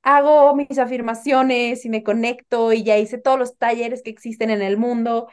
hago 0.02 0.54
mis 0.56 0.78
afirmaciones 0.78 1.84
y 1.86 1.88
me 1.90 2.02
conecto 2.02 2.72
y 2.74 2.84
ya 2.84 2.98
hice 2.98 3.18
todos 3.18 3.38
los 3.38 3.56
talleres 3.56 4.02
que 4.02 4.10
existen 4.10 4.50
en 4.50 4.62
el 4.62 4.76
mundo. 4.76 5.28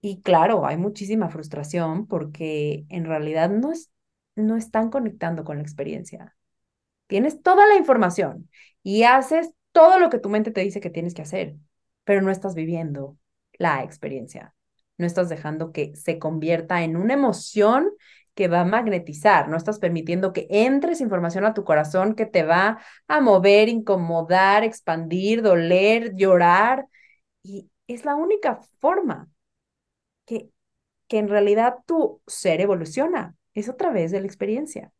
Y 0.00 0.22
claro, 0.22 0.66
hay 0.66 0.76
muchísima 0.76 1.28
frustración 1.30 2.06
porque 2.06 2.84
en 2.88 3.04
realidad 3.04 3.50
no, 3.50 3.72
es, 3.72 3.90
no 4.36 4.56
están 4.56 4.90
conectando 4.90 5.44
con 5.44 5.56
la 5.58 5.62
experiencia. 5.62 6.36
Tienes 7.06 7.42
toda 7.42 7.66
la 7.66 7.76
información 7.76 8.48
y 8.82 9.04
haces 9.04 9.50
todo 9.72 9.98
lo 9.98 10.10
que 10.10 10.18
tu 10.18 10.28
mente 10.28 10.50
te 10.50 10.62
dice 10.62 10.80
que 10.80 10.90
tienes 10.90 11.14
que 11.14 11.22
hacer, 11.22 11.56
pero 12.04 12.22
no 12.22 12.30
estás 12.30 12.54
viviendo 12.54 13.18
la 13.54 13.82
experiencia. 13.84 14.54
no 14.98 15.06
estás 15.06 15.28
dejando 15.28 15.72
que 15.72 15.94
se 15.96 16.18
convierta 16.18 16.82
en 16.82 16.96
una 16.96 17.14
emoción 17.14 17.90
que 18.34 18.48
va 18.48 18.60
a 18.60 18.64
magnetizar, 18.64 19.48
no 19.48 19.56
estás 19.56 19.78
permitiendo 19.78 20.32
que 20.32 20.46
entres 20.50 21.00
información 21.00 21.44
a 21.44 21.54
tu 21.54 21.64
corazón 21.64 22.14
que 22.14 22.26
te 22.26 22.44
va 22.44 22.80
a 23.08 23.20
mover, 23.20 23.68
incomodar, 23.68 24.64
expandir, 24.64 25.42
doler, 25.42 26.14
llorar. 26.14 26.86
Y 27.42 27.70
es 27.86 28.04
la 28.04 28.14
única 28.16 28.60
forma 28.80 29.28
que, 30.26 30.50
que 31.08 31.18
en 31.18 31.28
realidad 31.28 31.76
tu 31.86 32.22
ser 32.26 32.60
evoluciona, 32.60 33.36
es 33.54 33.68
otra 33.68 33.90
vez 33.92 34.10
de 34.12 34.20
la 34.20 34.26
experiencia. 34.26 34.92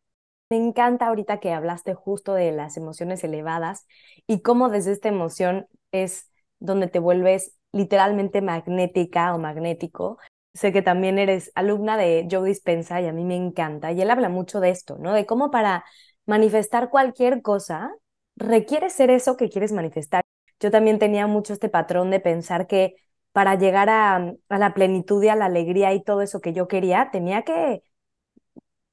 Me 0.50 0.58
encanta 0.58 1.06
ahorita 1.06 1.40
que 1.40 1.52
hablaste 1.52 1.94
justo 1.94 2.34
de 2.34 2.52
las 2.52 2.76
emociones 2.76 3.24
elevadas 3.24 3.86
y 4.26 4.42
cómo 4.42 4.68
desde 4.68 4.92
esta 4.92 5.08
emoción 5.08 5.66
es 5.92 6.30
donde 6.58 6.88
te 6.88 6.98
vuelves 6.98 7.56
literalmente 7.72 8.42
magnética 8.42 9.34
o 9.34 9.38
magnético. 9.38 10.18
Sé 10.54 10.72
que 10.72 10.82
también 10.82 11.18
eres 11.18 11.50
alumna 11.54 11.96
de 11.96 12.28
Joe 12.30 12.46
Dispensa 12.48 13.00
y 13.00 13.06
a 13.06 13.12
mí 13.12 13.24
me 13.24 13.36
encanta. 13.36 13.92
Y 13.92 14.02
él 14.02 14.10
habla 14.10 14.28
mucho 14.28 14.60
de 14.60 14.70
esto, 14.70 14.98
¿no? 14.98 15.12
De 15.14 15.26
cómo 15.26 15.50
para 15.50 15.84
manifestar 16.26 16.90
cualquier 16.90 17.42
cosa 17.42 17.90
requiere 18.36 18.90
ser 18.90 19.10
eso 19.10 19.36
que 19.36 19.48
quieres 19.48 19.72
manifestar. 19.72 20.24
Yo 20.60 20.70
también 20.70 20.98
tenía 20.98 21.26
mucho 21.26 21.52
este 21.54 21.68
patrón 21.68 22.10
de 22.10 22.20
pensar 22.20 22.66
que 22.66 22.96
para 23.32 23.54
llegar 23.56 23.88
a, 23.88 24.16
a 24.48 24.58
la 24.58 24.74
plenitud 24.74 25.22
y 25.22 25.28
a 25.28 25.36
la 25.36 25.46
alegría 25.46 25.94
y 25.94 26.02
todo 26.02 26.20
eso 26.22 26.40
que 26.40 26.52
yo 26.52 26.68
quería, 26.68 27.10
tenía 27.10 27.42
que 27.42 27.82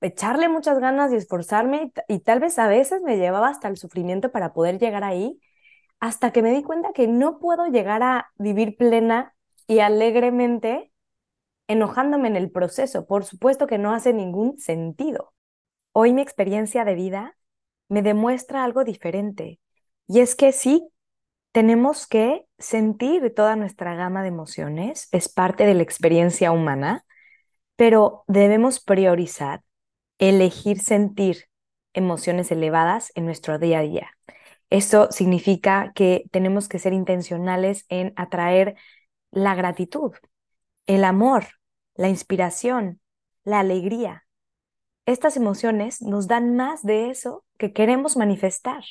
echarle 0.02 0.50
muchas 0.50 0.80
ganas 0.80 1.12
y 1.12 1.16
esforzarme 1.16 1.92
y, 2.08 2.20
tal 2.20 2.40
vez 2.40 2.58
a 2.60 2.68
veces 2.68 3.02
me 3.02 3.18
llevaba 3.18 3.50
hasta 3.50 3.68
el 3.68 3.78
sufrimiento 3.78 4.32
para 4.32 4.54
poder 4.54 4.80
llegar 4.80 5.04
ahí, 5.04 5.40
hasta 6.00 6.32
que 6.32 6.42
me 6.42 6.52
di 6.54 6.64
cuenta 6.64 6.94
que 6.94 7.08
no 7.08 7.40
puedo 7.40 7.68
llegar 7.68 8.04
a 8.04 8.32
vivir 8.38 8.78
plena 8.78 9.36
y 9.68 9.80
alegremente 9.80 10.92
enojándome 11.70 12.28
en 12.28 12.36
el 12.36 12.52
proceso. 12.52 13.06
Por 13.08 13.24
supuesto 13.24 13.68
que 13.68 13.78
no 13.78 13.94
hace 13.94 14.12
ningún 14.12 14.60
sentido. 14.60 15.34
Hoy 15.94 16.14
mi 16.14 16.22
experiencia 16.22 16.84
de 16.84 16.96
vida 16.96 17.38
me 17.88 18.02
demuestra 18.02 18.64
algo 18.66 18.84
diferente 18.84 19.62
y 20.08 20.20
es 20.20 20.36
que 20.36 20.52
sí, 20.52 20.90
tenemos 21.52 22.08
que 22.08 22.46
sentir 22.58 23.34
toda 23.34 23.56
nuestra 23.56 23.96
gama 23.96 24.24
de 24.24 24.30
emociones, 24.30 25.08
es 25.12 25.30
parte 25.30 25.66
de 25.66 25.76
la 25.76 25.84
experiencia 25.84 26.52
humana, 26.52 27.06
pero 27.76 28.24
debemos 28.28 28.80
priorizar 28.80 29.62
elegir 30.18 30.80
sentir 30.82 31.46
emociones 31.94 32.52
elevadas 32.52 33.12
en 33.16 33.26
nuestro 33.26 33.60
día 33.60 33.80
a 33.80 33.84
día. 33.84 34.12
Eso 34.70 35.12
significa 35.12 35.92
que 35.96 36.26
tenemos 36.32 36.68
que 36.68 36.80
ser 36.80 36.94
intencionales 36.94 37.86
en 37.90 38.14
atraer 38.16 38.76
la 39.32 39.56
gratitud, 39.56 40.14
el 40.88 41.04
amor, 41.04 41.46
la 42.00 42.08
inspiración, 42.08 43.02
la 43.44 43.60
alegría. 43.60 44.24
Estas 45.06 45.36
emociones 45.36 46.02
nos 46.02 46.28
dan 46.30 46.56
más 46.56 46.82
de 46.82 47.10
eso 47.10 47.44
que 47.58 47.74
queremos 47.74 48.16
manifestar. 48.16 48.86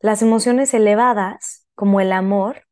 Las 0.00 0.22
emociones 0.22 0.72
elevadas, 0.72 1.68
como 1.74 2.00
el 2.00 2.10
amor, 2.10 2.66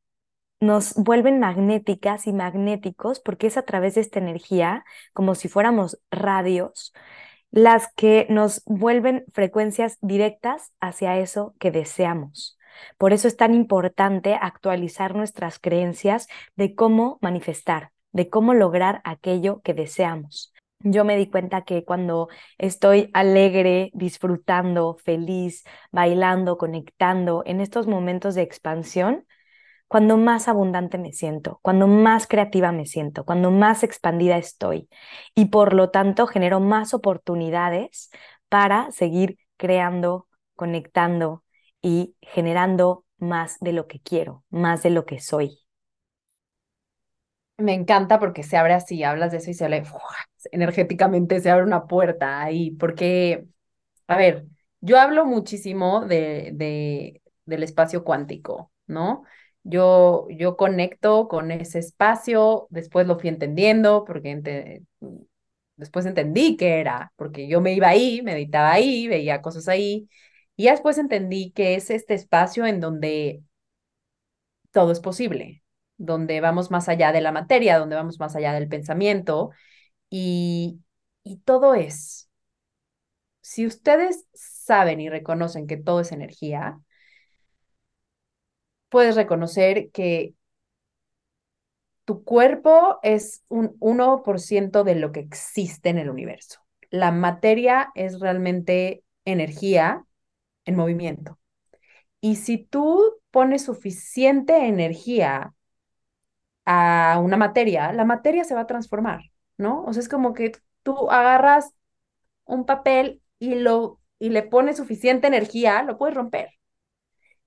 nos 0.61 0.95
vuelven 0.95 1.41
magnéticas 1.41 2.27
y 2.27 2.33
magnéticos 2.33 3.21
porque 3.21 3.49
es 3.49 3.59
a 3.59 3.67
través 3.67 3.97
de 3.97 4.01
esta 4.01 4.19
energía, 4.19 4.83
como 5.13 5.35
si 5.35 5.49
fuéramos 5.49 6.01
radios, 6.11 6.95
las 7.51 7.93
que 7.95 8.27
nos 8.31 8.63
vuelven 8.65 9.27
frecuencias 9.35 9.99
directas 10.01 10.73
hacia 10.81 11.19
eso 11.19 11.55
que 11.59 11.71
deseamos. 11.71 12.59
Por 12.97 13.13
eso 13.13 13.29
es 13.29 13.37
tan 13.37 13.53
importante 13.55 14.39
actualizar 14.41 15.15
nuestras 15.15 15.59
creencias 15.59 16.29
de 16.57 16.75
cómo 16.75 17.19
manifestar, 17.21 17.93
de 18.13 18.29
cómo 18.29 18.55
lograr 18.55 19.01
aquello 19.05 19.61
que 19.63 19.75
deseamos. 19.75 20.53
Yo 20.81 21.05
me 21.05 21.17
di 21.17 21.27
cuenta 21.29 21.63
que 21.63 21.85
cuando 21.85 22.29
estoy 22.57 23.11
alegre, 23.13 23.91
disfrutando, 23.93 24.97
feliz, 25.05 25.65
bailando, 25.93 26.57
conectando 26.57 27.43
en 27.45 27.61
estos 27.61 27.87
momentos 27.87 28.35
de 28.35 28.43
expansión, 28.43 29.27
cuando 29.89 30.17
más 30.17 30.49
abundante 30.49 30.99
me 30.99 31.13
siento, 31.13 31.59
cuando 31.63 31.87
más 31.89 32.27
creativa 32.27 32.73
me 32.73 32.87
siento, 32.87 33.25
cuando 33.25 33.51
más 33.51 33.83
expandida 33.83 34.39
estoy 34.39 34.89
y 35.35 35.47
por 35.47 35.75
lo 35.75 35.91
tanto 35.91 36.27
genero 36.29 36.61
más 36.61 36.95
oportunidades 36.95 38.11
para 38.49 38.91
seguir 38.93 39.39
creando, 39.57 40.29
conectando 40.55 41.43
y 41.83 42.15
generando 42.23 43.05
más 43.19 43.59
de 43.61 43.73
lo 43.73 43.87
que 43.89 44.01
quiero, 44.01 44.45
más 44.51 44.83
de 44.83 44.91
lo 44.91 45.07
que 45.07 45.21
soy. 45.21 45.59
Me 47.61 47.75
encanta 47.75 48.19
porque 48.19 48.43
se 48.43 48.57
abre 48.57 48.75
así, 48.75 49.03
hablas 49.05 49.33
de 49.33 49.39
eso 49.39 49.51
y 49.51 49.55
se 49.55 49.65
abre 49.65 49.83
energéticamente, 50.53 51.41
se 51.41 51.51
abre 51.51 51.65
una 51.65 51.87
puerta 51.87 52.43
ahí, 52.43 52.71
porque, 52.73 53.47
a 54.09 54.17
ver, 54.19 54.47
yo 54.81 54.99
hablo 55.01 55.27
muchísimo 55.27 56.07
de, 56.07 56.51
de, 56.55 57.23
del 57.47 57.63
espacio 57.65 58.05
cuántico, 58.05 58.73
¿no? 58.87 59.25
Yo, 59.65 60.29
yo 60.31 60.57
conecto 60.57 61.29
con 61.29 61.51
ese 61.51 61.81
espacio, 61.81 62.67
después 62.71 63.07
lo 63.07 63.19
fui 63.19 63.29
entendiendo, 63.31 64.05
porque 64.05 64.83
después 65.77 66.07
entendí 66.07 66.57
qué 66.57 66.81
era, 66.81 67.13
porque 67.17 67.49
yo 67.49 67.61
me 67.61 67.73
iba 67.75 67.89
ahí, 67.89 68.23
meditaba 68.23 68.73
ahí, 68.73 69.09
veía 69.09 69.43
cosas 69.43 69.69
ahí, 69.69 70.09
y 70.57 70.67
después 70.69 70.99
entendí 70.99 71.53
que 71.53 71.75
es 71.75 71.91
este 71.91 72.15
espacio 72.15 72.67
en 72.67 72.81
donde 72.81 73.43
todo 74.73 74.93
es 74.93 75.01
posible, 75.01 75.60
donde 76.01 76.40
vamos 76.40 76.70
más 76.70 76.88
allá 76.88 77.12
de 77.12 77.20
la 77.20 77.30
materia, 77.32 77.78
donde 77.78 77.96
vamos 77.96 78.18
más 78.18 78.34
allá 78.34 78.53
del 78.55 78.68
pensamiento, 78.68 79.51
y, 80.11 80.80
y 81.24 81.38
todo 81.38 81.74
es. 81.74 82.30
Si 83.42 83.66
ustedes 83.66 84.26
saben 84.32 85.01
y 85.01 85.11
reconocen 85.11 85.66
que 85.66 85.76
todo 85.76 86.01
es 86.01 86.12
energía, 86.12 86.80
puedes 88.88 89.16
reconocer 89.16 89.90
que 89.90 90.34
tu 92.05 92.24
cuerpo 92.24 92.98
es 93.03 93.44
un 93.48 93.76
1% 93.78 94.84
de 94.84 94.94
lo 94.96 95.12
que 95.12 95.20
existe 95.20 95.90
en 95.90 95.98
el 95.98 96.11
universo. 96.11 96.61
La 96.90 97.12
materia 97.12 97.92
es 97.94 98.18
realmente 98.20 99.05
energía 99.24 100.05
en 100.64 100.76
movimiento. 100.76 101.38
Y 102.20 102.36
si 102.36 102.59
tú 102.59 103.20
pones 103.30 103.64
suficiente 103.64 104.66
energía 104.66 105.55
a 106.65 107.21
una 107.23 107.37
materia, 107.37 107.93
la 107.93 108.05
materia 108.05 108.45
se 108.45 108.55
va 108.55 108.63
a 108.63 108.67
transformar, 108.67 109.23
¿no? 109.57 109.85
O 109.85 109.93
sea, 109.93 110.03
es 110.03 110.09
como 110.09 110.35
que 110.35 110.53
tú 110.83 111.11
agarras 111.11 111.73
un 112.45 112.67
papel 112.67 113.23
y 113.39 113.57
lo 113.57 114.01
y 114.19 114.29
le 114.31 114.43
pones 114.43 114.77
suficiente 114.77 115.27
energía, 115.27 115.83
lo 115.83 115.97
puedes 115.99 116.15
romper. 116.15 116.51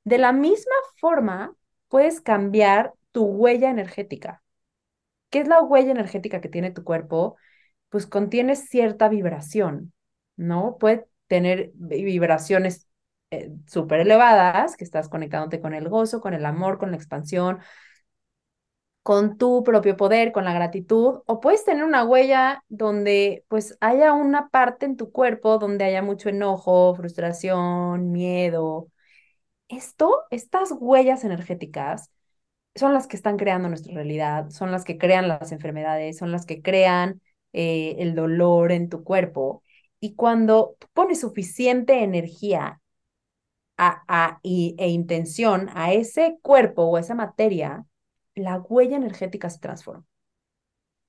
De 0.04 0.18
la 0.18 0.34
misma 0.34 0.74
forma, 1.00 1.56
puedes 1.88 2.20
cambiar 2.20 2.94
tu 3.12 3.26
huella 3.26 3.70
energética. 3.70 4.42
¿Qué 5.30 5.40
es 5.40 5.48
la 5.48 5.62
huella 5.62 5.92
energética 5.92 6.42
que 6.42 6.50
tiene 6.50 6.72
tu 6.72 6.84
cuerpo? 6.84 7.38
Pues 7.90 8.08
contiene 8.08 8.56
cierta 8.56 9.08
vibración, 9.08 9.94
¿no? 10.36 10.78
Puede 10.80 11.06
tener 11.28 11.72
vibraciones 11.76 12.88
eh, 13.32 13.52
súper 13.68 14.02
elevadas, 14.02 14.76
que 14.76 14.84
estás 14.84 15.10
conectándote 15.10 15.62
con 15.62 15.74
el 15.74 15.90
gozo, 15.90 16.22
con 16.22 16.34
el 16.34 16.46
amor, 16.46 16.80
con 16.80 16.92
la 16.92 16.98
expansión, 16.98 17.60
con 19.04 19.38
tu 19.38 19.64
propio 19.64 19.98
poder, 19.98 20.32
con 20.32 20.46
la 20.46 20.54
gratitud, 20.54 21.22
o 21.26 21.40
puedes 21.42 21.66
tener 21.66 21.84
una 21.84 22.06
huella 22.06 22.64
donde 22.70 23.46
pues 23.50 23.78
haya 23.82 24.14
una 24.14 24.50
parte 24.50 24.86
en 24.86 24.98
tu 24.98 25.12
cuerpo 25.12 25.58
donde 25.60 25.86
haya 25.86 26.02
mucho 26.02 26.30
enojo, 26.30 26.96
frustración, 26.96 28.12
miedo, 28.12 28.90
esto, 29.68 30.24
estas 30.32 30.74
huellas 30.80 31.24
energéticas, 31.24 32.12
son 32.76 32.94
las 32.94 33.08
que 33.08 33.18
están 33.18 33.38
creando 33.38 33.70
nuestra 33.70 33.94
realidad, 33.94 34.50
son 34.50 34.72
las 34.72 34.84
que 34.84 34.98
crean 34.98 35.28
las 35.28 35.52
enfermedades, 35.52 36.18
son 36.18 36.32
las 36.32 36.46
que 36.46 36.62
crean 36.62 37.22
eh, 37.54 37.96
el 38.00 38.16
dolor 38.16 38.72
en 38.72 38.90
tu 38.90 39.04
cuerpo. 39.04 39.64
Y 40.00 40.16
cuando 40.16 40.76
pones 40.94 41.22
suficiente 41.22 42.04
energía 42.04 42.82
a, 43.78 44.40
e 44.44 44.90
intención 44.90 45.70
a 45.74 45.94
ese 45.94 46.38
cuerpo 46.42 46.84
o 46.84 46.98
a 46.98 47.00
esa 47.02 47.16
materia, 47.16 47.86
la 48.36 48.60
huella 48.60 48.98
energética 48.98 49.50
se 49.50 49.60
transforma. 49.60 50.06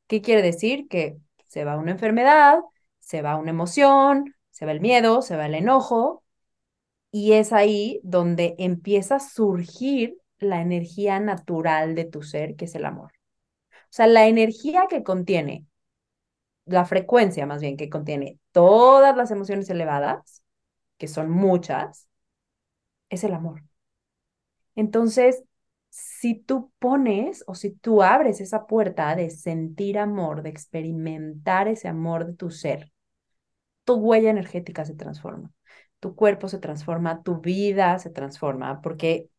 ¿Qué 0.06 0.20
quiere 0.22 0.42
decir? 0.42 0.88
Que 0.88 1.18
se 1.48 1.64
va 1.64 1.76
una 1.78 1.92
enfermedad, 1.92 2.60
se 3.00 3.22
va 3.22 3.36
una 3.36 3.50
emoción, 3.50 4.34
se 4.50 4.66
va 4.66 4.72
el 4.72 4.80
miedo, 4.80 5.22
se 5.22 5.36
va 5.36 5.46
el 5.46 5.54
enojo, 5.54 6.24
y 7.10 7.34
es 7.34 7.52
ahí 7.52 8.00
donde 8.02 8.56
empieza 8.58 9.16
a 9.16 9.20
surgir 9.20 10.18
la 10.38 10.60
energía 10.60 11.20
natural 11.20 11.94
de 11.94 12.04
tu 12.04 12.22
ser, 12.22 12.56
que 12.56 12.66
es 12.66 12.74
el 12.74 12.84
amor. 12.84 13.12
O 13.72 13.96
sea, 13.96 14.06
la 14.08 14.26
energía 14.26 14.86
que 14.90 15.04
contiene, 15.04 15.66
la 16.66 16.84
frecuencia 16.84 17.46
más 17.46 17.60
bien 17.60 17.76
que 17.76 17.90
contiene 17.90 18.38
todas 18.52 19.16
las 19.16 19.30
emociones 19.30 19.70
elevadas, 19.70 20.42
que 20.98 21.08
son 21.08 21.30
muchas, 21.30 22.08
es 23.08 23.24
el 23.24 23.34
amor. 23.34 23.62
Entonces, 24.76 25.42
si 25.94 26.34
tú 26.34 26.72
pones 26.80 27.44
o 27.46 27.54
si 27.54 27.70
tú 27.70 28.02
abres 28.02 28.40
esa 28.40 28.66
puerta 28.66 29.14
de 29.14 29.30
sentir 29.30 29.96
amor, 29.96 30.42
de 30.42 30.50
experimentar 30.50 31.68
ese 31.68 31.86
amor 31.86 32.26
de 32.26 32.32
tu 32.32 32.50
ser, 32.50 32.90
tu 33.84 33.94
huella 33.94 34.30
energética 34.30 34.84
se 34.84 34.94
transforma, 34.96 35.52
tu 36.00 36.16
cuerpo 36.16 36.48
se 36.48 36.58
transforma, 36.58 37.22
tu 37.22 37.40
vida 37.40 37.96
se 38.00 38.10
transforma, 38.10 38.80
porque 38.82 39.30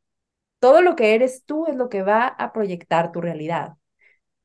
todo 0.59 0.81
lo 0.81 0.95
que 0.95 1.13
eres 1.15 1.43
tú 1.45 1.67
es 1.67 1.75
lo 1.75 1.89
que 1.89 2.03
va 2.03 2.25
a 2.25 2.53
proyectar 2.53 3.11
tu 3.11 3.19
realidad. 3.19 3.73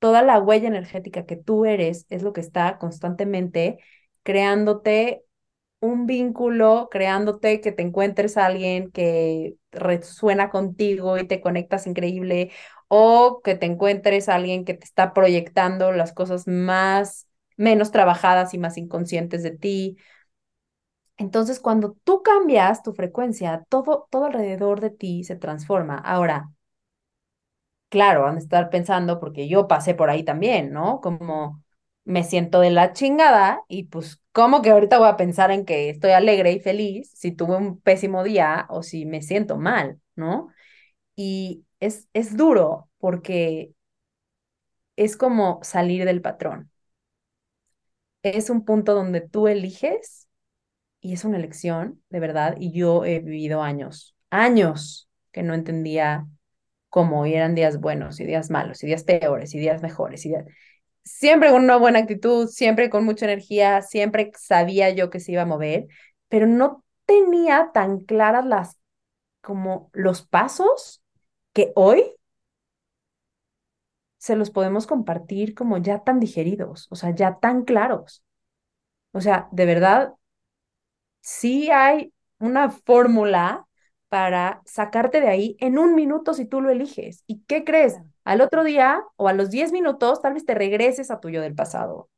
Toda 0.01 0.23
la 0.23 0.41
huella 0.41 0.67
energética 0.67 1.27
que 1.27 1.37
tú 1.37 1.65
eres 1.65 2.07
es 2.09 2.25
lo 2.25 2.33
que 2.33 2.41
está 2.41 2.79
constantemente 2.79 3.79
creándote 4.25 5.23
un 5.81 6.07
vínculo, 6.07 6.89
creándote 6.91 7.61
que 7.61 7.73
te 7.73 7.83
encuentres 7.83 8.37
alguien 8.37 8.91
que 8.91 9.57
resuena 9.73 10.51
contigo 10.51 11.19
y 11.19 11.27
te 11.27 11.41
conectas 11.41 11.87
increíble, 11.87 12.51
o 12.89 13.41
que 13.43 13.55
te 13.55 13.67
encuentres 13.67 14.29
a 14.29 14.35
alguien 14.37 14.65
que 14.65 14.75
te 14.75 14.85
está 14.85 15.13
proyectando 15.15 15.93
las 15.93 16.13
cosas 16.13 16.47
más, 16.47 17.29
menos 17.57 17.91
trabajadas 17.93 18.53
y 18.55 18.59
más 18.59 18.77
inconscientes 18.79 19.43
de 19.43 19.53
ti. 19.53 19.97
Entonces, 21.19 21.61
cuando 21.61 21.97
tú 22.05 22.23
cambias 22.23 22.83
tu 22.83 22.93
frecuencia, 22.95 23.65
todo, 23.69 24.09
todo 24.11 24.25
alrededor 24.27 24.81
de 24.81 24.91
ti 24.91 25.23
se 25.25 25.37
transforma. 25.37 25.97
Ahora, 25.99 26.51
claro, 27.89 28.23
van 28.23 28.37
a 28.37 28.39
estar 28.39 28.71
pensando, 28.71 29.21
porque 29.21 29.49
yo 29.49 29.69
pasé 29.69 29.95
por 29.95 30.11
ahí 30.11 30.25
también, 30.25 30.73
¿no? 30.73 31.01
Como 31.01 31.63
me 32.05 32.25
siento 32.25 32.61
de 32.61 32.71
la 32.71 32.93
chingada 32.93 33.63
y 33.69 33.85
pues, 33.85 34.20
¿cómo 34.33 34.63
que 34.63 34.71
ahorita 34.71 34.99
voy 34.99 35.09
a 35.09 35.17
pensar 35.17 35.51
en 35.51 35.65
que 35.65 35.91
estoy 35.91 36.13
alegre 36.13 36.53
y 36.53 36.61
feliz 36.61 37.11
si 37.15 37.33
tuve 37.33 37.57
un 37.57 37.81
pésimo 37.81 38.25
día 38.25 38.67
o 38.71 38.83
si 38.83 39.07
me 39.07 39.23
siento 39.23 39.57
mal, 39.59 40.01
¿no? 40.17 40.49
Y 41.17 41.67
es, 41.81 42.09
es 42.15 42.37
duro 42.37 42.91
porque 42.99 43.75
es 44.97 45.17
como 45.17 45.59
salir 45.65 46.05
del 46.05 46.23
patrón. 46.23 46.71
Es 48.23 48.51
un 48.51 48.65
punto 48.65 48.95
donde 48.95 49.21
tú 49.23 49.49
eliges 49.49 50.29
y 51.01 51.15
es 51.15 51.25
una 51.25 51.39
elección, 51.39 52.03
de 52.11 52.21
verdad, 52.21 52.57
y 52.59 52.73
yo 52.73 53.05
he 53.05 53.21
vivido 53.21 53.63
años, 53.63 54.17
años 54.31 55.09
que 55.33 55.43
no 55.45 55.55
entendía 55.55 56.27
cómo 56.91 57.27
eran 57.27 57.55
días 57.57 57.81
buenos 57.81 58.21
y 58.21 58.27
días 58.27 58.51
malos 58.51 58.83
y 58.85 58.89
días 58.89 59.05
peores 59.05 59.55
y 59.55 59.61
días 59.61 59.83
mejores 59.83 60.27
y 60.27 60.35
siempre 61.05 61.51
con 61.51 61.65
una 61.65 61.77
buena 61.77 62.01
actitud, 62.01 62.49
siempre 62.49 62.91
con 62.91 63.05
mucha 63.05 63.27
energía, 63.27 63.83
siempre 63.83 64.33
sabía 64.39 64.91
yo 64.91 65.11
que 65.11 65.21
se 65.21 65.33
iba 65.33 65.43
a 65.43 65.47
mover, 65.47 65.87
pero 66.29 66.47
no 66.47 66.85
tenía 67.07 67.71
tan 67.75 68.01
claras 68.01 68.47
las 68.47 68.79
como 69.43 69.91
los 69.95 70.23
pasos 70.27 71.03
que 71.55 71.73
hoy 71.77 72.05
se 74.19 74.37
los 74.37 74.51
podemos 74.51 74.87
compartir 74.87 75.55
como 75.55 75.79
ya 75.79 76.05
tan 76.05 76.21
digeridos, 76.21 76.87
o 76.91 76.97
sea, 76.97 77.15
ya 77.15 77.39
tan 77.41 77.65
claros. 77.65 78.25
O 79.13 79.21
sea, 79.21 79.49
de 79.53 79.67
verdad, 79.67 80.15
sí 81.21 81.71
hay 81.71 82.13
una 82.39 82.71
fórmula 82.71 83.67
para 84.09 84.63
sacarte 84.65 85.21
de 85.21 85.29
ahí 85.29 85.57
en 85.61 85.79
un 85.79 85.95
minuto 85.95 86.35
si 86.35 86.45
tú 86.47 86.61
lo 86.61 86.71
eliges. 86.71 87.23
¿Y 87.27 87.43
qué 87.47 87.65
crees? 87.65 87.99
Al 88.25 88.41
otro 88.41 88.65
día 88.65 89.03
o 89.17 89.29
a 89.29 89.33
los 89.33 89.51
10 89.51 89.73
minutos 89.73 90.23
tal 90.23 90.35
vez 90.35 90.45
te 90.45 90.55
regreses 90.55 91.11
a 91.11 91.21
tu 91.21 91.31
yo 91.31 91.43
del 91.43 91.55
pasado. 91.55 92.11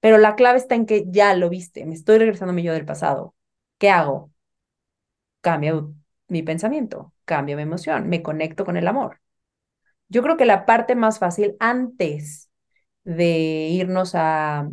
Pero 0.00 0.18
la 0.18 0.36
clave 0.36 0.58
está 0.58 0.74
en 0.76 0.86
que 0.86 1.04
ya 1.08 1.34
lo 1.34 1.48
viste, 1.50 1.86
me 1.86 1.94
estoy 1.94 2.18
regresando 2.18 2.52
a 2.52 2.54
mi 2.54 2.62
yo 2.62 2.72
del 2.72 2.86
pasado. 2.86 3.34
¿Qué 3.78 3.90
hago? 3.90 4.32
Cambio 5.40 5.94
mi 6.28 6.42
pensamiento, 6.42 7.12
cambio 7.24 7.56
mi 7.56 7.62
emoción, 7.62 8.08
me 8.08 8.22
conecto 8.22 8.64
con 8.64 8.76
el 8.76 8.86
amor. 8.88 9.20
Yo 10.08 10.22
creo 10.22 10.36
que 10.36 10.46
la 10.46 10.66
parte 10.66 10.96
más 10.96 11.18
fácil 11.18 11.56
antes 11.60 12.50
de 13.04 13.68
irnos 13.70 14.14
a 14.14 14.70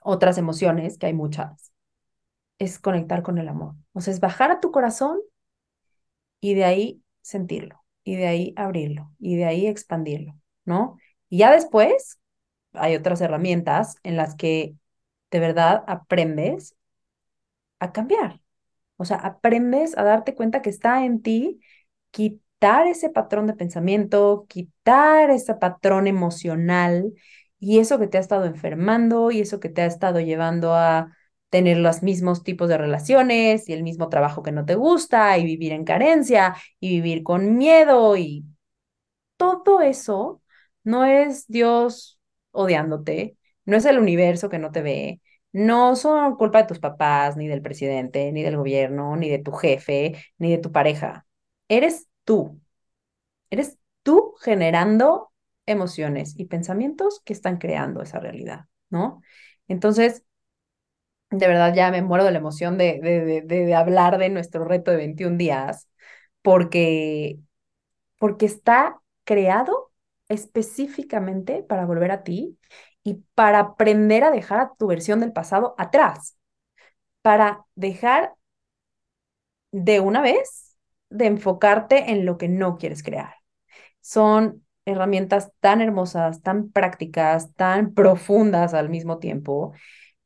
otras 0.00 0.38
emociones, 0.38 0.98
que 0.98 1.06
hay 1.06 1.14
muchas, 1.14 1.72
es 2.58 2.78
conectar 2.78 3.22
con 3.22 3.38
el 3.38 3.48
amor. 3.48 3.74
O 3.92 4.00
sea, 4.00 4.14
es 4.14 4.20
bajar 4.20 4.50
a 4.50 4.60
tu 4.60 4.72
corazón 4.72 5.20
y 6.40 6.54
de 6.54 6.64
ahí 6.64 7.02
sentirlo 7.22 7.82
y 8.08 8.16
de 8.16 8.26
ahí 8.26 8.54
abrirlo 8.56 9.12
y 9.18 9.36
de 9.36 9.44
ahí 9.44 9.66
expandirlo, 9.66 10.34
¿no? 10.64 10.96
Y 11.28 11.38
ya 11.38 11.52
después 11.52 12.18
hay 12.72 12.96
otras 12.96 13.20
herramientas 13.20 13.96
en 14.02 14.16
las 14.16 14.34
que 14.34 14.76
de 15.30 15.40
verdad 15.40 15.84
aprendes 15.86 16.74
a 17.80 17.92
cambiar. 17.92 18.40
O 18.96 19.04
sea, 19.04 19.18
aprendes 19.18 19.96
a 19.98 20.04
darte 20.04 20.34
cuenta 20.34 20.62
que 20.62 20.70
está 20.70 21.04
en 21.04 21.20
ti 21.20 21.60
quitar 22.10 22.86
ese 22.86 23.10
patrón 23.10 23.46
de 23.46 23.52
pensamiento, 23.54 24.46
quitar 24.48 25.30
ese 25.30 25.54
patrón 25.54 26.06
emocional 26.06 27.12
y 27.58 27.80
eso 27.80 27.98
que 27.98 28.06
te 28.08 28.16
ha 28.16 28.22
estado 28.22 28.46
enfermando 28.46 29.30
y 29.30 29.40
eso 29.42 29.60
que 29.60 29.68
te 29.68 29.82
ha 29.82 29.86
estado 29.86 30.18
llevando 30.20 30.72
a 30.74 31.14
tener 31.50 31.78
los 31.78 32.02
mismos 32.02 32.42
tipos 32.44 32.68
de 32.68 32.78
relaciones 32.78 33.68
y 33.68 33.72
el 33.72 33.82
mismo 33.82 34.08
trabajo 34.08 34.42
que 34.42 34.52
no 34.52 34.64
te 34.66 34.74
gusta 34.74 35.38
y 35.38 35.44
vivir 35.44 35.72
en 35.72 35.84
carencia 35.84 36.56
y 36.80 36.90
vivir 36.90 37.22
con 37.22 37.56
miedo 37.56 38.16
y 38.16 38.44
todo 39.36 39.80
eso 39.80 40.42
no 40.84 41.04
es 41.04 41.46
Dios 41.48 42.20
odiándote, 42.50 43.36
no 43.64 43.76
es 43.76 43.84
el 43.84 43.98
universo 43.98 44.48
que 44.48 44.58
no 44.58 44.72
te 44.72 44.82
ve, 44.82 45.20
no 45.52 45.96
son 45.96 46.36
culpa 46.36 46.58
de 46.62 46.68
tus 46.68 46.78
papás, 46.78 47.36
ni 47.36 47.48
del 47.48 47.62
presidente, 47.62 48.32
ni 48.32 48.42
del 48.42 48.56
gobierno, 48.56 49.16
ni 49.16 49.28
de 49.28 49.38
tu 49.38 49.52
jefe, 49.52 50.16
ni 50.38 50.50
de 50.50 50.58
tu 50.58 50.72
pareja. 50.72 51.26
Eres 51.68 52.08
tú. 52.24 52.60
Eres 53.50 53.78
tú 54.02 54.34
generando 54.40 55.32
emociones 55.66 56.34
y 56.38 56.46
pensamientos 56.46 57.20
que 57.24 57.32
están 57.32 57.58
creando 57.58 58.02
esa 58.02 58.20
realidad, 58.20 58.66
¿no? 58.90 59.22
Entonces, 59.68 60.24
de 61.30 61.46
verdad 61.48 61.74
ya 61.74 61.90
me 61.90 62.02
muero 62.02 62.24
de 62.24 62.32
la 62.32 62.38
emoción 62.38 62.78
de, 62.78 63.00
de, 63.00 63.42
de, 63.42 63.74
hablar 63.74 64.18
de 64.18 64.30
nuestro 64.30 64.64
reto 64.64 64.90
de 64.90 64.96
21 64.98 65.36
días, 65.38 65.88
porque, 66.42 67.38
porque 68.18 68.46
está 68.46 69.00
creado 69.24 69.92
específicamente 70.28 71.62
para 71.62 71.86
volver 71.86 72.10
a 72.12 72.22
ti 72.24 72.58
y 73.02 73.14
para 73.34 73.60
aprender 73.60 74.24
a 74.24 74.30
dejar 74.30 74.60
a 74.60 74.72
tu 74.78 74.86
versión 74.86 75.20
del 75.20 75.32
pasado 75.32 75.74
atrás, 75.78 76.38
para 77.22 77.64
dejar 77.74 78.34
de 79.72 80.00
una 80.00 80.20
vez 80.22 80.76
de 81.10 81.26
enfocarte 81.26 82.10
en 82.10 82.26
lo 82.26 82.38
que 82.38 82.48
no 82.48 82.76
quieres 82.78 83.02
crear. 83.02 83.34
Son 84.00 84.64
herramientas 84.84 85.52
tan 85.60 85.80
hermosas, 85.80 86.42
tan 86.42 86.70
prácticas, 86.70 87.54
tan 87.54 87.94
profundas 87.94 88.74
al 88.74 88.88
mismo 88.88 89.18
tiempo, 89.18 89.72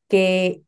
que 0.09 0.63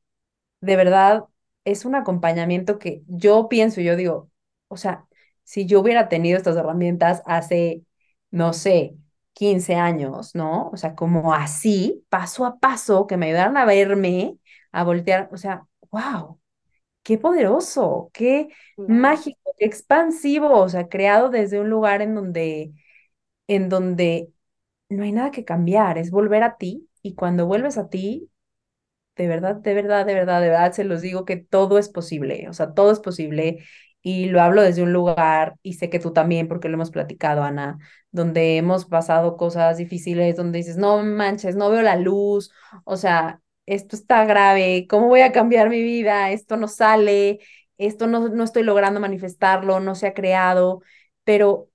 de 0.64 0.76
verdad 0.76 1.24
es 1.64 1.84
un 1.84 1.94
acompañamiento 1.94 2.78
que 2.78 3.02
yo 3.06 3.48
pienso, 3.48 3.80
yo 3.80 3.96
digo, 3.96 4.30
o 4.68 4.76
sea, 4.76 5.06
si 5.44 5.66
yo 5.66 5.80
hubiera 5.80 6.08
tenido 6.08 6.36
estas 6.38 6.56
herramientas 6.56 7.22
hace, 7.26 7.82
no 8.30 8.52
sé, 8.52 8.96
15 9.32 9.74
años, 9.76 10.34
¿no? 10.34 10.70
O 10.70 10.76
sea, 10.76 10.94
como 10.94 11.34
así, 11.34 12.04
paso 12.08 12.46
a 12.46 12.58
paso, 12.58 13.06
que 13.06 13.16
me 13.16 13.26
ayudaran 13.26 13.56
a 13.56 13.64
verme, 13.64 14.38
a 14.72 14.84
voltear, 14.84 15.28
o 15.32 15.36
sea, 15.36 15.66
wow, 15.90 16.40
qué 17.02 17.18
poderoso, 17.18 18.10
qué 18.14 18.48
mágico, 18.86 19.54
qué 19.58 19.66
expansivo, 19.66 20.50
o 20.60 20.68
sea, 20.68 20.88
creado 20.88 21.30
desde 21.30 21.60
un 21.60 21.70
lugar 21.70 22.02
en 22.02 22.14
donde, 22.14 22.72
en 23.48 23.68
donde 23.68 24.32
no 24.88 25.04
hay 25.04 25.12
nada 25.12 25.30
que 25.30 25.44
cambiar, 25.44 25.98
es 25.98 26.10
volver 26.10 26.42
a 26.42 26.56
ti 26.58 26.88
y 27.02 27.14
cuando 27.14 27.46
vuelves 27.46 27.78
a 27.78 27.88
ti, 27.90 28.30
de 29.16 29.28
verdad, 29.28 29.56
de 29.56 29.74
verdad, 29.74 30.06
de 30.06 30.14
verdad, 30.14 30.40
de 30.40 30.48
verdad, 30.48 30.72
se 30.72 30.84
los 30.84 31.00
digo 31.02 31.24
que 31.24 31.36
todo 31.36 31.78
es 31.78 31.88
posible, 31.88 32.48
o 32.48 32.52
sea, 32.52 32.74
todo 32.74 32.90
es 32.92 33.00
posible 33.00 33.64
y 34.02 34.26
lo 34.26 34.42
hablo 34.42 34.62
desde 34.62 34.82
un 34.82 34.92
lugar 34.92 35.54
y 35.62 35.74
sé 35.74 35.88
que 35.90 35.98
tú 36.00 36.12
también, 36.12 36.48
porque 36.48 36.68
lo 36.68 36.74
hemos 36.74 36.90
platicado, 36.90 37.42
Ana, 37.42 37.78
donde 38.10 38.56
hemos 38.56 38.84
pasado 38.86 39.36
cosas 39.36 39.78
difíciles, 39.78 40.36
donde 40.36 40.58
dices, 40.58 40.76
no 40.76 41.02
manches, 41.02 41.56
no 41.56 41.70
veo 41.70 41.82
la 41.82 41.96
luz, 41.96 42.50
o 42.84 42.96
sea, 42.96 43.40
esto 43.66 43.96
está 43.96 44.24
grave, 44.26 44.86
¿cómo 44.88 45.08
voy 45.08 45.20
a 45.22 45.32
cambiar 45.32 45.70
mi 45.70 45.82
vida? 45.82 46.30
Esto 46.32 46.56
no 46.56 46.68
sale, 46.68 47.38
esto 47.78 48.06
no, 48.06 48.28
no 48.28 48.44
estoy 48.44 48.62
logrando 48.64 49.00
manifestarlo, 49.00 49.80
no 49.80 49.94
se 49.94 50.08
ha 50.08 50.14
creado, 50.14 50.80
pero 51.24 51.68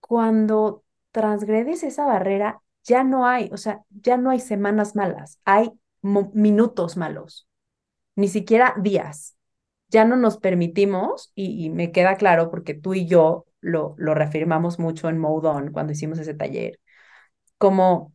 cuando 0.00 0.84
transgredes 1.12 1.82
esa 1.82 2.06
barrera, 2.06 2.62
ya 2.84 3.04
no 3.04 3.26
hay, 3.26 3.48
o 3.52 3.56
sea, 3.56 3.82
ya 3.90 4.16
no 4.16 4.30
hay 4.30 4.40
semanas 4.40 4.94
malas, 4.96 5.38
hay 5.44 5.70
minutos 6.04 6.96
malos, 6.96 7.48
ni 8.16 8.28
siquiera 8.28 8.74
días. 8.80 9.36
Ya 9.88 10.04
no 10.04 10.16
nos 10.16 10.38
permitimos, 10.38 11.32
y, 11.34 11.70
me 11.70 11.92
queda 11.92 12.16
claro 12.16 12.50
porque 12.50 12.74
tú 12.74 12.94
y 12.94 13.06
yo 13.06 13.46
lo, 13.60 13.94
lo 13.98 14.14
reafirmamos 14.14 14.78
mucho 14.78 15.08
en 15.08 15.18
Moudon 15.18 15.72
cuando 15.72 15.92
hicimos 15.92 16.18
ese 16.18 16.34
taller, 16.34 16.80
como, 17.58 18.12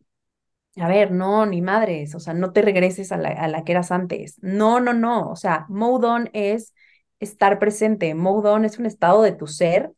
a 0.78 0.88
ver, 0.88 1.12
no, 1.12 1.46
ni 1.46 1.62
madres, 1.62 2.16
o 2.16 2.20
sea, 2.20 2.34
no 2.34 2.54
te 2.54 2.62
regreses 2.62 3.12
a 3.12 3.18
la, 3.18 3.30
a 3.30 3.48
la 3.48 3.64
que 3.64 3.74
eras 3.74 3.92
antes. 3.92 4.38
No, 4.42 4.80
no, 4.80 4.94
no, 4.94 5.30
o 5.30 5.36
sea, 5.36 5.66
Moudon 5.70 6.30
es 6.34 6.74
estar 7.20 7.60
presente, 7.60 8.16
Moudon 8.16 8.66
es 8.66 8.80
un 8.80 8.86
estado 8.86 9.22
de 9.24 9.34
tu 9.34 9.48
ser 9.48 9.92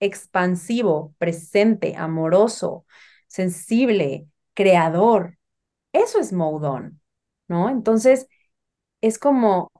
expansivo, 0.00 1.14
presente, 1.18 1.96
amoroso, 1.96 2.86
sensible, 3.26 4.28
creador. 4.54 5.38
Eso 5.92 6.20
es 6.20 6.32
Moudon, 6.32 7.00
¿no? 7.48 7.70
Entonces, 7.70 8.28
es 9.00 9.18
como, 9.18 9.70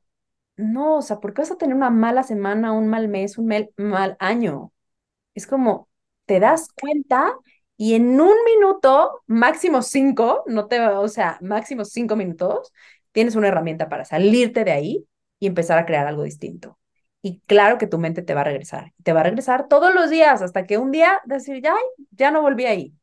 no, 0.57 0.97
o 0.99 1.03
sea, 1.03 1.21
¿por 1.21 1.35
qué 1.35 1.43
vas 1.43 1.51
a 1.53 1.59
tener 1.59 1.77
una 1.77 1.91
mala 1.91 2.23
semana, 2.23 2.73
un 2.73 2.89
mal 2.89 3.09
mes, 3.09 3.39
un 3.39 3.49
mal 3.77 4.17
año? 4.21 4.73
Es 5.35 5.47
como, 5.47 5.89
te 6.27 6.41
das 6.41 6.69
cuenta 6.81 7.35
y 7.77 7.95
en 7.95 8.21
un 8.21 8.35
minuto, 8.47 9.23
máximo 9.27 9.83
cinco, 9.83 10.45
no 10.47 10.69
te, 10.69 10.81
o 10.81 11.09
sea, 11.09 11.39
máximo 11.43 11.85
cinco 11.85 12.17
minutos, 12.17 12.73
tienes 13.13 13.37
una 13.37 13.49
herramienta 13.49 13.89
para 13.89 14.05
salirte 14.05 14.65
de 14.65 14.73
ahí 14.73 15.07
y 15.41 15.47
empezar 15.47 15.79
a 15.79 15.87
crear 15.87 16.07
algo 16.07 16.23
distinto. 16.25 16.79
Y 17.23 17.41
claro 17.47 17.79
que 17.79 17.87
tu 17.87 17.99
mente 17.99 18.23
te 18.23 18.35
va 18.35 18.43
a 18.43 18.45
regresar. 18.45 18.93
Te 19.03 19.13
va 19.13 19.21
a 19.21 19.23
regresar 19.25 19.69
todos 19.69 19.95
los 19.95 20.11
días 20.11 20.43
hasta 20.43 20.67
que 20.67 20.79
un 20.79 20.91
día 20.93 21.21
decir, 21.25 21.63
ya, 21.63 21.75
ya 22.13 22.31
no 22.31 22.43
volví 22.43 22.67
ahí. 22.67 22.95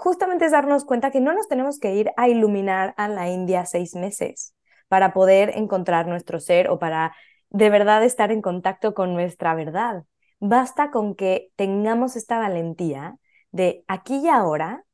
Justamente 0.00 0.44
es 0.44 0.52
darnos 0.52 0.84
cuenta 0.84 1.10
que 1.10 1.20
no 1.20 1.34
nos 1.34 1.48
tenemos 1.48 1.80
que 1.80 1.96
ir 1.96 2.12
a 2.16 2.28
iluminar 2.28 2.94
a 2.96 3.08
la 3.08 3.30
India 3.30 3.66
seis 3.66 3.96
meses 3.96 4.54
para 4.86 5.12
poder 5.12 5.50
encontrar 5.56 6.06
nuestro 6.06 6.38
ser 6.38 6.70
o 6.70 6.78
para 6.78 7.16
de 7.50 7.68
verdad 7.68 8.04
estar 8.04 8.30
en 8.30 8.40
contacto 8.40 8.94
con 8.94 9.12
nuestra 9.12 9.56
verdad. 9.56 10.04
Basta 10.38 10.92
con 10.92 11.16
que 11.16 11.50
tengamos 11.56 12.14
esta 12.14 12.38
valentía 12.38 13.16
de 13.50 13.82
aquí 13.88 14.20
y 14.22 14.28
ahora, 14.28 14.84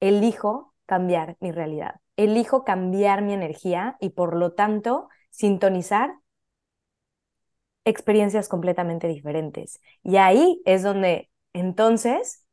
elijo 0.00 0.74
cambiar 0.86 1.36
mi 1.38 1.52
realidad, 1.52 2.00
elijo 2.16 2.64
cambiar 2.64 3.22
mi 3.22 3.32
energía 3.32 3.96
y 4.00 4.10
por 4.10 4.34
lo 4.34 4.54
tanto 4.54 5.08
sintonizar 5.30 6.16
experiencias 7.84 8.48
completamente 8.48 9.06
diferentes. 9.06 9.80
Y 10.02 10.16
ahí 10.16 10.60
es 10.64 10.82
donde 10.82 11.30
entonces 11.52 12.45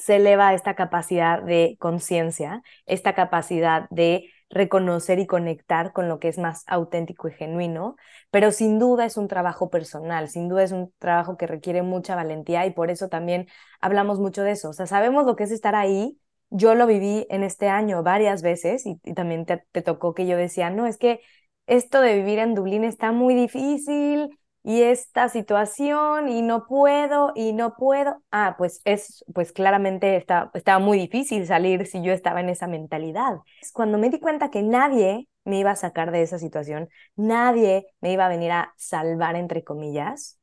se 0.00 0.16
eleva 0.16 0.54
esta 0.54 0.74
capacidad 0.74 1.42
de 1.42 1.76
conciencia, 1.78 2.62
esta 2.86 3.14
capacidad 3.14 3.88
de 3.90 4.30
reconocer 4.48 5.18
y 5.18 5.26
conectar 5.26 5.92
con 5.92 6.08
lo 6.08 6.18
que 6.18 6.28
es 6.28 6.38
más 6.38 6.64
auténtico 6.66 7.28
y 7.28 7.32
genuino, 7.32 7.96
pero 8.30 8.50
sin 8.50 8.78
duda 8.78 9.04
es 9.04 9.16
un 9.16 9.28
trabajo 9.28 9.70
personal, 9.70 10.28
sin 10.28 10.48
duda 10.48 10.64
es 10.64 10.72
un 10.72 10.92
trabajo 10.98 11.36
que 11.36 11.46
requiere 11.46 11.82
mucha 11.82 12.16
valentía 12.16 12.66
y 12.66 12.72
por 12.72 12.90
eso 12.90 13.08
también 13.08 13.46
hablamos 13.80 14.18
mucho 14.18 14.42
de 14.42 14.52
eso. 14.52 14.70
O 14.70 14.72
sea, 14.72 14.86
sabemos 14.86 15.24
lo 15.26 15.36
que 15.36 15.44
es 15.44 15.52
estar 15.52 15.74
ahí. 15.74 16.18
Yo 16.48 16.74
lo 16.74 16.86
viví 16.86 17.26
en 17.30 17.44
este 17.44 17.68
año 17.68 18.02
varias 18.02 18.42
veces 18.42 18.84
y, 18.86 18.96
también 19.14 19.46
te, 19.46 19.64
te 19.70 19.82
tocó 19.82 20.14
que 20.14 20.26
yo 20.26 20.36
decía, 20.36 20.70
no, 20.70 20.86
es 20.86 20.98
que 20.98 21.20
esto 21.66 22.00
de 22.00 22.16
vivir 22.16 22.40
en 22.40 22.54
Dublín 22.56 22.82
está 22.84 23.12
muy 23.12 23.34
difícil, 23.34 24.39
y 24.62 24.82
esta 24.82 25.28
situación 25.28 26.28
y 26.28 26.42
no 26.42 26.66
puedo 26.66 27.32
y 27.34 27.52
no 27.52 27.74
puedo. 27.76 28.22
Ah, 28.30 28.54
pues 28.58 28.80
es, 28.84 29.24
pues 29.34 29.52
claramente 29.52 30.16
está, 30.16 30.50
estaba 30.54 30.78
muy 30.78 30.98
difícil 30.98 31.46
salir 31.46 31.86
si 31.86 32.02
yo 32.02 32.12
estaba 32.12 32.40
en 32.40 32.48
esa 32.50 32.66
mentalidad. 32.66 33.38
Cuando 33.72 33.98
me 33.98 34.10
di 34.10 34.20
cuenta 34.20 34.50
que 34.50 34.62
nadie 34.62 35.28
me 35.44 35.58
iba 35.58 35.70
a 35.70 35.76
sacar 35.76 36.10
de 36.12 36.22
esa 36.22 36.38
situación, 36.38 36.88
nadie 37.16 37.86
me 38.00 38.12
iba 38.12 38.26
a 38.26 38.28
venir 38.28 38.52
a 38.52 38.74
salvar, 38.76 39.36
entre 39.36 39.64
comillas, 39.64 40.38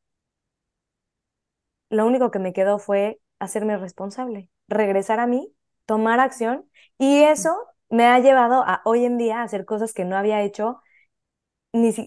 lo 1.89 2.05
único 2.05 2.31
que 2.31 2.39
me 2.39 2.53
quedó 2.53 2.79
fue 2.79 3.19
hacerme 3.39 3.77
responsable, 3.77 4.49
regresar 4.67 5.19
a 5.19 5.27
mí, 5.27 5.53
tomar 5.85 6.19
acción 6.19 6.69
y 6.97 7.23
eso 7.23 7.55
me 7.89 8.05
ha 8.05 8.19
llevado 8.19 8.63
a 8.65 8.81
hoy 8.85 9.05
en 9.05 9.17
día 9.17 9.39
a 9.39 9.43
hacer 9.43 9.65
cosas 9.65 9.93
que 9.93 10.05
no 10.05 10.17
había 10.17 10.41
hecho 10.41 10.81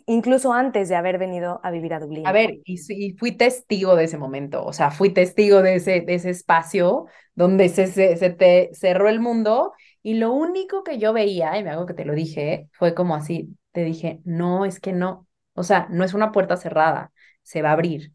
incluso 0.06 0.52
antes 0.52 0.88
de 0.88 0.96
haber 0.96 1.18
venido 1.18 1.60
a 1.62 1.70
vivir 1.70 1.94
a 1.94 2.00
Dublín. 2.00 2.26
A 2.26 2.32
ver, 2.32 2.60
y, 2.64 3.16
fui 3.18 3.32
testigo 3.32 3.96
de 3.96 4.04
ese 4.04 4.18
momento, 4.18 4.64
o 4.64 4.72
sea, 4.72 4.90
fui 4.90 5.10
testigo 5.10 5.62
de 5.62 5.76
ese, 5.76 6.00
de 6.00 6.14
ese 6.14 6.30
espacio 6.30 7.06
donde 7.34 7.68
se, 7.68 7.86
se, 7.86 8.30
te 8.30 8.70
cerró 8.72 9.08
el 9.08 9.20
mundo 9.20 9.72
y 10.02 10.14
lo 10.14 10.32
único 10.32 10.82
que 10.84 10.98
yo 10.98 11.12
veía, 11.12 11.58
y 11.58 11.64
me 11.64 11.70
hago 11.70 11.86
que 11.86 11.94
te 11.94 12.04
lo 12.04 12.14
dije, 12.14 12.68
fue 12.72 12.94
como 12.94 13.14
así, 13.14 13.56
te 13.72 13.84
dije, 13.84 14.20
no, 14.24 14.64
es 14.64 14.80
que 14.80 14.92
no, 14.92 15.26
o 15.54 15.62
sea, 15.62 15.88
no 15.90 16.04
es 16.04 16.14
una 16.14 16.32
puerta 16.32 16.56
cerrada, 16.56 17.12
se 17.42 17.62
va 17.62 17.70
a 17.70 17.72
abrir. 17.72 18.12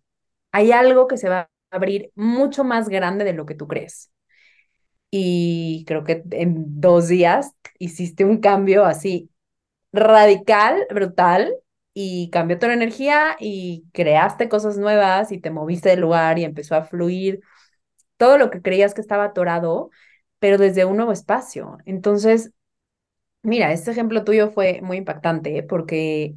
Hay 0.52 0.72
algo 0.72 1.08
que 1.08 1.18
se 1.18 1.30
va 1.30 1.42
a 1.42 1.76
abrir 1.76 2.12
mucho 2.16 2.64
más 2.64 2.90
grande 2.90 3.26
de 3.26 3.34
lo 3.34 3.46
que 3.46 3.56
tú 3.56 3.68
crees. 3.68 4.12
Y 5.12 5.86
creo 5.88 6.04
que 6.04 6.24
en 6.32 6.82
dos 6.82 7.08
días 7.08 7.52
hiciste 7.80 8.26
un 8.26 8.40
cambio 8.40 8.86
así 8.86 9.30
radical, 9.96 10.86
brutal, 10.94 11.56
y 11.94 12.30
cambió 12.30 12.60
tu 12.60 12.66
energía 12.66 13.38
y 13.40 13.86
creaste 13.94 14.50
cosas 14.50 14.78
nuevas 14.78 15.32
y 15.32 15.40
te 15.40 15.50
moviste 15.50 15.90
del 15.90 16.02
lugar 16.02 16.38
y 16.38 16.44
empezó 16.44 16.76
a 16.76 16.84
fluir 16.84 17.40
todo 18.18 18.38
lo 18.38 18.50
que 18.52 18.62
creías 18.62 18.94
que 18.94 19.02
estaba 19.02 19.26
atorado, 19.26 19.92
pero 20.40 20.58
desde 20.58 20.86
un 20.86 20.98
nuevo 20.98 21.12
espacio. 21.14 21.78
Entonces, 21.86 22.52
mira, 23.44 23.72
este 23.72 23.92
ejemplo 23.92 24.24
tuyo 24.24 24.52
fue 24.52 24.82
muy 24.84 24.98
impactante 24.98 25.64
porque 25.64 26.36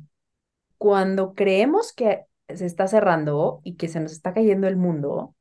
cuando 0.79 1.35
creemos 1.35 1.93
que 1.93 2.25
se 2.49 2.67
está 2.67 2.89
cerrando 2.89 3.61
y 3.65 3.77
que 3.77 3.89
se 3.89 4.01
nos 4.01 4.13
está 4.13 4.35
cayendo 4.35 4.69
el 4.69 4.77
mundo, 4.77 5.35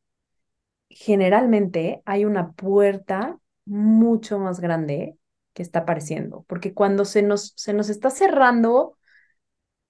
generalmente 0.89 2.01
hay 2.05 2.25
una 2.25 2.51
puerta 2.53 3.39
mucho 3.65 4.39
más 4.39 4.59
grande 4.59 5.17
que 5.57 5.63
está 5.63 5.79
apareciendo, 5.81 6.45
porque 6.47 6.75
cuando 6.75 7.03
se 7.05 7.23
nos, 7.23 7.53
se 7.57 7.73
nos 7.73 7.89
está 7.89 8.11
cerrando 8.11 8.95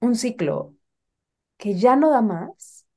un 0.02 0.16
ciclo 0.16 0.76
que 1.58 1.76
ya 1.76 1.96
no 1.98 2.12
da 2.12 2.22
más, 2.22 2.88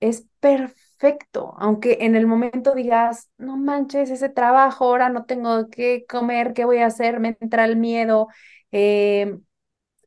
es 0.00 0.26
perfecto, 0.40 1.54
aunque 1.58 1.98
en 2.00 2.14
el 2.16 2.26
momento 2.26 2.74
digas, 2.74 3.30
no 3.38 3.56
manches, 3.56 4.10
ese 4.10 4.28
trabajo, 4.28 4.84
ahora 4.86 5.08
no 5.08 5.24
tengo 5.26 5.68
que 5.70 6.06
comer, 6.08 6.52
¿qué 6.54 6.64
voy 6.64 6.78
a 6.78 6.86
hacer? 6.86 7.18
Me 7.20 7.36
entra 7.40 7.64
el 7.64 7.76
miedo, 7.76 8.28
eh, 8.72 9.36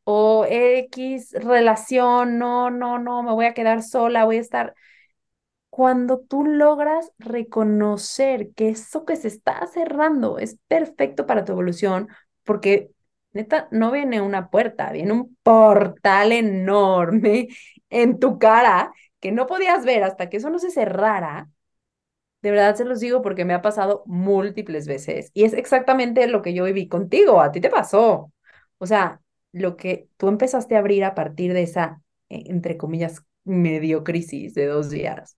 o 0.05 0.45
X 0.49 1.33
relación, 1.33 2.39
no, 2.39 2.69
no, 2.71 2.99
no, 2.99 3.23
me 3.23 3.33
voy 3.33 3.45
a 3.45 3.53
quedar 3.55 3.83
sola, 3.83 4.25
voy 4.25 4.37
a 4.37 4.41
estar 4.41 4.75
cuando 5.71 6.19
tú 6.19 6.43
logras 6.45 7.11
reconocer 7.17 8.51
que 8.55 8.69
eso 8.69 9.05
que 9.05 9.15
se 9.15 9.29
está 9.29 9.65
cerrando 9.67 10.37
es 10.37 10.57
perfecto 10.67 11.25
para 11.25 11.45
tu 11.45 11.53
evolución, 11.53 12.09
porque 12.43 12.91
neta, 13.33 13.69
no 13.71 13.91
viene 13.91 14.21
una 14.21 14.49
puerta, 14.49 14.91
viene 14.91 15.13
un 15.13 15.37
portal 15.43 16.33
enorme 16.33 17.47
en 17.89 18.19
tu 18.19 18.37
cara 18.37 18.91
que 19.21 19.31
no 19.31 19.47
podías 19.47 19.85
ver 19.85 20.03
hasta 20.03 20.29
que 20.29 20.37
eso 20.37 20.49
no 20.49 20.59
se 20.59 20.71
cerrara. 20.71 21.49
De 22.41 22.51
verdad 22.51 22.75
se 22.75 22.85
los 22.85 22.99
digo 22.99 23.21
porque 23.21 23.45
me 23.45 23.53
ha 23.53 23.61
pasado 23.61 24.03
múltiples 24.07 24.87
veces 24.87 25.31
y 25.33 25.45
es 25.45 25.53
exactamente 25.53 26.27
lo 26.27 26.41
que 26.41 26.53
yo 26.53 26.65
viví 26.65 26.87
contigo, 26.89 27.41
a 27.41 27.51
ti 27.51 27.61
te 27.61 27.69
pasó. 27.69 28.31
O 28.79 28.85
sea, 28.87 29.21
lo 29.53 29.77
que 29.77 30.09
tú 30.17 30.27
empezaste 30.27 30.75
a 30.75 30.79
abrir 30.79 31.03
a 31.05 31.15
partir 31.15 31.53
de 31.53 31.63
esa, 31.63 32.01
eh, 32.29 32.43
entre 32.47 32.77
comillas, 32.77 33.23
medio 33.45 34.03
crisis 34.03 34.53
de 34.55 34.67
dos 34.67 34.89
días 34.89 35.37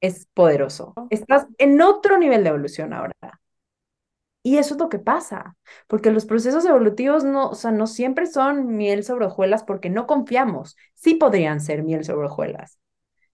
es 0.00 0.26
poderoso. 0.34 0.94
Estás 1.10 1.46
en 1.58 1.80
otro 1.80 2.18
nivel 2.18 2.42
de 2.44 2.50
evolución 2.50 2.92
ahora. 2.92 3.14
Y 4.42 4.58
eso 4.58 4.74
es 4.74 4.80
lo 4.80 4.88
que 4.88 4.98
pasa, 4.98 5.56
porque 5.88 6.10
los 6.10 6.24
procesos 6.24 6.64
evolutivos 6.64 7.24
no, 7.24 7.50
o 7.50 7.54
sea, 7.54 7.70
no 7.70 7.86
siempre 7.86 8.26
son 8.26 8.76
miel 8.76 9.04
sobre 9.04 9.26
hojuelas 9.26 9.64
porque 9.64 9.90
no 9.90 10.06
confiamos. 10.06 10.76
Sí 10.94 11.14
podrían 11.16 11.60
ser 11.60 11.82
miel 11.82 12.04
sobre 12.04 12.28
hojuelas, 12.28 12.78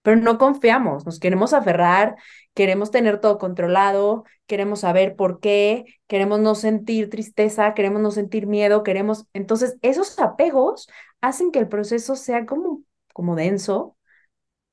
pero 0.03 0.17
no 0.17 0.39
confiamos, 0.39 1.07
nos 1.07 1.21
queremos 1.21 1.53
aferrar, 1.53 2.17
queremos 2.55 2.91
tener 2.91 3.21
todo 3.21 3.39
controlado, 3.39 4.25
queremos 4.47 4.81
saber 4.81 5.15
por 5.15 5.41
qué, 5.41 5.85
queremos 6.09 6.41
no 6.41 6.55
sentir 6.55 7.11
tristeza, 7.11 7.75
queremos 7.75 8.03
no 8.03 8.11
sentir 8.11 8.47
miedo, 8.47 8.83
queremos... 8.83 9.27
Entonces, 9.35 9.79
esos 9.83 10.19
apegos 10.19 10.89
hacen 11.21 11.53
que 11.53 11.59
el 11.61 11.69
proceso 11.69 12.17
sea 12.17 12.45
como, 12.47 12.83
como 13.13 13.37
denso, 13.37 13.97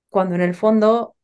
cuando 0.10 0.36
en 0.36 0.42
el 0.42 0.56
fondo 0.56 1.16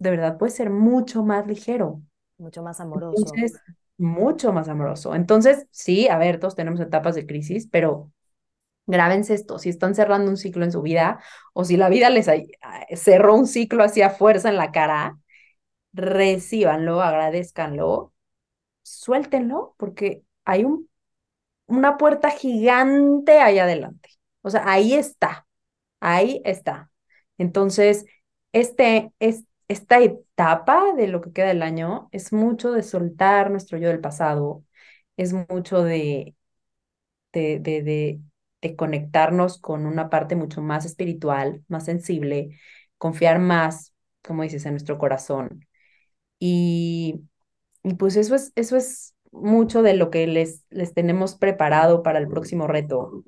de 0.00 0.10
verdad 0.10 0.38
puede 0.38 0.50
ser 0.50 0.70
mucho 0.70 1.22
más 1.22 1.46
ligero. 1.46 2.00
Mucho 2.38 2.62
más 2.62 2.80
amoroso. 2.80 3.14
Entonces, 3.18 3.60
mucho 3.98 4.52
más 4.52 4.68
amoroso. 4.68 5.14
Entonces, 5.14 5.66
sí, 5.70 6.08
a 6.08 6.16
ver, 6.16 6.40
todos 6.40 6.56
tenemos 6.56 6.80
etapas 6.80 7.14
de 7.14 7.26
crisis, 7.26 7.68
pero 7.70 8.10
grábense 8.86 9.34
esto, 9.34 9.58
si 9.58 9.68
están 9.68 9.94
cerrando 9.94 10.30
un 10.30 10.38
ciclo 10.38 10.64
en 10.64 10.72
su 10.72 10.80
vida 10.80 11.20
o 11.52 11.64
si 11.64 11.76
la 11.76 11.90
vida 11.90 12.08
les 12.08 12.28
cerró 12.94 13.34
un 13.34 13.46
ciclo 13.46 13.84
hacia 13.84 14.08
fuerza 14.08 14.48
en 14.48 14.56
la 14.56 14.72
cara, 14.72 15.18
recíbanlo, 15.92 17.02
agradezcanlo, 17.02 18.14
suéltenlo, 18.82 19.74
porque 19.76 20.22
hay 20.46 20.64
un, 20.64 20.88
una 21.66 21.98
puerta 21.98 22.30
gigante 22.30 23.38
ahí 23.38 23.58
adelante. 23.58 24.08
O 24.40 24.48
sea, 24.48 24.62
ahí 24.64 24.94
está, 24.94 25.46
ahí 26.00 26.40
está. 26.46 26.90
Entonces, 27.36 28.06
este, 28.52 29.12
este 29.18 29.49
esta 29.70 30.00
etapa 30.02 30.94
de 30.96 31.08
lo 31.08 31.22
que 31.22 31.32
queda 31.32 31.48
del 31.48 31.62
año 31.62 32.08
es 32.12 32.32
mucho 32.32 32.72
de 32.72 32.82
soltar 32.82 33.50
nuestro 33.50 33.78
yo 33.78 33.88
del 33.88 34.00
pasado, 34.00 34.64
es 35.16 35.32
mucho 35.34 35.82
de, 35.84 36.34
de, 37.32 38.20
de, 38.62 38.76
conectarnos 38.76 39.58
con 39.58 39.86
una 39.86 40.10
parte 40.10 40.36
mucho 40.36 40.60
más 40.62 40.84
espiritual, 40.84 41.64
más 41.68 41.84
sensible, 41.86 42.58
confiar 42.98 43.38
más 43.38 43.94
como 44.22 44.42
dices, 44.42 44.66
en 44.66 44.72
nuestro 44.74 44.98
corazón. 44.98 45.66
Y, 46.38 47.22
y 47.82 47.94
pues 47.94 48.16
eso 48.16 48.34
es, 48.36 48.52
eso 48.56 48.76
es 48.76 49.14
mucho 49.32 49.82
de 49.82 49.94
lo 49.94 50.10
que 50.10 50.26
les, 50.26 50.64
les 50.70 50.94
tenemos 50.94 51.36
preparado 51.36 52.02
para 52.02 52.18
el 52.20 52.28
próximo 52.28 52.66
reto. 52.68 53.24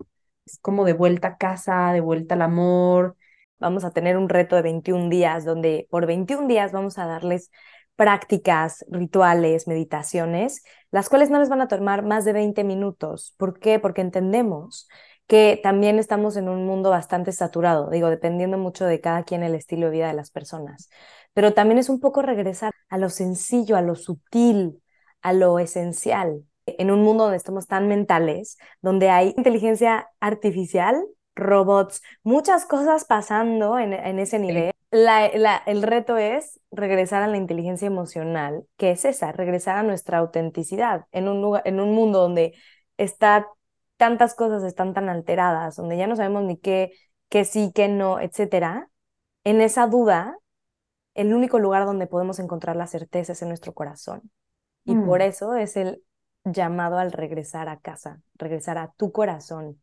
Es 0.46 0.58
como 0.60 0.84
de 0.84 0.94
vuelta 0.94 1.28
a 1.28 1.36
casa, 1.38 1.92
de 1.92 2.00
vuelta 2.00 2.34
al 2.36 2.42
amor. 2.42 3.16
Vamos 3.62 3.84
a 3.84 3.92
tener 3.92 4.16
un 4.16 4.28
reto 4.28 4.56
de 4.56 4.62
21 4.62 5.08
días 5.08 5.44
donde 5.44 5.86
por 5.88 6.04
21 6.06 6.48
días 6.48 6.72
vamos 6.72 6.98
a 6.98 7.06
darles 7.06 7.50
prácticas, 7.94 8.84
rituales, 8.90 9.68
meditaciones, 9.68 10.64
las 10.90 11.08
cuales 11.08 11.30
no 11.30 11.38
les 11.38 11.48
van 11.48 11.60
a 11.60 11.68
tomar 11.68 12.04
más 12.04 12.24
de 12.24 12.32
20 12.32 12.64
minutos. 12.64 13.34
¿Por 13.38 13.60
qué? 13.60 13.78
Porque 13.78 14.00
entendemos 14.00 14.88
que 15.28 15.60
también 15.62 16.00
estamos 16.00 16.36
en 16.36 16.48
un 16.48 16.66
mundo 16.66 16.90
bastante 16.90 17.30
saturado, 17.30 17.88
digo, 17.88 18.10
dependiendo 18.10 18.58
mucho 18.58 18.84
de 18.84 19.00
cada 19.00 19.22
quien 19.22 19.44
el 19.44 19.54
estilo 19.54 19.86
de 19.86 19.92
vida 19.92 20.08
de 20.08 20.14
las 20.14 20.32
personas, 20.32 20.90
pero 21.32 21.54
también 21.54 21.78
es 21.78 21.88
un 21.88 22.00
poco 22.00 22.20
regresar 22.22 22.72
a 22.88 22.98
lo 22.98 23.08
sencillo, 23.10 23.76
a 23.76 23.80
lo 23.80 23.94
sutil, 23.94 24.82
a 25.22 25.32
lo 25.32 25.60
esencial, 25.60 26.44
en 26.66 26.90
un 26.90 27.02
mundo 27.02 27.24
donde 27.24 27.36
estamos 27.36 27.68
tan 27.68 27.86
mentales, 27.86 28.58
donde 28.80 29.10
hay 29.10 29.32
inteligencia 29.36 30.08
artificial, 30.18 31.02
robots, 31.34 32.02
muchas 32.22 32.66
cosas 32.66 33.04
pasando 33.04 33.78
en, 33.78 33.92
ese 34.18 34.38
nivel. 34.38 34.72
el 34.90 35.82
reto 35.82 36.16
es 36.16 36.60
regresar 36.70 37.22
a 37.22 37.28
la 37.28 37.36
inteligencia 37.36 37.86
emocional, 37.86 38.64
que 38.76 38.90
es 38.90 39.04
esa, 39.04 39.32
regresar 39.32 39.76
a 39.78 39.82
nuestra 39.82 40.18
autenticidad 40.18 41.06
en 41.12 41.28
un, 41.28 41.60
en 41.64 41.80
un 41.80 41.94
mundo 41.94 42.20
donde 42.20 42.54
está 42.96 43.48
tantas 43.96 44.34
cosas 44.34 44.64
están 44.64 44.94
tan 44.94 45.08
alteradas, 45.08 45.76
donde 45.76 45.96
ya 45.96 46.06
no 46.06 46.16
sabemos 46.16 46.42
ni 46.42 46.56
qué, 46.56 46.92
qué 47.28 47.44
sí, 47.44 47.70
qué 47.72 47.88
no, 47.88 48.18
etcétera, 48.18 48.88
en 49.44 49.60
esa 49.60 49.86
duda, 49.86 50.36
el 51.14 51.34
único 51.34 51.58
lugar 51.58 51.84
donde 51.84 52.06
podemos 52.06 52.38
encontrar 52.38 52.76
la 52.76 52.86
certeza 52.86 53.32
es 53.32 53.42
en 53.42 53.48
nuestro 53.48 53.74
corazón. 53.74 54.30
Y 54.84 54.96
por 54.96 55.20
mm. 55.20 55.22
eso 55.22 55.54
es 55.54 55.76
el 55.76 56.02
llamado 56.44 56.98
al 56.98 57.12
regresar 57.12 57.68
a 57.68 57.78
casa, 57.78 58.20
regresar 58.34 58.78
a 58.78 58.92
tu 58.96 59.12
corazón. 59.12 59.80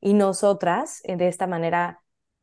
Y 0.00 0.14
nosotras, 0.14 1.00
eh, 1.04 1.16
de 1.16 1.28
esta 1.28 1.46
manera, 1.46 2.02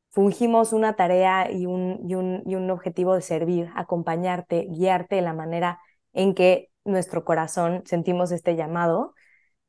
fungimos 0.09 0.73
una 0.73 0.95
tarea 0.95 1.51
y 1.51 1.65
un, 1.65 1.99
y 2.07 2.15
un, 2.15 2.43
y 2.45 2.55
un 2.55 2.69
objetivo 2.71 3.15
de 3.15 3.21
servir, 3.21 3.69
acompañarte, 3.75 4.67
guiarte 4.69 5.15
de 5.15 5.21
la 5.21 5.33
manera 5.33 5.79
en 6.13 6.33
que 6.33 6.71
nuestro 6.85 7.25
corazón 7.25 7.83
sentimos 7.85 8.31
este 8.31 8.55
llamado 8.55 9.13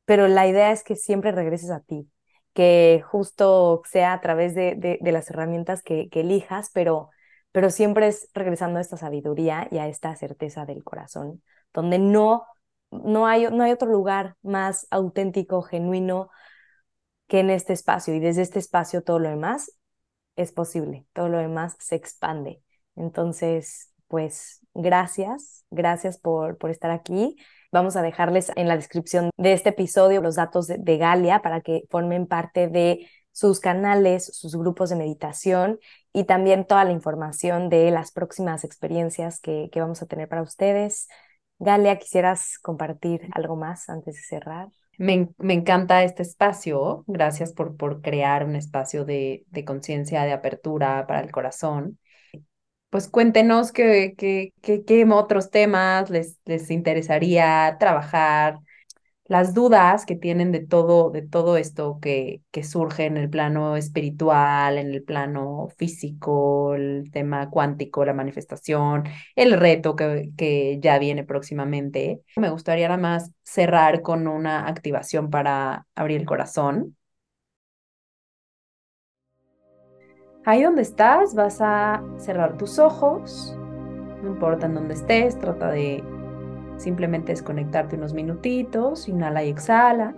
pero 0.09 0.27
la 0.27 0.47
idea 0.49 0.73
es 0.73 0.85
que 0.85 0.97
siempre 0.97 1.33
regreses 1.33 1.71
a 1.71 1.81
ti, 1.81 2.11
que 2.55 3.05
justo 3.07 3.83
sea 3.85 4.15
a 4.15 4.23
través 4.23 4.55
de, 4.55 4.75
de, 4.75 5.13
las 5.13 5.29
herramientas 5.29 5.83
que, 5.83 6.09
que, 6.09 6.21
elijas, 6.21 6.71
pero, 6.73 7.11
pero 7.53 7.69
siempre 7.69 8.09
es 8.09 8.31
regresando 8.33 8.79
a 8.79 8.81
esta 8.81 8.97
sabiduría 8.97 9.69
y 9.71 9.77
a 9.77 9.87
esta 9.87 10.17
certeza 10.17 10.65
del 10.65 10.83
corazón, 10.83 11.43
donde 11.75 11.99
no, 11.99 12.47
no, 12.91 13.27
hay, 13.27 13.49
no 13.53 13.65
hay 13.65 13.73
otro 13.73 13.91
lugar 13.91 14.37
más 14.41 14.87
auténtico, 14.91 15.61
genuino 15.61 16.31
que 17.29 17.41
en 17.41 17.51
este 17.51 17.73
espacio. 17.73 18.15
Y 18.15 18.21
desde 18.21 18.43
este 18.43 18.59
espacio 18.59 19.03
todo 19.03 19.19
lo 19.21 19.29
demás 19.29 19.73
es 20.37 20.53
posible, 20.53 21.07
todo 21.13 21.29
lo 21.29 21.39
demás 21.39 21.77
se 21.79 21.97
expande. 21.97 22.63
Entonces, 22.97 23.93
pues 24.09 24.61
gracias, 24.75 25.65
gracias 25.71 26.19
por, 26.19 26.59
por 26.59 26.71
estar 26.71 26.91
aquí. 26.91 27.37
Vamos 27.71 27.97
a 27.97 28.03
dejarles 28.03 28.51
en 28.57 28.67
la 28.67 28.77
descripción 28.77 29.31
de 29.37 29.53
este 29.53 29.71
episodio 29.71 30.23
los 30.23 30.37
datos 30.37 30.67
de, 30.67 30.97
Galia 30.97 31.43
para 31.43 31.61
que 31.61 31.85
formen 31.91 32.27
parte 32.27 32.69
de 32.69 33.07
sus 33.33 33.61
canales, 33.61 34.25
sus 34.35 34.57
grupos 34.57 34.89
de 34.89 34.97
meditación 34.97 35.79
y 36.13 36.25
también 36.25 36.67
toda 36.67 36.85
la 36.85 36.93
información 36.93 37.69
de 37.69 37.91
las 37.91 38.11
próximas 38.11 38.65
experiencias 38.65 39.39
que, 39.41 39.71
vamos 39.77 40.01
a 40.03 40.07
tener 40.07 40.29
para 40.29 40.43
ustedes. 40.43 41.09
Galia, 41.59 41.99
¿quisieras 41.99 42.59
compartir 42.59 43.29
algo 43.33 43.55
más 43.57 43.89
antes 43.91 44.15
de 44.15 44.23
cerrar? 44.23 44.69
Me, 44.99 45.29
encanta 45.55 46.05
este 46.05 46.23
espacio. 46.23 47.05
Gracias 47.07 47.53
por, 47.53 47.77
por 47.77 48.03
crear 48.03 48.45
un 48.45 48.57
espacio 48.57 49.05
de, 49.05 49.45
de 49.49 49.65
conciencia, 49.65 50.25
de 50.25 50.33
apertura 50.33 51.07
para 51.07 51.21
el 51.21 51.31
corazón 51.33 51.99
pues 52.91 53.09
cuéntenos 53.09 53.73
qué, 53.73 54.15
qué, 54.17 54.53
qué, 54.63 55.07
otros 55.11 55.51
temas 55.51 56.09
les, 56.11 56.39
les 56.47 56.71
interesaría 56.71 57.77
trabajar, 57.79 58.61
las 59.29 59.53
dudas 59.53 60.07
que 60.07 60.17
tienen 60.17 60.53
de 60.53 60.61
todo, 60.61 61.11
de 61.11 61.23
todo 61.23 61.59
esto 61.59 61.99
que, 62.01 62.41
que 62.51 62.65
surge 62.65 63.05
en 63.05 63.19
el 63.19 63.29
plano 63.29 63.77
espiritual, 63.77 64.79
en 64.79 64.89
el 64.89 65.03
plano 65.03 65.69
físico, 65.77 66.75
el 66.75 67.11
tema 67.13 67.51
cuántico, 67.51 68.05
la 68.07 68.15
manifestación, 68.15 69.05
el 69.37 69.53
reto 69.53 69.95
que, 69.97 70.31
que 70.37 70.79
ya 70.81 70.99
viene 70.99 71.25
próximamente. 71.25 72.23
Me 72.37 72.49
gustaría 72.51 72.89
nada 72.89 73.01
más 73.01 73.31
cerrar 73.43 74.01
con 74.01 74.27
una 74.27 74.67
activación 74.67 75.29
para 75.29 75.87
abrir 75.95 76.21
el 76.21 76.27
corazón. 76.27 76.97
Ahí 80.47 80.63
donde 80.63 80.81
estás 80.81 81.35
vas 81.35 81.59
a 81.61 82.03
cerrar 82.17 82.57
tus 82.57 82.79
ojos, 82.79 83.55
no 84.23 84.31
importa 84.31 84.65
en 84.65 84.75
dónde 84.75 84.95
estés, 84.95 85.39
trata 85.39 85.71
de 85.71 86.03
simplemente 86.79 87.33
desconectarte 87.33 87.97
unos 87.97 88.15
minutitos, 88.15 89.09
inhala 89.09 89.45
y 89.45 89.51
exhala. 89.51 90.15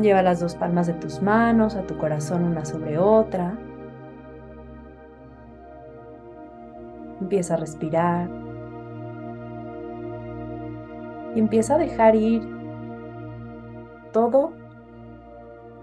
Lleva 0.00 0.22
las 0.22 0.40
dos 0.40 0.54
palmas 0.54 0.86
de 0.86 0.94
tus 0.94 1.20
manos 1.20 1.76
a 1.76 1.82
tu 1.82 1.96
corazón 1.98 2.44
una 2.44 2.64
sobre 2.64 2.98
otra. 2.98 3.56
Empieza 7.20 7.54
a 7.54 7.56
respirar. 7.58 8.30
Y 11.34 11.38
empieza 11.38 11.74
a 11.74 11.78
dejar 11.78 12.16
ir 12.16 12.42
todo 14.10 14.52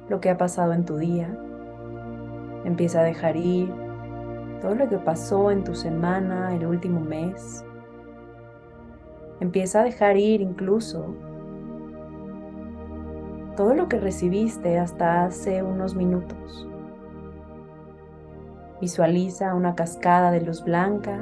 lo 0.09 0.19
que 0.19 0.32
ha 0.32 0.38
pasado 0.38 0.73
en 0.73 0.84
tu 0.84 0.97
día. 0.97 1.30
Empieza 2.65 3.01
a 3.01 3.03
dejar 3.03 3.38
ir 3.38 3.71
todo 4.61 4.73
lo 4.73 4.89
que 4.89 4.97
pasó 4.97 5.51
en 5.51 5.63
tu 5.63 5.75
semana, 5.75 6.55
el 6.55 6.65
último 6.65 6.99
mes. 6.99 7.63
Empieza 9.39 9.81
a 9.81 9.83
dejar 9.83 10.17
ir 10.17 10.41
incluso 10.41 11.13
todo 13.55 13.73
lo 13.73 13.88
que 13.88 13.99
recibiste 13.99 14.77
hasta 14.77 15.25
hace 15.25 15.63
unos 15.63 15.95
minutos. 15.95 16.67
Visualiza 18.79 19.55
una 19.55 19.75
cascada 19.75 20.31
de 20.31 20.41
luz 20.41 20.63
blanca 20.63 21.19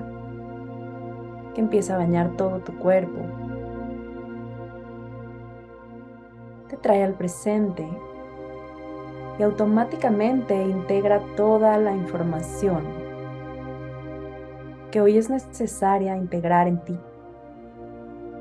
que 1.53 1.61
empieza 1.61 1.95
a 1.95 1.97
bañar 1.97 2.35
todo 2.35 2.59
tu 2.59 2.77
cuerpo. 2.77 3.21
Te 6.69 6.77
trae 6.77 7.03
al 7.03 7.13
presente 7.13 7.87
y 9.39 9.43
automáticamente 9.43 10.61
integra 10.61 11.21
toda 11.35 11.77
la 11.77 11.95
información 11.95 12.83
que 14.91 15.01
hoy 15.01 15.17
es 15.17 15.29
necesaria 15.29 16.15
integrar 16.15 16.67
en 16.67 16.79
ti, 16.79 16.97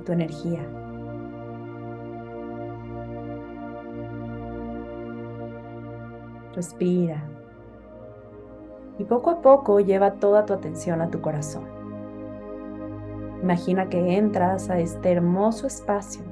tu 0.05 0.13
energía. 0.13 0.61
Respira 6.55 7.25
y 8.99 9.05
poco 9.05 9.31
a 9.31 9.41
poco 9.43 9.81
lleva 9.81 10.15
toda 10.15 10.47
tu 10.47 10.53
atención 10.53 11.01
a 11.01 11.11
tu 11.11 11.21
corazón. 11.21 11.65
Imagina 13.43 13.89
que 13.89 14.17
entras 14.17 14.71
a 14.71 14.79
este 14.79 15.11
hermoso 15.11 15.67
espacio 15.67 16.23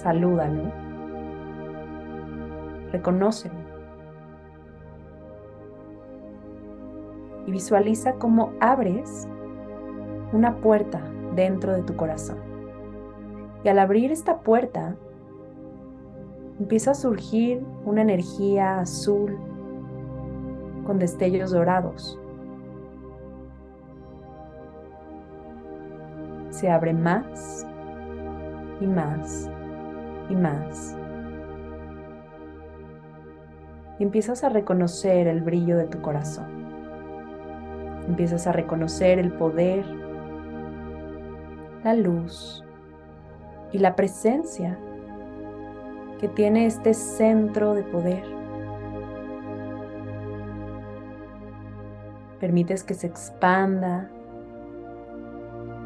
salúdalo, 0.00 0.72
reconócelo 2.92 3.59
visualiza 7.50 8.14
cómo 8.14 8.52
abres 8.60 9.28
una 10.32 10.56
puerta 10.56 11.02
dentro 11.34 11.72
de 11.72 11.82
tu 11.82 11.96
corazón. 11.96 12.38
Y 13.64 13.68
al 13.68 13.78
abrir 13.78 14.10
esta 14.12 14.40
puerta, 14.40 14.96
empieza 16.58 16.92
a 16.92 16.94
surgir 16.94 17.64
una 17.84 18.02
energía 18.02 18.80
azul 18.80 19.38
con 20.86 20.98
destellos 20.98 21.50
dorados. 21.50 22.18
Se 26.50 26.70
abre 26.70 26.92
más 26.92 27.66
y 28.80 28.86
más 28.86 29.50
y 30.28 30.34
más. 30.34 30.96
Y 33.98 34.02
empiezas 34.02 34.44
a 34.44 34.48
reconocer 34.48 35.26
el 35.26 35.42
brillo 35.42 35.76
de 35.76 35.86
tu 35.86 36.00
corazón. 36.00 36.59
Empiezas 38.08 38.46
a 38.46 38.52
reconocer 38.52 39.18
el 39.18 39.32
poder, 39.32 39.84
la 41.84 41.94
luz 41.94 42.64
y 43.72 43.78
la 43.78 43.94
presencia 43.94 44.78
que 46.18 46.28
tiene 46.28 46.66
este 46.66 46.92
centro 46.92 47.74
de 47.74 47.82
poder. 47.82 48.22
Permites 52.40 52.84
que 52.84 52.94
se 52.94 53.06
expanda 53.06 54.10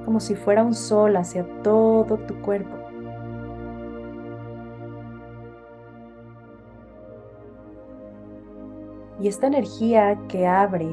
como 0.04 0.20
si 0.20 0.34
fuera 0.34 0.62
un 0.62 0.74
sol 0.74 1.16
hacia 1.16 1.44
todo 1.62 2.18
tu 2.18 2.40
cuerpo. 2.42 2.76
Y 9.20 9.28
esta 9.28 9.46
energía 9.46 10.18
que 10.28 10.46
abre 10.46 10.88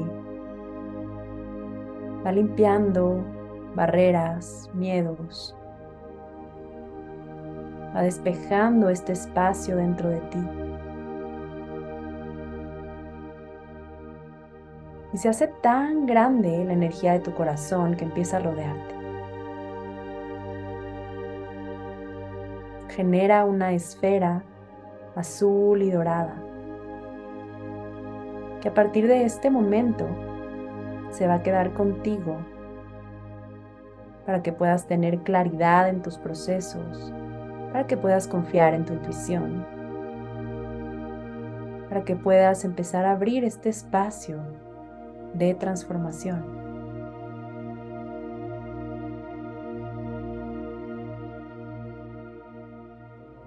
va 2.24 2.32
limpiando 2.32 3.24
barreras, 3.74 4.70
miedos, 4.74 5.56
va 7.94 8.02
despejando 8.02 8.88
este 8.88 9.12
espacio 9.12 9.76
dentro 9.76 10.10
de 10.10 10.20
ti. 10.20 10.48
Y 15.12 15.18
se 15.18 15.28
hace 15.28 15.48
tan 15.62 16.06
grande 16.06 16.64
la 16.64 16.72
energía 16.72 17.12
de 17.12 17.20
tu 17.20 17.34
corazón 17.34 17.96
que 17.96 18.04
empieza 18.04 18.38
a 18.38 18.40
rodearte. 18.40 18.94
Genera 22.88 23.44
una 23.44 23.72
esfera 23.72 24.42
azul 25.14 25.82
y 25.82 25.90
dorada 25.90 26.34
que 28.62 28.68
a 28.68 28.74
partir 28.74 29.08
de 29.08 29.24
este 29.24 29.50
momento 29.50 30.06
se 31.12 31.26
va 31.26 31.34
a 31.34 31.42
quedar 31.42 31.72
contigo 31.74 32.36
para 34.26 34.42
que 34.42 34.52
puedas 34.52 34.86
tener 34.86 35.18
claridad 35.20 35.88
en 35.88 36.02
tus 36.02 36.18
procesos, 36.18 37.12
para 37.72 37.86
que 37.86 37.96
puedas 37.96 38.26
confiar 38.26 38.74
en 38.74 38.84
tu 38.84 38.94
intuición, 38.94 39.64
para 41.88 42.02
que 42.04 42.16
puedas 42.16 42.64
empezar 42.64 43.04
a 43.04 43.12
abrir 43.12 43.44
este 43.44 43.68
espacio 43.68 44.38
de 45.34 45.54
transformación. 45.54 46.62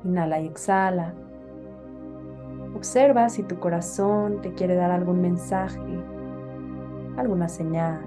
Inhala 0.03 0.39
y 0.39 0.47
exhala. 0.47 1.13
Observa 2.75 3.29
si 3.29 3.41
tu 3.41 3.59
corazón 3.59 4.41
te 4.41 4.53
quiere 4.53 4.75
dar 4.75 4.91
algún 4.91 5.21
mensaje, 5.21 5.79
alguna 7.17 7.47
señal. 7.47 8.01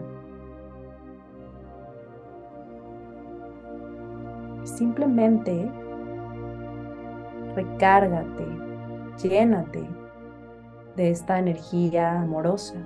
Simplemente 4.64 5.70
recárgate, 7.54 8.46
llénate 9.22 9.82
de 10.94 11.10
esta 11.10 11.38
energía 11.38 12.20
amorosa, 12.20 12.76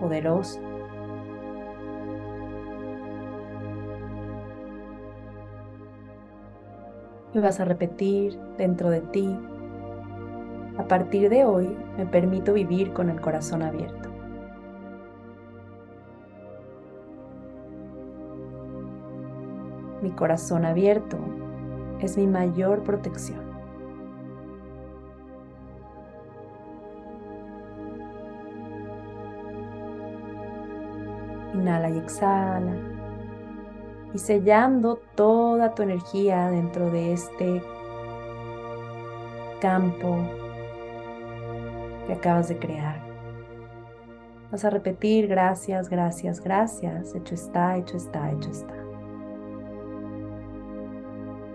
poderosa. 0.00 0.60
Y 7.34 7.38
vas 7.38 7.60
a 7.60 7.66
repetir 7.66 8.38
dentro 8.56 8.88
de 8.88 9.00
ti, 9.02 9.38
a 10.78 10.84
partir 10.84 11.28
de 11.28 11.44
hoy 11.44 11.76
me 11.98 12.06
permito 12.06 12.54
vivir 12.54 12.92
con 12.92 13.10
el 13.10 13.20
corazón 13.20 13.62
abierto. 13.62 14.05
Mi 20.06 20.12
corazón 20.12 20.64
abierto 20.64 21.18
es 22.00 22.16
mi 22.16 22.28
mayor 22.28 22.84
protección. 22.84 23.40
Inhala 31.54 31.90
y 31.90 31.98
exhala. 31.98 32.76
Y 34.14 34.18
sellando 34.18 35.00
toda 35.16 35.74
tu 35.74 35.82
energía 35.82 36.50
dentro 36.50 36.88
de 36.92 37.14
este 37.14 37.60
campo 39.60 40.18
que 42.06 42.12
acabas 42.12 42.46
de 42.46 42.58
crear. 42.60 43.00
Vas 44.52 44.64
a 44.64 44.70
repetir 44.70 45.26
gracias, 45.26 45.88
gracias, 45.88 46.40
gracias. 46.40 47.12
Hecho 47.16 47.34
está, 47.34 47.76
hecho 47.76 47.96
está, 47.96 48.30
hecho 48.30 48.50
está 48.52 48.85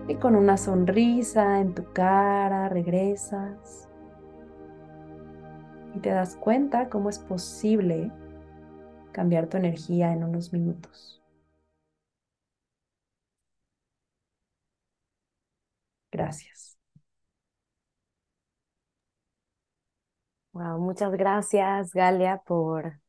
y 0.08 0.16
con 0.16 0.34
una 0.36 0.56
sonrisa 0.56 1.60
en 1.60 1.74
tu 1.74 1.92
cara 1.92 2.68
regresas 2.68 3.88
y 5.94 6.00
te 6.00 6.10
das 6.10 6.36
cuenta 6.36 6.88
cómo 6.88 7.08
es 7.10 7.18
posible 7.18 8.10
cambiar 9.12 9.46
tu 9.48 9.56
energía 9.58 10.12
en 10.12 10.24
unos 10.24 10.52
minutos. 10.52 11.22
Gracias. 16.12 16.76
Wow, 20.52 20.78
muchas 20.80 21.12
gracias, 21.12 21.92
Galia, 21.94 22.42
por, 22.46 23.00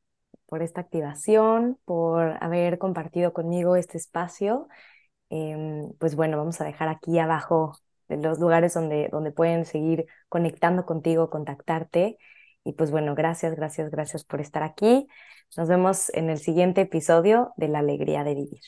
por 0.48 0.62
esta 0.64 0.82
activación, 0.82 1.80
por 1.86 2.42
haber 2.44 2.78
compartido 2.80 3.34
conmigo 3.34 3.76
este 3.76 3.98
espacio 3.98 4.68
Em, 5.36 5.92
pues 6.00 6.16
bueno, 6.16 6.38
vamos 6.38 6.62
a 6.62 6.66
dejar 6.66 6.90
aquí 6.90 7.18
abajo 7.18 7.74
los 8.08 8.38
lugares 8.40 8.76
donde, 8.76 9.10
donde 9.12 9.32
pueden 9.32 9.66
seguir 9.66 10.06
conectando 10.30 10.86
contigo, 10.86 11.32
contactarte. 11.32 12.18
Y 12.64 12.74
pues 12.74 12.92
bueno, 12.92 13.16
gracias, 13.16 13.56
gracias, 13.56 13.90
gracias 13.90 14.24
por 14.24 14.42
estar 14.42 14.62
aquí. 14.62 15.08
Nos 15.58 15.68
vemos 15.68 16.10
en 16.14 16.30
el 16.30 16.38
siguiente 16.38 16.82
episodio 16.82 17.52
de 17.58 17.68
La 17.68 17.80
Alegría 17.80 18.24
de 18.24 18.36
Vivir. 18.36 18.62